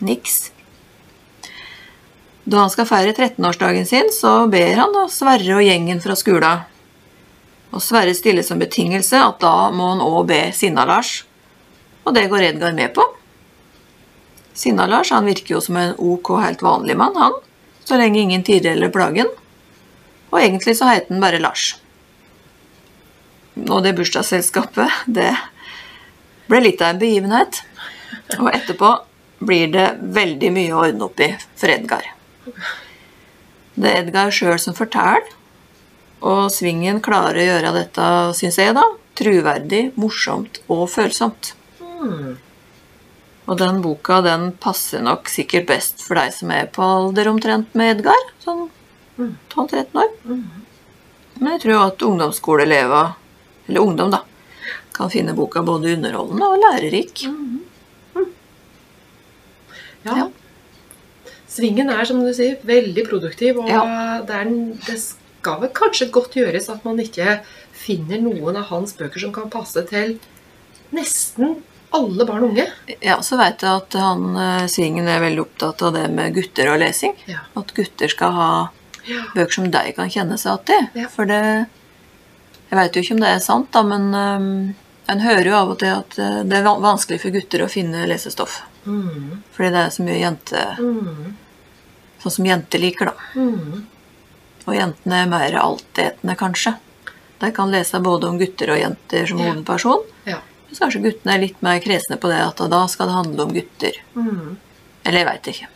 Niks. 0.00 0.50
Da 2.44 2.58
han 2.64 2.70
skal 2.72 2.86
feire 2.88 3.12
13-årsdagen 3.14 3.86
sin, 3.86 4.10
så 4.10 4.48
ber 4.50 4.74
han 4.74 4.92
da 4.92 5.06
Sverre 5.12 5.56
og 5.60 5.62
gjengen 5.62 6.00
fra 6.02 6.16
skolen. 6.18 6.64
Og 7.72 7.80
Sverre 7.84 8.14
stiller 8.18 8.42
som 8.42 8.58
betingelse 8.58 9.14
at 9.22 9.38
da 9.38 9.70
må 9.70 9.92
han 9.92 10.02
òg 10.02 10.26
be 10.26 10.40
Sinna-Lars. 10.56 11.22
Og 12.04 12.14
det 12.16 12.28
går 12.32 12.48
Edgar 12.50 12.72
med 12.74 12.92
på. 12.96 13.04
Sinna-Lars 14.54 15.10
han 15.14 15.28
virker 15.28 15.56
jo 15.56 15.60
som 15.64 15.78
en 15.80 15.94
ok, 15.98 16.34
helt 16.42 16.62
vanlig 16.62 16.96
mann, 16.98 17.16
han. 17.16 17.36
Så 17.84 17.96
lenge 17.96 18.20
ingen 18.20 18.44
plager 18.44 19.24
han. 19.24 19.32
Og 20.30 20.40
egentlig 20.40 20.76
så 20.78 20.90
heter 20.90 21.14
han 21.14 21.22
bare 21.22 21.40
Lars. 21.42 21.76
Og 23.68 23.82
det 23.82 23.96
bursdagsselskapet, 23.98 25.06
det 25.06 25.32
ble 26.50 26.60
litt 26.60 26.82
av 26.82 26.94
en 26.94 27.00
begivenhet. 27.02 27.62
Og 28.38 28.50
etterpå 28.52 28.92
blir 29.40 29.72
det 29.72 29.88
veldig 30.00 30.52
mye 30.54 30.74
å 30.74 30.84
ordne 30.84 31.08
opp 31.08 31.20
i 31.20 31.30
for 31.56 31.72
Edgar. 31.72 32.06
Det 33.74 33.88
er 33.88 34.02
Edgar 34.04 34.32
sjøl 34.34 34.58
som 34.60 34.76
forteller, 34.76 35.24
og 36.20 36.50
Svingen 36.52 37.00
klarer 37.00 37.40
å 37.40 37.46
gjøre 37.46 37.72
dette, 37.78 38.06
syns 38.36 38.58
jeg, 38.60 38.74
da, 38.76 38.84
truverdig, 39.16 39.90
morsomt 40.00 40.60
og 40.68 40.84
følsomt. 40.92 41.54
Mm. 41.80 42.36
Og 43.50 43.58
den 43.58 43.80
boka 43.82 44.20
den 44.22 44.50
passer 44.62 45.02
nok 45.02 45.28
sikkert 45.30 45.66
best 45.70 46.04
for 46.06 46.14
deg 46.20 46.30
som 46.36 46.52
er 46.54 46.68
på 46.70 46.84
alder 46.86 47.30
omtrent 47.32 47.72
med 47.78 47.96
Edgar. 47.96 48.20
Sånn 48.44 48.68
12-13 49.18 49.96
år. 50.00 50.12
Men 51.40 51.54
jeg 51.56 51.62
tror 51.64 51.86
at 51.88 52.04
ungdomsskoleelever, 52.06 53.14
eller 53.68 53.80
ungdom, 53.84 54.12
da, 54.14 54.22
kan 54.96 55.10
finne 55.12 55.34
boka 55.36 55.62
både 55.66 55.96
underholdende 55.96 56.46
og 56.46 56.62
lærerik. 56.62 57.24
Ja. 60.04 60.14
Ja. 60.16 60.28
Svingen 61.50 61.90
er, 61.92 62.04
som 62.08 62.22
du 62.24 62.30
sier, 62.36 62.60
veldig 62.64 63.04
produktiv, 63.08 63.58
og 63.60 63.68
Ja. 63.68 63.82
det, 64.24 64.36
er, 64.36 64.52
det 64.86 64.96
skal 65.02 65.60
vel 65.64 65.72
kanskje 65.76 66.10
godt 66.14 66.36
gjøres 66.38 66.70
at 66.72 66.84
man 66.86 67.00
ikke 67.02 67.40
finner 67.76 68.20
noen 68.22 68.56
av 68.60 68.70
hans 68.70 68.94
bøker 68.96 69.20
som 69.20 69.32
kan 69.34 69.50
passe 69.52 69.82
til 69.90 70.18
nesten 70.94 71.58
alle 71.96 72.24
barn 72.26 72.44
og 72.44 72.50
unge. 72.52 72.66
Ja, 73.02 73.16
så 73.26 73.36
veit 73.40 73.62
jeg 73.62 73.70
at 73.70 73.96
han 73.98 74.36
eh, 74.36 74.66
Svingen 74.70 75.08
er 75.10 75.20
veldig 75.24 75.42
opptatt 75.46 75.82
av 75.82 75.92
det 75.96 76.04
med 76.14 76.34
gutter 76.36 76.70
og 76.72 76.78
lesing. 76.82 77.16
Ja. 77.26 77.40
At 77.58 77.74
gutter 77.74 78.08
skal 78.12 78.32
ha 78.36 78.50
Ja. 79.08 79.22
bøker 79.34 79.52
som 79.56 79.70
de 79.70 79.92
kan 79.96 80.10
kjenne 80.12 80.36
seg 80.38 80.60
igjen 80.68 80.88
i. 80.94 81.00
Ja. 81.00 81.08
For 81.08 81.24
det 81.26 81.40
Jeg 82.70 82.78
veit 82.78 82.94
jo 82.94 83.02
ikke 83.02 83.14
om 83.16 83.20
det 83.24 83.28
er 83.34 83.38
sant, 83.42 83.70
da, 83.72 83.82
men 83.82 84.14
um, 84.14 84.74
en 85.10 85.20
hører 85.24 85.46
jo 85.48 85.54
av 85.58 85.70
og 85.72 85.78
til 85.80 85.88
at 85.90 86.18
eh, 86.22 86.42
det 86.46 86.58
er 86.60 86.62
vanskelig 86.68 87.20
for 87.20 87.30
gutter 87.34 87.64
å 87.64 87.70
finne 87.72 88.04
lesestoff. 88.06 88.60
Mm. 88.86 89.40
Fordi 89.56 89.70
det 89.74 89.80
er 89.86 89.90
så 89.96 90.04
mye 90.06 90.20
jente 90.20 90.66
Mm. 90.78 91.34
Sånn 92.20 92.32
som 92.36 92.44
jenter 92.46 92.78
liker, 92.78 93.06
da. 93.10 93.40
Mm. 93.40 93.86
Og 94.68 94.74
jentene 94.76 95.22
er 95.22 95.28
mer 95.32 95.54
altetende, 95.56 96.36
kanskje. 96.36 96.74
De 97.40 97.48
kan 97.56 97.70
lese 97.72 97.96
både 98.04 98.28
om 98.28 98.36
gutter 98.38 98.70
og 98.74 98.78
jenter 98.78 99.26
som 99.26 99.38
Ja. 99.40 99.50
hovedperson. 99.54 100.02
Ja. 100.26 100.38
Mens 100.70 100.78
kanskje 100.78 101.02
guttene 101.02 101.34
er 101.34 101.42
litt 101.42 101.60
mer 101.66 101.80
kresne 101.82 102.16
på 102.22 102.30
det 102.30 102.40
at 102.46 102.60
da 102.70 102.80
skal 102.88 103.10
det 103.10 103.14
handle 103.18 103.42
om 103.48 103.52
gutter. 103.56 103.96
Mm. 104.14 104.56
Eller 105.04 105.18
jeg 105.18 105.26
veit 105.26 105.48
ikke. 105.54 105.66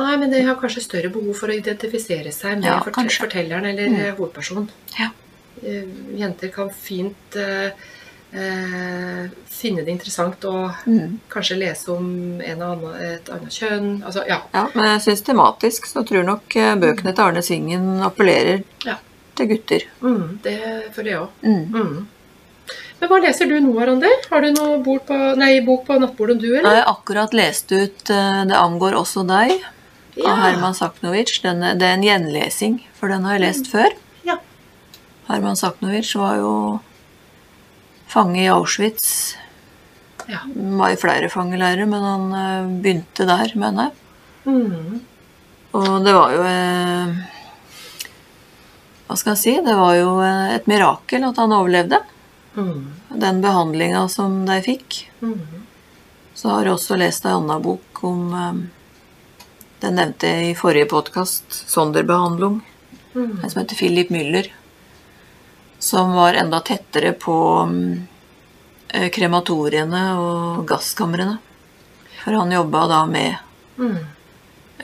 Nei, 0.00 0.16
men 0.16 0.30
de 0.32 0.40
har 0.46 0.54
kanskje 0.56 0.80
større 0.84 1.10
behov 1.12 1.34
for 1.36 1.50
å 1.52 1.56
identifisere 1.58 2.30
seg 2.32 2.60
med 2.60 2.64
Ja, 2.70 2.78
forte- 2.80 2.94
kanskje. 3.02 3.24
fortelleren 3.26 3.66
eller 3.66 3.88
Mm. 3.88 3.98
eh, 4.00 4.14
hovedpersonen. 4.14 4.68
Ja. 4.98 5.10
Eh, 5.62 5.84
Jenter 6.16 6.48
kan 6.48 6.70
fint 6.70 7.36
uh, 7.36 7.68
uh, 8.32 9.28
finne 9.50 9.84
det 9.84 9.88
interessant 9.92 10.40
å 10.44 10.72
Mm. 10.86 11.18
kanskje 11.28 11.58
lese 11.58 11.88
om 11.90 12.40
en 12.40 12.62
annen, 12.62 12.94
et 13.02 13.28
annet 13.28 13.50
kjønn. 13.52 14.02
Altså, 14.04 14.24
ja. 14.28 14.40
Ja, 14.54 14.68
men 14.74 15.00
systematisk 15.00 15.86
så 15.86 16.06
tror 16.06 16.24
nok 16.24 16.48
bøkene 16.80 17.14
til 17.14 17.24
Arne 17.24 17.42
Svingen 17.42 18.00
appellerer 18.02 18.62
Ja. 18.86 18.96
til 19.34 19.46
gutter. 19.48 19.82
Mm, 20.00 20.38
det 20.42 20.92
føler 20.94 21.10
jeg 21.10 21.18
òg. 21.18 22.06
Mm. 23.00 23.06
Mm. 23.06 23.08
Men 23.08 23.08
hva 23.08 23.18
leser 23.24 23.46
du 23.48 23.56
nå, 23.64 23.72
Randi? 23.80 24.08
Har 24.30 24.42
du 24.44 24.50
noe 24.52 24.78
bord 24.84 25.06
på, 25.08 25.16
nei, 25.40 25.60
bok 25.64 25.86
på 25.86 25.96
nattbordet 25.98 26.40
du, 26.40 26.50
Jeg 26.52 26.60
eller? 26.60 26.82
har 26.82 26.92
akkurat 26.92 27.32
lest 27.32 27.72
ut 27.72 28.10
eh, 28.10 28.44
'Det 28.44 28.56
angår 28.56 28.92
også 28.98 29.24
deg' 29.26 29.62
av 30.26 30.36
Herman 30.36 30.74
Saknovic. 30.74 31.40
Den 31.42 31.60
det 31.78 31.86
er 31.86 31.94
en 31.96 32.02
gjenlesing, 32.04 32.80
for 32.94 33.08
den 33.08 33.24
har 33.24 33.38
jeg 33.38 33.46
lest 33.46 33.70
før. 33.72 33.88
Ja. 34.26 34.36
Herman 35.28 35.56
Saknovic 35.56 36.14
var 36.14 36.36
jo 36.36 36.80
fange 38.08 38.42
i 38.44 38.48
Auschwitz. 38.48 39.36
Ja. 40.28 40.44
Var 40.54 40.90
i 40.90 40.96
flere 41.00 41.28
fangeleirer, 41.30 41.86
men 41.88 42.02
han 42.02 42.32
eh, 42.36 42.82
begynte 42.82 43.26
der, 43.26 43.52
mener 43.56 43.88
jeg. 43.88 43.92
Mm. 44.44 45.00
Og 45.72 46.04
det 46.04 46.12
var 46.16 46.32
jo 46.34 46.42
eh, 46.42 47.16
Hva 49.06 49.16
skal 49.16 49.34
jeg 49.34 49.40
si? 49.40 49.52
Det 49.64 49.74
var 49.74 49.94
jo 49.96 50.20
et 50.22 50.66
mirakel 50.70 51.24
at 51.24 51.36
han 51.40 51.52
overlevde. 51.52 51.98
Mm. 52.56 52.92
Den 53.08 53.40
behandlinga 53.40 54.08
som 54.08 54.46
de 54.46 54.62
fikk. 54.62 55.10
Mm. 55.22 55.40
Så 56.34 56.48
har 56.48 56.64
jeg 56.64 56.74
også 56.74 56.96
lest 56.98 57.26
ei 57.26 57.32
anna 57.36 57.58
bok 57.62 58.04
om 58.06 58.34
eh, 58.34 58.60
Den 59.80 59.94
nevnte 59.96 60.28
jeg 60.28 60.50
i 60.50 60.56
forrige 60.58 60.88
podkast, 60.90 61.46
Sonderbehandling. 61.70 62.60
Mm. 63.14 63.38
En 63.42 63.50
som 63.50 63.62
heter 63.62 63.76
Philip 63.76 64.10
Müller. 64.12 64.50
Som 65.78 66.12
var 66.12 66.34
enda 66.36 66.60
tettere 66.60 67.12
på 67.16 67.36
mm, 67.70 68.06
eh, 68.88 69.08
krematoriene 69.10 70.02
og 70.20 70.66
gasskamrene. 70.68 71.38
For 72.20 72.36
han 72.36 72.52
jobba 72.52 72.86
da 72.90 73.04
med 73.06 73.46
Mm. 73.80 73.96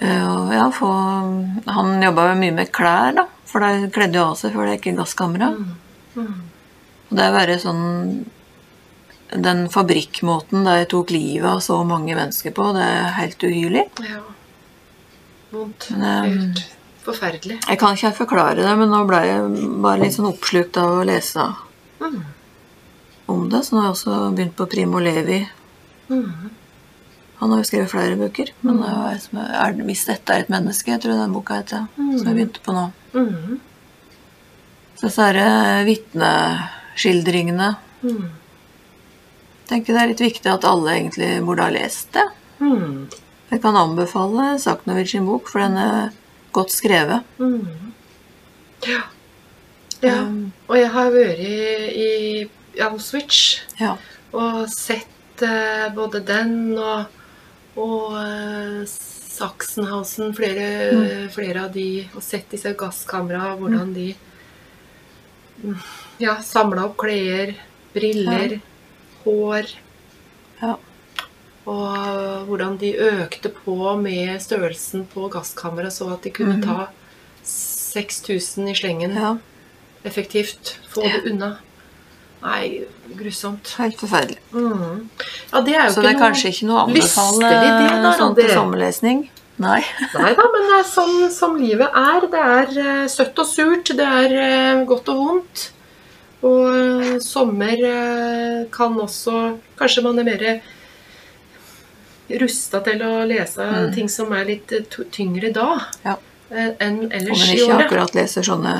og 0.01 0.53
ja, 0.55 0.71
for, 0.73 0.93
Han 1.67 2.03
jobba 2.03 2.35
mye 2.35 2.53
med 2.53 2.71
klær, 2.73 3.13
da. 3.13 3.27
For 3.45 3.61
de 3.61 3.91
kledde 3.93 4.17
jo 4.17 4.31
av 4.31 4.39
seg 4.41 4.55
før 4.55 4.65
det 4.71 4.79
gikk 4.79 4.87
i 4.95 4.97
gasskamera. 4.97 5.51
Mm. 5.53 5.75
Mm. 6.17 6.46
Og 7.09 7.19
det 7.19 7.25
er 7.27 7.35
bare 7.35 7.59
sånn 7.63 7.85
Den 9.47 9.67
fabrikkmåten 9.71 10.67
de 10.67 10.85
tok 10.91 11.11
livet 11.11 11.49
av 11.51 11.61
så 11.65 11.81
mange 11.85 12.15
mennesker 12.15 12.55
på, 12.55 12.71
det 12.77 12.85
er 12.87 13.15
helt 13.17 13.43
uhyrlig. 13.43 13.85
Ja. 14.07 14.21
Vondt. 15.51 15.89
Um, 15.91 16.53
forferdelig. 17.03 17.57
Jeg 17.67 17.81
kan 17.81 17.97
ikke 17.97 18.07
helt 18.07 18.21
forklare 18.21 18.63
det, 18.63 18.75
men 18.79 18.93
nå 18.93 19.03
ble 19.09 19.21
jeg 19.27 19.67
bare 19.83 20.05
litt 20.05 20.15
sånn 20.15 20.31
oppslukt 20.31 20.79
av 20.83 21.01
å 21.01 21.07
lese 21.07 21.49
Mm. 21.99 22.23
om 23.27 23.49
det. 23.51 23.65
Så 23.65 23.75
nå 23.75 23.81
har 23.81 23.89
jeg 23.89 23.97
også 23.97 24.37
begynt 24.37 24.57
på 24.57 24.67
Primo 24.71 24.99
Levi. 25.03 25.41
Mm. 26.09 26.51
Han 27.39 27.51
har 27.51 27.59
jo 27.61 27.69
skrevet 27.69 27.91
flere 27.91 28.17
bøker. 28.17 28.53
Men 28.63 28.79
mm. 28.79 29.39
er, 29.39 29.73
'Hvis 29.73 30.07
dette 30.07 30.33
er 30.33 30.41
et 30.41 30.49
menneske', 30.49 30.93
jeg 30.93 31.01
tror 31.01 31.19
den 31.19 31.33
boka 31.33 31.55
heter. 31.55 31.87
Som 31.97 32.27
jeg 32.27 32.37
begynte 32.37 32.61
på 32.61 32.73
nå. 32.73 32.93
Mm. 33.15 33.61
Så 34.97 35.09
disse 35.09 35.23
er 35.23 36.69
det 36.97 37.03
vitneskildringene. 37.03 37.77
Mm. 38.03 38.31
Tenker 39.69 39.95
det 39.95 40.03
er 40.03 40.09
litt 40.09 40.21
viktig 40.21 40.51
at 40.51 40.65
alle 40.65 40.95
egentlig 40.95 41.45
burde 41.45 41.63
ha 41.63 41.71
lest 41.71 42.13
det. 42.13 42.29
Mm. 42.61 43.09
Jeg 43.51 43.63
kan 43.63 43.77
anbefale 43.77 44.59
Saknovic 44.59 45.11
sin 45.11 45.27
bok, 45.27 45.49
for 45.49 45.61
den 45.61 45.77
er 45.77 46.13
godt 46.53 46.71
skrevet. 46.71 47.23
Mm. 47.39 47.93
Ja. 48.87 49.03
ja. 50.03 50.23
Um, 50.23 50.53
Og 50.69 50.77
jeg 50.79 50.91
har 50.91 51.11
vært 51.11 51.39
i, 51.41 52.49
Auschwitz. 52.81 53.63
ja. 53.81 53.97
og 54.33 54.69
sett 54.69 55.43
uh, 55.43 55.95
både 55.95 56.21
den 56.21 56.77
og, 56.77 57.07
og 57.77 58.17
eh, 58.21 58.83
Sachsenhausen, 58.87 60.35
flere, 60.37 61.29
flere 61.33 61.65
av 61.65 61.73
de, 61.73 62.07
og 62.15 62.23
sett 62.25 62.51
disse 62.53 62.73
gasskamera, 62.77 63.55
hvordan 63.57 63.93
de 63.97 64.15
mm, 65.63 65.81
ja, 66.23 66.37
samla 66.43 66.87
opp 66.89 66.97
klær, 67.01 67.55
briller, 67.95 68.59
hår. 69.25 69.73
Ja. 70.61 70.77
Og 71.67 72.47
hvordan 72.47 72.77
de 72.79 72.93
økte 73.03 73.51
på 73.51 73.77
med 73.99 74.39
størrelsen 74.43 75.07
på 75.11 75.29
gasskammeret, 75.33 75.95
så 75.97 76.13
at 76.15 76.27
de 76.27 76.33
kunne 76.35 76.61
ta 76.63 76.89
6000 77.47 78.71
i 78.71 78.75
slengen 78.79 79.17
ja. 79.19 79.37
effektivt. 80.07 80.77
Få 80.93 81.07
det 81.07 81.25
unna. 81.33 81.57
Nei, 82.47 82.85
grusomt. 83.19 83.73
Helt 83.81 83.99
forferdelig. 83.99 84.39
Mm. 84.53 85.09
Ja, 85.53 85.61
det 85.61 85.75
er 85.75 85.89
jo 85.89 85.95
Så 85.95 86.01
ikke 86.01 86.07
det 86.07 86.13
er 86.13 86.21
kanskje 86.21 86.53
ikke 86.53 86.69
noe 86.69 86.79
å 86.79 86.85
anbefale 86.87 88.13
sånn 88.21 88.37
til 88.39 88.53
sommerlesning? 88.53 89.25
Nei. 89.63 89.81
Nei 90.13 90.33
da, 90.37 90.45
men 90.53 90.67
det 90.69 90.75
er 90.79 90.89
sånn 90.91 91.31
som 91.33 91.57
livet 91.59 91.97
er. 91.97 92.27
Det 92.33 92.43
er 92.59 92.75
uh, 92.77 93.07
søtt 93.11 93.41
og 93.41 93.49
surt. 93.49 93.91
Det 93.97 94.11
er 94.21 94.37
uh, 94.37 94.85
godt 94.89 95.09
og 95.13 95.23
vondt. 95.23 95.71
Og 96.47 96.65
eh, 96.71 97.19
sommer 97.25 97.81
eh, 97.91 98.65
kan 98.75 98.95
også 99.03 99.37
Kanskje 99.79 100.03
man 100.07 100.19
er 100.23 100.29
mer 100.29 100.45
rusta 102.43 102.81
til 102.87 103.03
å 103.07 103.13
lese 103.29 103.63
Mm. 103.67 103.93
ting 103.95 104.09
som 104.11 104.33
er 104.35 104.45
litt 104.49 104.73
eh, 104.73 104.87
tyngre 105.15 105.53
da 105.55 105.69
Ja. 106.05 106.17
enn 106.51 106.99
Om 107.05 107.11
ellers 107.11 107.43
en 107.49 107.55
i 107.55 107.59
ikke 107.61 107.77
akkurat 107.87 108.15
leser 108.15 108.43
sånne 108.47 108.75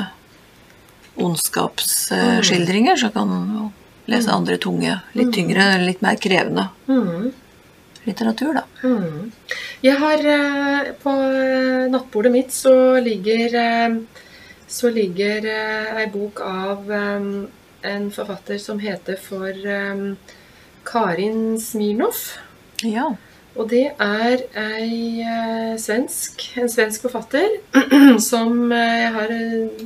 ondskapsskildringer, 1.17 2.95
så 2.95 3.09
kan 3.13 3.27
man 3.27 3.47
jo 3.57 3.71
lese 4.07 4.29
andre 4.31 4.57
tunge, 4.57 4.99
litt 5.17 5.33
tyngre, 5.33 5.65
litt 5.85 6.01
mer 6.01 6.15
krevende 6.15 6.69
Mm. 6.87 7.31
litteratur, 8.05 8.53
da. 8.53 8.63
Mm. 8.83 9.31
Jeg 9.83 9.97
har 9.97 10.17
På 11.03 11.11
nattbordet 11.91 12.31
mitt 12.31 12.51
så 12.51 13.01
ligger 13.03 13.55
eh, 13.55 13.95
Så 14.67 14.89
ligger 14.91 15.45
eh, 15.47 15.93
ei 16.01 16.07
bok 16.11 16.41
av 16.43 16.91
eh, 16.91 17.29
en 17.91 18.09
forfatter 18.11 18.57
som 18.59 18.79
heter 18.83 19.15
for 19.21 19.49
eh, 19.49 20.01
Karin 20.87 21.59
Smirnov. 21.59 22.19
Ja. 22.83 23.13
Og 23.57 23.69
det 23.71 23.85
er 24.03 24.43
ei 24.59 25.23
eh, 25.23 25.73
svensk, 25.81 26.43
en 26.61 26.69
svensk 26.69 27.07
forfatter 27.07 27.55
som 28.29 28.71
eh, 28.75 28.97
jeg 29.05 29.13
har 29.15 29.33
eh, 29.33 29.85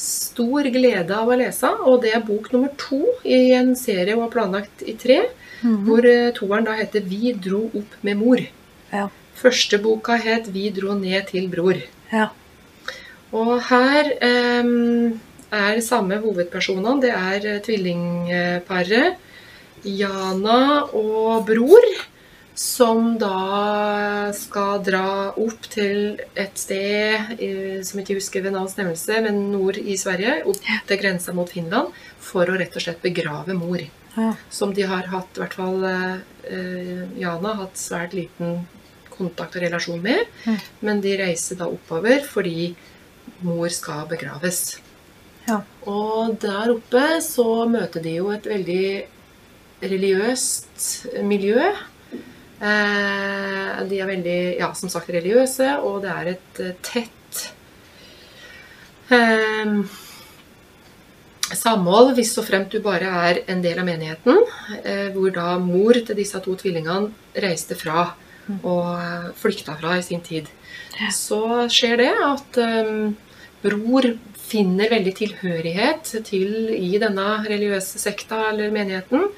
stor 0.00 0.68
glede 0.72 1.16
av 1.16 1.28
å 1.32 1.38
lese. 1.40 1.70
Og 1.88 2.02
det 2.04 2.12
er 2.16 2.26
bok 2.26 2.52
nummer 2.54 2.70
to 2.80 3.00
i 3.24 3.50
en 3.56 3.72
serie 3.76 4.14
hun 4.14 4.26
har 4.26 4.34
planlagt 4.36 4.84
i 4.86 4.94
tre. 5.00 5.22
Mhm. 5.62 5.80
Hvor 5.88 6.06
eh, 6.08 6.30
toeren 6.36 6.68
da 6.68 6.76
heter 6.78 7.02
'Vi 7.04 7.32
dro 7.36 7.66
opp 7.72 7.96
med 8.02 8.16
mor'. 8.20 8.46
Ja. 8.92 9.08
Første 9.36 9.78
boka 9.78 10.16
het 10.16 10.48
'Vi 10.52 10.70
dro 10.76 10.94
ned 10.94 11.26
til 11.32 11.48
bror'. 11.48 11.82
ja. 12.12 12.28
Og 13.36 13.60
her 13.68 14.10
em, 14.26 15.20
er 15.54 15.82
samme 15.84 16.18
hovedpersonene. 16.22 17.00
Det 17.02 17.10
er 17.14 17.46
eh, 17.46 17.60
tvillingparet 17.64 19.18
Jana 19.86 20.86
og 20.86 21.44
bror. 21.48 21.92
Som 22.60 23.14
da 23.16 24.32
skal 24.36 24.82
dra 24.84 25.30
opp 25.30 25.68
til 25.70 26.18
et 26.36 26.58
sted 26.60 27.38
eh, 27.38 27.78
som 27.86 28.02
ikke 28.02 28.18
husker 28.18 28.42
ved 28.44 28.52
navns 28.52 28.74
nevnelse, 28.76 29.20
men 29.24 29.46
nord 29.54 29.78
i 29.80 29.96
Sverige. 29.96 30.42
Opp 30.50 30.60
til 30.90 31.00
grensa 31.00 31.32
mot 31.36 31.48
Finland. 31.48 31.94
For 32.20 32.50
å 32.50 32.58
rett 32.60 32.76
og 32.76 32.84
slett 32.84 33.00
begrave 33.00 33.56
mor 33.56 33.80
ja. 33.80 34.34
som 34.50 34.74
de 34.74 34.84
har 34.90 35.08
hatt, 35.14 35.32
i 35.38 35.44
hvert 35.44 35.56
fall 35.56 35.86
eh, 35.86 37.06
Jana, 37.22 37.54
hatt 37.62 37.78
svært 37.80 38.18
liten 38.18 38.64
kontakt 39.14 39.56
og 39.56 39.64
relasjon 39.64 40.02
med. 40.02 40.26
Men 40.84 41.02
de 41.04 41.16
reiser 41.20 41.58
da 41.60 41.70
oppover 41.70 42.24
fordi 42.26 42.72
mor 43.46 43.68
skal 43.72 44.06
begraves. 44.10 44.78
Ja. 45.48 45.60
Og 45.88 46.36
der 46.42 46.74
oppe 46.74 47.06
så 47.24 47.64
møter 47.70 48.04
de 48.04 48.18
jo 48.18 48.28
et 48.34 48.46
veldig 48.48 48.84
religiøst 49.80 51.06
miljø. 51.26 51.70
Eh, 52.60 53.78
de 53.88 54.00
er 54.02 54.10
veldig, 54.10 54.40
ja, 54.60 54.68
som 54.76 54.92
sagt, 54.92 55.08
religiøse, 55.08 55.78
og 55.80 56.02
det 56.04 56.12
er 56.12 56.30
et 56.34 56.60
eh, 56.60 56.74
tett 56.84 57.46
eh, 59.08 59.78
samhold 61.56 62.12
hvis 62.18 62.34
så 62.36 62.44
fremt 62.46 62.72
du 62.72 62.82
bare 62.84 63.08
er 63.30 63.40
en 63.50 63.62
del 63.64 63.80
av 63.80 63.88
menigheten, 63.88 64.44
eh, 64.84 65.08
hvor 65.14 65.32
da 65.34 65.54
mor 65.62 65.96
til 65.96 66.18
disse 66.18 66.40
to 66.44 66.54
tvillingene 66.60 67.40
reiste 67.40 67.78
fra 67.78 68.10
og 68.60 68.86
eh, 68.98 69.30
flykta 69.40 69.76
fra 69.80 69.96
i 69.98 70.04
sin 70.04 70.22
tid. 70.24 70.50
Så 71.14 71.40
skjer 71.72 71.96
det 72.00 72.12
at 72.12 72.60
eh, 72.60 73.10
bror 73.62 74.06
finner 74.50 74.90
veldig 74.90 75.12
tilhørighet 75.20 76.14
til 76.26 76.70
i 76.74 76.98
denne 77.00 77.26
religiøse 77.46 78.00
sekta 78.02 78.48
eller 78.50 78.72
menigheten, 78.74 79.28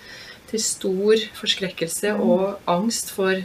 til 0.52 0.62
stor 0.62 1.26
forskrekkelse 1.38 2.14
og 2.20 2.58
angst 2.68 3.12
for 3.16 3.40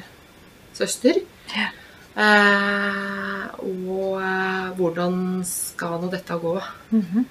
søster. 0.77 1.21
Ja. 1.55 1.69
Eh, 2.17 3.43
og 3.61 4.17
eh, 4.25 4.67
hvordan 4.77 5.17
skal 5.45 6.01
nå 6.01 6.09
dette 6.11 6.33
gå? 6.41 6.57
Mm 6.91 7.05
-hmm. 7.05 7.25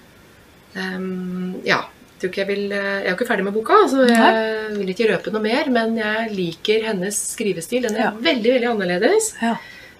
um, 0.80 1.54
ja. 1.64 1.80
Jeg, 2.22 2.36
jeg, 2.36 2.46
vil, 2.48 2.72
eh, 2.72 2.78
jeg 2.78 3.04
er 3.04 3.10
jo 3.10 3.16
ikke 3.16 3.26
ferdig 3.28 3.44
med 3.44 3.52
boka, 3.52 3.74
så 3.88 4.06
jeg 4.08 4.78
vil 4.78 4.88
ikke 4.88 5.12
røpe 5.12 5.30
noe 5.32 5.42
mer. 5.42 5.68
Men 5.70 5.98
jeg 5.98 6.30
liker 6.32 6.86
hennes 6.86 7.16
skrivestil. 7.32 7.82
Den 7.82 7.96
er 7.96 8.00
Ja. 8.00 8.10
veldig 8.10 8.52
veldig 8.52 8.70
annerledes. 8.70 9.34
Ja. 9.42 9.56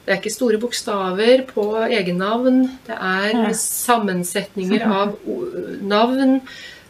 Det 0.06 0.14
er 0.14 0.20
ikke 0.20 0.30
store 0.30 0.58
bokstaver 0.62 1.42
på 1.48 1.66
egennavn. 1.88 2.60
Det 2.86 2.94
er 2.94 3.50
sammensetninger 3.58 4.84
av 4.86 5.16
navn 5.82 6.36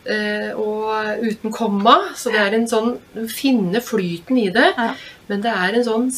eh, 0.04 0.50
og 0.52 1.22
uten 1.24 1.54
komma. 1.54 1.94
Så 2.12 2.34
det 2.34 2.42
er 2.42 2.58
en 2.58 2.68
sånn 2.68 2.90
finne 3.32 3.80
flyten 3.80 4.42
i 4.42 4.50
det. 4.52 4.68
Men 5.30 5.46
det 5.46 5.54
er 5.54 5.78
en 5.78 5.86
sånn 5.86 6.10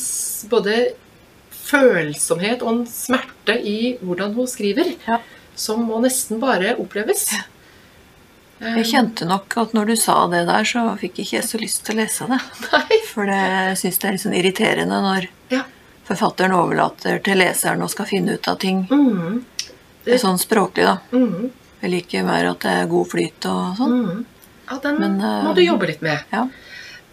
både 0.51 0.81
følsomhet 1.69 2.65
og 2.65 2.73
en 2.73 2.83
smerte 2.91 3.55
i 3.63 3.95
hvordan 4.03 4.35
hun 4.35 4.51
skriver, 4.51 4.91
som 5.59 5.87
må 5.87 6.03
nesten 6.03 6.43
bare 6.43 6.75
oppleves. 6.83 7.29
Jeg 8.59 8.89
kjente 8.91 9.27
nok 9.29 9.55
at 9.61 9.75
når 9.77 9.93
du 9.93 9.97
sa 10.01 10.25
det 10.33 10.43
der, 10.49 10.67
så 10.67 10.89
fikk 10.99 11.21
ikke 11.23 11.37
jeg 11.39 11.47
så 11.47 11.61
lyst 11.63 11.85
til 11.87 11.95
å 11.95 12.03
lese 12.03 12.27
det. 12.27 12.39
Nei. 12.73 13.03
For 13.07 13.31
det 13.31 13.79
syns 13.79 14.01
det 14.03 14.09
er 14.09 14.17
litt 14.17 14.25
sånn 14.25 14.39
irriterende 14.39 14.99
når. 15.05 15.29
Forfatteren 16.09 16.55
overlater 16.57 17.21
til 17.25 17.39
leseren 17.41 17.83
og 17.85 17.91
skal 17.93 18.09
finne 18.11 18.35
ut 18.39 18.49
av 18.49 18.59
ting. 18.63 18.87
Mm, 18.91 19.45
Det 20.05 20.15
er 20.17 20.23
sånn 20.23 20.39
språklig, 20.41 20.85
da. 20.89 20.99
mm, 21.13 21.51
Jeg 21.83 21.91
liker 21.93 22.25
mer 22.25 22.47
at 22.51 22.61
det 22.65 22.71
er 22.73 22.87
god 22.91 23.07
flyt 23.13 23.47
og 23.47 23.77
sånn. 23.79 23.99
mm. 24.07 24.25
Ja, 24.71 24.79
den 24.83 24.99
Men, 25.01 25.21
eh, 25.21 25.45
må 25.45 25.55
du 25.55 25.63
jobbe 25.63 25.87
litt 25.87 26.03
med. 26.03 26.19
Ja. 26.33 26.49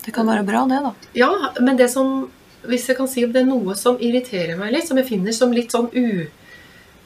Det 0.06 0.14
kan 0.14 0.28
være 0.28 0.46
bra, 0.46 0.66
det, 0.68 0.82
da. 0.84 0.93
Ja, 1.14 1.30
men 1.62 1.78
det 1.78 1.89
som 1.91 2.30
Hvis 2.66 2.88
jeg 2.88 2.98
kan 2.98 3.08
si 3.08 3.24
om 3.24 3.32
det 3.32 3.43
er 3.43 3.46
noe 3.46 3.76
som 3.78 3.96
irriterer 4.02 4.58
meg 4.58 4.72
litt, 4.74 4.88
som 4.88 4.98
jeg 4.98 5.06
finner 5.06 5.32
som 5.32 5.52
litt 5.54 5.70
sånn 5.72 5.86
u, 5.93 6.26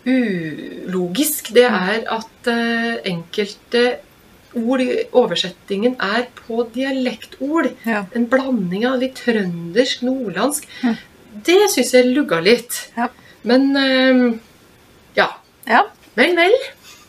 ulogisk, 0.07 1.49
det 1.53 1.65
er 1.67 2.05
at 2.07 2.47
uh, 2.47 2.95
enkelte 3.03 3.99
ord 4.55 4.81
i 4.81 5.03
oversettingen 5.19 5.97
er 6.01 6.29
på 6.39 6.63
dialektord. 6.73 7.73
Ja. 7.85 8.05
En 8.15 8.25
blanding 8.31 8.87
av 8.87 8.99
litt 9.03 9.19
trøndersk, 9.19 10.01
nordlandsk. 10.07 10.65
Mm. 10.81 10.95
Det 11.45 11.59
syns 11.73 11.93
jeg 11.95 12.09
lugga 12.15 12.39
litt. 12.43 12.77
Ja. 12.97 13.07
Men 13.47 13.69
eh, 13.79 14.23
ja. 15.17 15.29
ja. 15.69 15.83
Vel, 16.17 16.33
vel. 16.37 16.55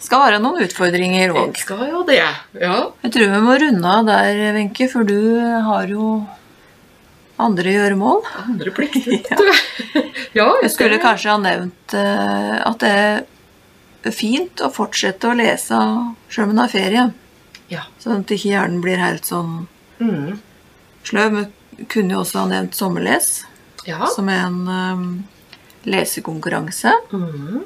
Skal 0.00 0.22
være 0.24 0.38
noen 0.40 0.62
utfordringer 0.64 1.32
òg. 1.36 1.56
Skal 1.60 1.88
jo 1.90 2.02
det. 2.08 2.20
Ja. 2.60 2.76
Jeg 3.04 3.12
tror 3.16 3.32
vi 3.34 3.40
må 3.44 3.56
runde 3.60 3.90
av 3.96 4.06
der, 4.08 4.38
Wenche, 4.56 4.86
for 4.92 5.04
du 5.08 5.18
har 5.66 5.90
jo 5.90 6.12
andre 7.40 7.72
gjøremål. 7.74 8.22
Andre 8.44 8.72
plikter. 8.76 9.40
ja, 10.38 10.46
Jeg 10.62 10.70
skulle 10.74 11.00
kanskje 11.02 11.32
ha 11.34 11.38
nevnt 11.40 11.94
eh, 11.96 12.56
at 12.64 12.80
det 12.84 12.94
er 14.08 14.16
fint 14.16 14.60
å 14.64 14.70
fortsette 14.72 15.28
å 15.28 15.36
lese 15.36 15.76
sjøl 16.32 16.46
om 16.48 16.54
en 16.54 16.62
har 16.64 16.72
ferie. 16.72 17.06
Ja. 17.72 17.84
Sånn 18.02 18.22
at 18.24 18.32
ikke 18.34 18.54
hjernen 18.54 18.80
blir 18.84 19.00
helt 19.02 19.28
sånn 19.28 19.66
Mm. 20.00 20.38
sløv. 21.04 21.34
Kunne 21.92 22.14
jo 22.14 22.22
også 22.22 22.38
ha 22.40 22.46
nevnt 22.48 22.72
Sommerles, 22.76 23.42
Ja. 23.86 24.06
som 24.14 24.28
er 24.28 24.42
en 24.46 24.68
um, 24.68 25.24
lesekonkurranse 25.84 26.92
Mm. 27.12 27.62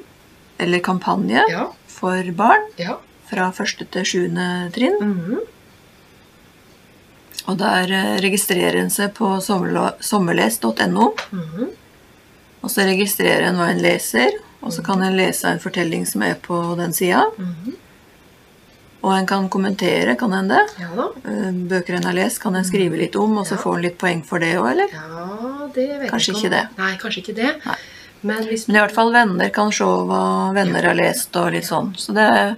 eller 0.57 0.79
kampanje 0.79 1.41
Ja. 1.51 1.67
for 1.87 2.23
barn 2.31 2.69
Ja. 2.77 2.97
fra 3.29 3.51
første 3.51 3.85
til 3.91 4.03
sjuende 4.05 4.71
trinn. 4.71 4.95
Mm. 5.01 5.39
Og 7.47 7.57
der 7.57 7.91
eh, 7.91 8.19
registrerer 8.23 8.79
en 8.81 8.89
seg 8.89 9.13
på 9.13 9.35
sommerles.no. 9.43 11.11
Mm. 11.31 11.69
Og 12.63 12.69
så 12.71 12.85
registrerer 12.87 13.49
en 13.49 13.55
hva 13.59 13.67
en 13.69 13.81
leser, 13.83 14.31
og 14.63 14.71
så 14.73 14.81
kan 14.83 15.01
en 15.05 15.17
lese 15.17 15.45
en 15.45 15.59
fortelling 15.61 16.07
som 16.09 16.23
er 16.25 16.35
på 16.41 16.57
den 16.79 16.93
sida. 16.93 17.21
Mm. 17.37 17.75
Og 19.05 19.11
en 19.13 19.27
kan 19.29 19.47
kommentere, 19.53 20.15
kan 20.17 20.33
en 20.33 20.47
det? 20.49 20.63
Ja 20.81 20.87
da. 20.97 21.03
Eh, 21.29 21.51
Bøker 21.69 21.99
en 21.99 22.07
har 22.09 22.15
lest, 22.17 22.39
kan 22.41 22.55
en 22.57 22.65
skrive 22.65 22.97
litt 22.97 23.15
om, 23.21 23.37
og 23.37 23.45
så 23.45 23.53
Ja. 23.55 23.61
får 23.61 23.75
en 23.75 23.81
litt 23.85 23.97
poeng 24.01 24.23
for 24.25 24.39
det 24.41 24.55
òg, 24.57 24.71
eller? 24.71 24.89
Ja, 24.91 25.67
det 25.75 25.87
vet 25.99 26.09
Kanskje 26.11 26.33
jeg 26.33 26.35
ikke 26.35 26.45
om- 26.45 26.55
det. 26.55 26.67
Nei, 26.77 26.97
kanskje 26.97 27.21
ikke 27.23 27.35
det. 27.35 27.51
Nei. 27.65 27.75
Men 28.23 28.43
hvis 28.47 28.67
Men 28.67 28.77
i 28.77 28.79
hvert 28.79 28.95
fall 28.95 29.11
venner 29.13 29.49
kan 29.53 29.71
se 29.71 29.83
hva 29.83 30.53
venner 30.55 30.81
har 30.83 30.95
lest, 30.95 31.35
og 31.35 31.51
litt 31.53 31.65
sånn. 31.65 31.93
Så 31.95 32.13
det 32.15 32.23
er 32.25 32.55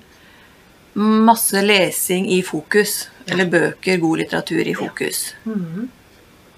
masse 0.95 1.51
lesing 1.61 2.29
i 2.31 2.41
fokus. 2.41 3.07
Eller 3.27 3.45
bøker, 3.45 3.99
god 3.99 4.19
litteratur 4.19 4.65
i 4.65 4.73
fokus. 4.73 5.33
Mhm. 5.45 5.89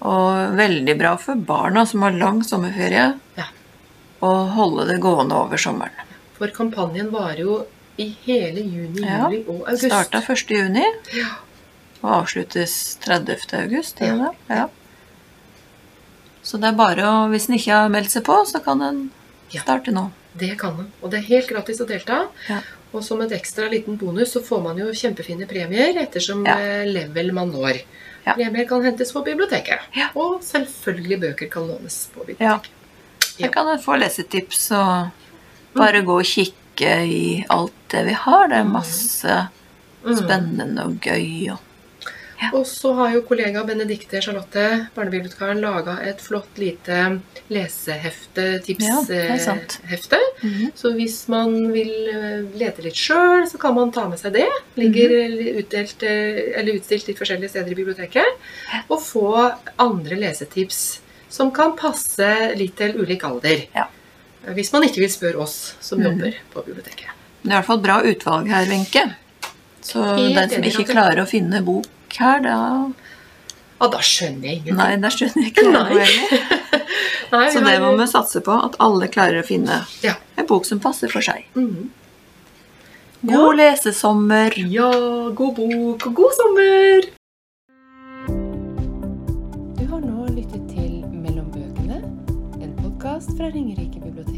Og 0.02 0.56
veldig 0.56 0.96
bra 0.98 1.16
for 1.16 1.34
barna 1.34 1.84
som 1.86 2.02
har 2.02 2.12
lang 2.12 2.42
sommerferie, 2.42 3.18
Ja. 3.36 3.44
holde 4.22 4.86
det 4.86 5.00
gående 5.00 5.32
over 5.34 5.56
sommeren. 5.56 5.90
For 6.38 6.46
kampanjen 6.48 7.10
varer 7.10 7.38
jo 7.40 7.66
i 8.00 8.08
hele 8.26 8.60
juni, 8.64 9.02
Ja. 9.04 9.28
juli 9.28 9.44
og 9.48 9.62
august. 9.68 9.84
Starta 9.90 10.20
1. 10.24 10.50
juni 10.56 10.84
Ja. 11.16 11.26
og 12.02 12.10
avsluttes 12.22 12.76
30. 13.04 13.54
august. 13.62 14.00
Ja. 14.00 14.30
Ja. 14.48 14.68
Så 16.42 16.58
det 16.60 16.70
er 16.72 16.76
bare 16.78 17.04
å 17.04 17.28
Hvis 17.30 17.48
en 17.50 17.56
ikke 17.58 17.72
har 17.76 17.88
meldt 17.92 18.10
seg 18.14 18.24
på, 18.24 18.38
så 18.46 18.62
kan 18.64 18.80
en 18.82 19.10
Ja. 19.50 19.60
starte 19.62 19.90
nå. 19.92 20.10
Det 20.38 20.56
kan 20.58 20.78
en. 20.78 20.92
Og 21.02 21.10
det 21.10 21.18
er 21.18 21.26
helt 21.28 21.48
gratis 21.48 21.80
å 21.80 21.86
delta. 21.86 22.28
Ja. 22.48 22.60
Og 22.94 23.02
som 23.04 23.20
et 23.20 23.30
ekstra 23.32 23.68
liten 23.70 23.96
bonus 23.98 24.32
så 24.34 24.40
får 24.42 24.62
man 24.62 24.78
jo 24.78 24.86
kjempefine 24.86 25.46
premier 25.48 25.94
ettersom 25.98 26.44
Ja. 26.46 26.56
eh, 26.58 26.84
level 26.86 27.32
man 27.32 27.50
når. 27.52 27.82
Ja. 28.26 28.34
Premier 28.34 28.64
kan 28.68 28.82
hentes 28.82 29.12
på 29.12 29.24
biblioteket. 29.24 29.78
Ja. 29.94 30.08
Og 30.14 30.40
selvfølgelig 30.42 31.20
bøker 31.20 31.50
kan 31.50 31.66
lånes 31.68 32.08
på 32.14 32.20
Ja. 32.40 32.58
biblioteket. 32.58 32.70
Her 33.38 33.48
kan 33.48 33.68
en 33.68 33.78
få 33.78 33.98
lesetips 33.98 34.70
og 34.72 35.10
bare 35.74 36.02
gå 36.02 36.18
og 36.18 36.24
kikke 36.24 36.54
i 36.80 37.44
alt 37.48 37.72
det 37.88 38.04
vi 38.04 38.12
har. 38.12 38.48
Det 38.48 38.56
er 38.56 38.64
masse 38.64 39.48
Mm. 40.00 40.16
spennende 40.16 40.84
og 40.84 41.00
gøy. 41.00 41.50
Og 41.52 41.58
Og 42.54 42.66
så 42.66 42.94
har 42.94 43.10
jo 43.12 43.20
kollega 43.20 43.62
Benedikte 43.64 44.20
Charlotte, 44.22 44.86
barnebibliotekaren, 44.94 45.60
laga 45.60 45.98
et 46.08 46.20
flott 46.20 46.56
lite 46.56 47.20
lesehefte, 47.50 48.62
Ja, 48.68 49.00
mm 49.02 49.04
-hmm. 49.04 49.66
tipshefte. 49.68 50.16
Så 50.74 50.92
hvis 50.94 51.28
man 51.28 51.72
vil 51.72 52.08
eh, 52.08 52.58
lete 52.58 52.82
litt 52.82 52.94
sjøl, 52.96 53.46
så 53.46 53.58
kan 53.58 53.74
man 53.74 53.92
ta 53.92 54.08
med 54.08 54.18
seg 54.18 54.32
det. 54.32 54.48
Ligger 54.74 55.08
Mhm. 55.10 55.58
utdelt, 55.58 56.02
eh, 56.02 56.58
eller 56.58 56.72
utstilt 56.72 57.06
litt 57.08 57.18
forskjellige 57.18 57.48
steder 57.50 57.72
i 57.72 57.74
biblioteket. 57.74 58.24
Og 58.88 59.00
få 59.02 59.52
andre 59.78 60.16
lesetips 60.16 61.00
som 61.28 61.50
kan 61.50 61.76
passe 61.76 62.56
litt 62.56 62.76
til 62.76 62.92
ulik 62.98 63.22
alder. 63.22 63.66
Ja. 63.74 63.86
Hvis 64.56 64.72
man 64.72 64.82
ikke 64.86 65.02
vil 65.02 65.10
spørre 65.12 65.42
oss 65.42 65.74
som 65.80 65.98
Mhm. 66.00 66.06
jobber 66.06 66.32
på 66.54 66.62
biblioteket. 66.66 67.08
det 67.42 67.50
er 67.52 67.54
i 67.54 67.58
hvert 67.60 67.66
fall 67.66 67.78
bra 67.80 68.00
utvalg 68.02 68.48
her, 68.48 68.64
Wenche. 68.66 69.14
Så 69.82 70.02
Helt 70.16 70.34
den 70.34 70.50
som 70.50 70.62
ikke 70.62 70.92
klarer 70.92 71.22
å 71.22 71.28
finne 71.28 71.62
bok 71.64 71.86
her, 72.18 72.40
da 72.40 72.92
Ja, 73.80 73.88
da 73.88 73.98
skjønner 73.98 74.42
jeg 74.44 74.56
ingenting. 74.58 74.76
Nei, 74.76 74.96
da 74.96 75.08
skjønner 75.08 75.42
jeg 75.42 75.52
ikke 75.54 75.72
noe 75.72 75.84
heller. 75.84 77.50
Så 77.54 77.60
det 77.64 77.80
må 77.80 77.96
vi 77.96 78.06
satse 78.10 78.40
på, 78.44 78.52
at 78.64 78.76
alle 78.80 79.08
klarer 79.08 79.40
å 79.42 79.46
finne 79.46 79.86
Ja. 80.02 80.14
en 80.36 80.46
bok 80.46 80.64
som 80.66 80.80
passer 80.80 81.08
for 81.08 81.20
seg. 81.22 81.44
Mm. 81.54 81.88
God 83.24 83.56
lesesommer! 83.56 84.52
Ja, 84.70 84.90
god 85.30 85.54
bok 85.56 86.06
og 86.06 86.14
god 86.14 86.32
sommer! 86.32 87.00
Du 89.78 89.84
har 89.86 90.00
nå 90.00 90.26
lyttet 90.34 90.68
til 90.70 91.02
Mellom 91.12 91.48
bøkene, 91.52 91.98
en 92.62 92.72
podkast 92.82 93.32
fra 93.36 93.48
Ringerike 93.54 94.00
bibliotek. 94.02 94.29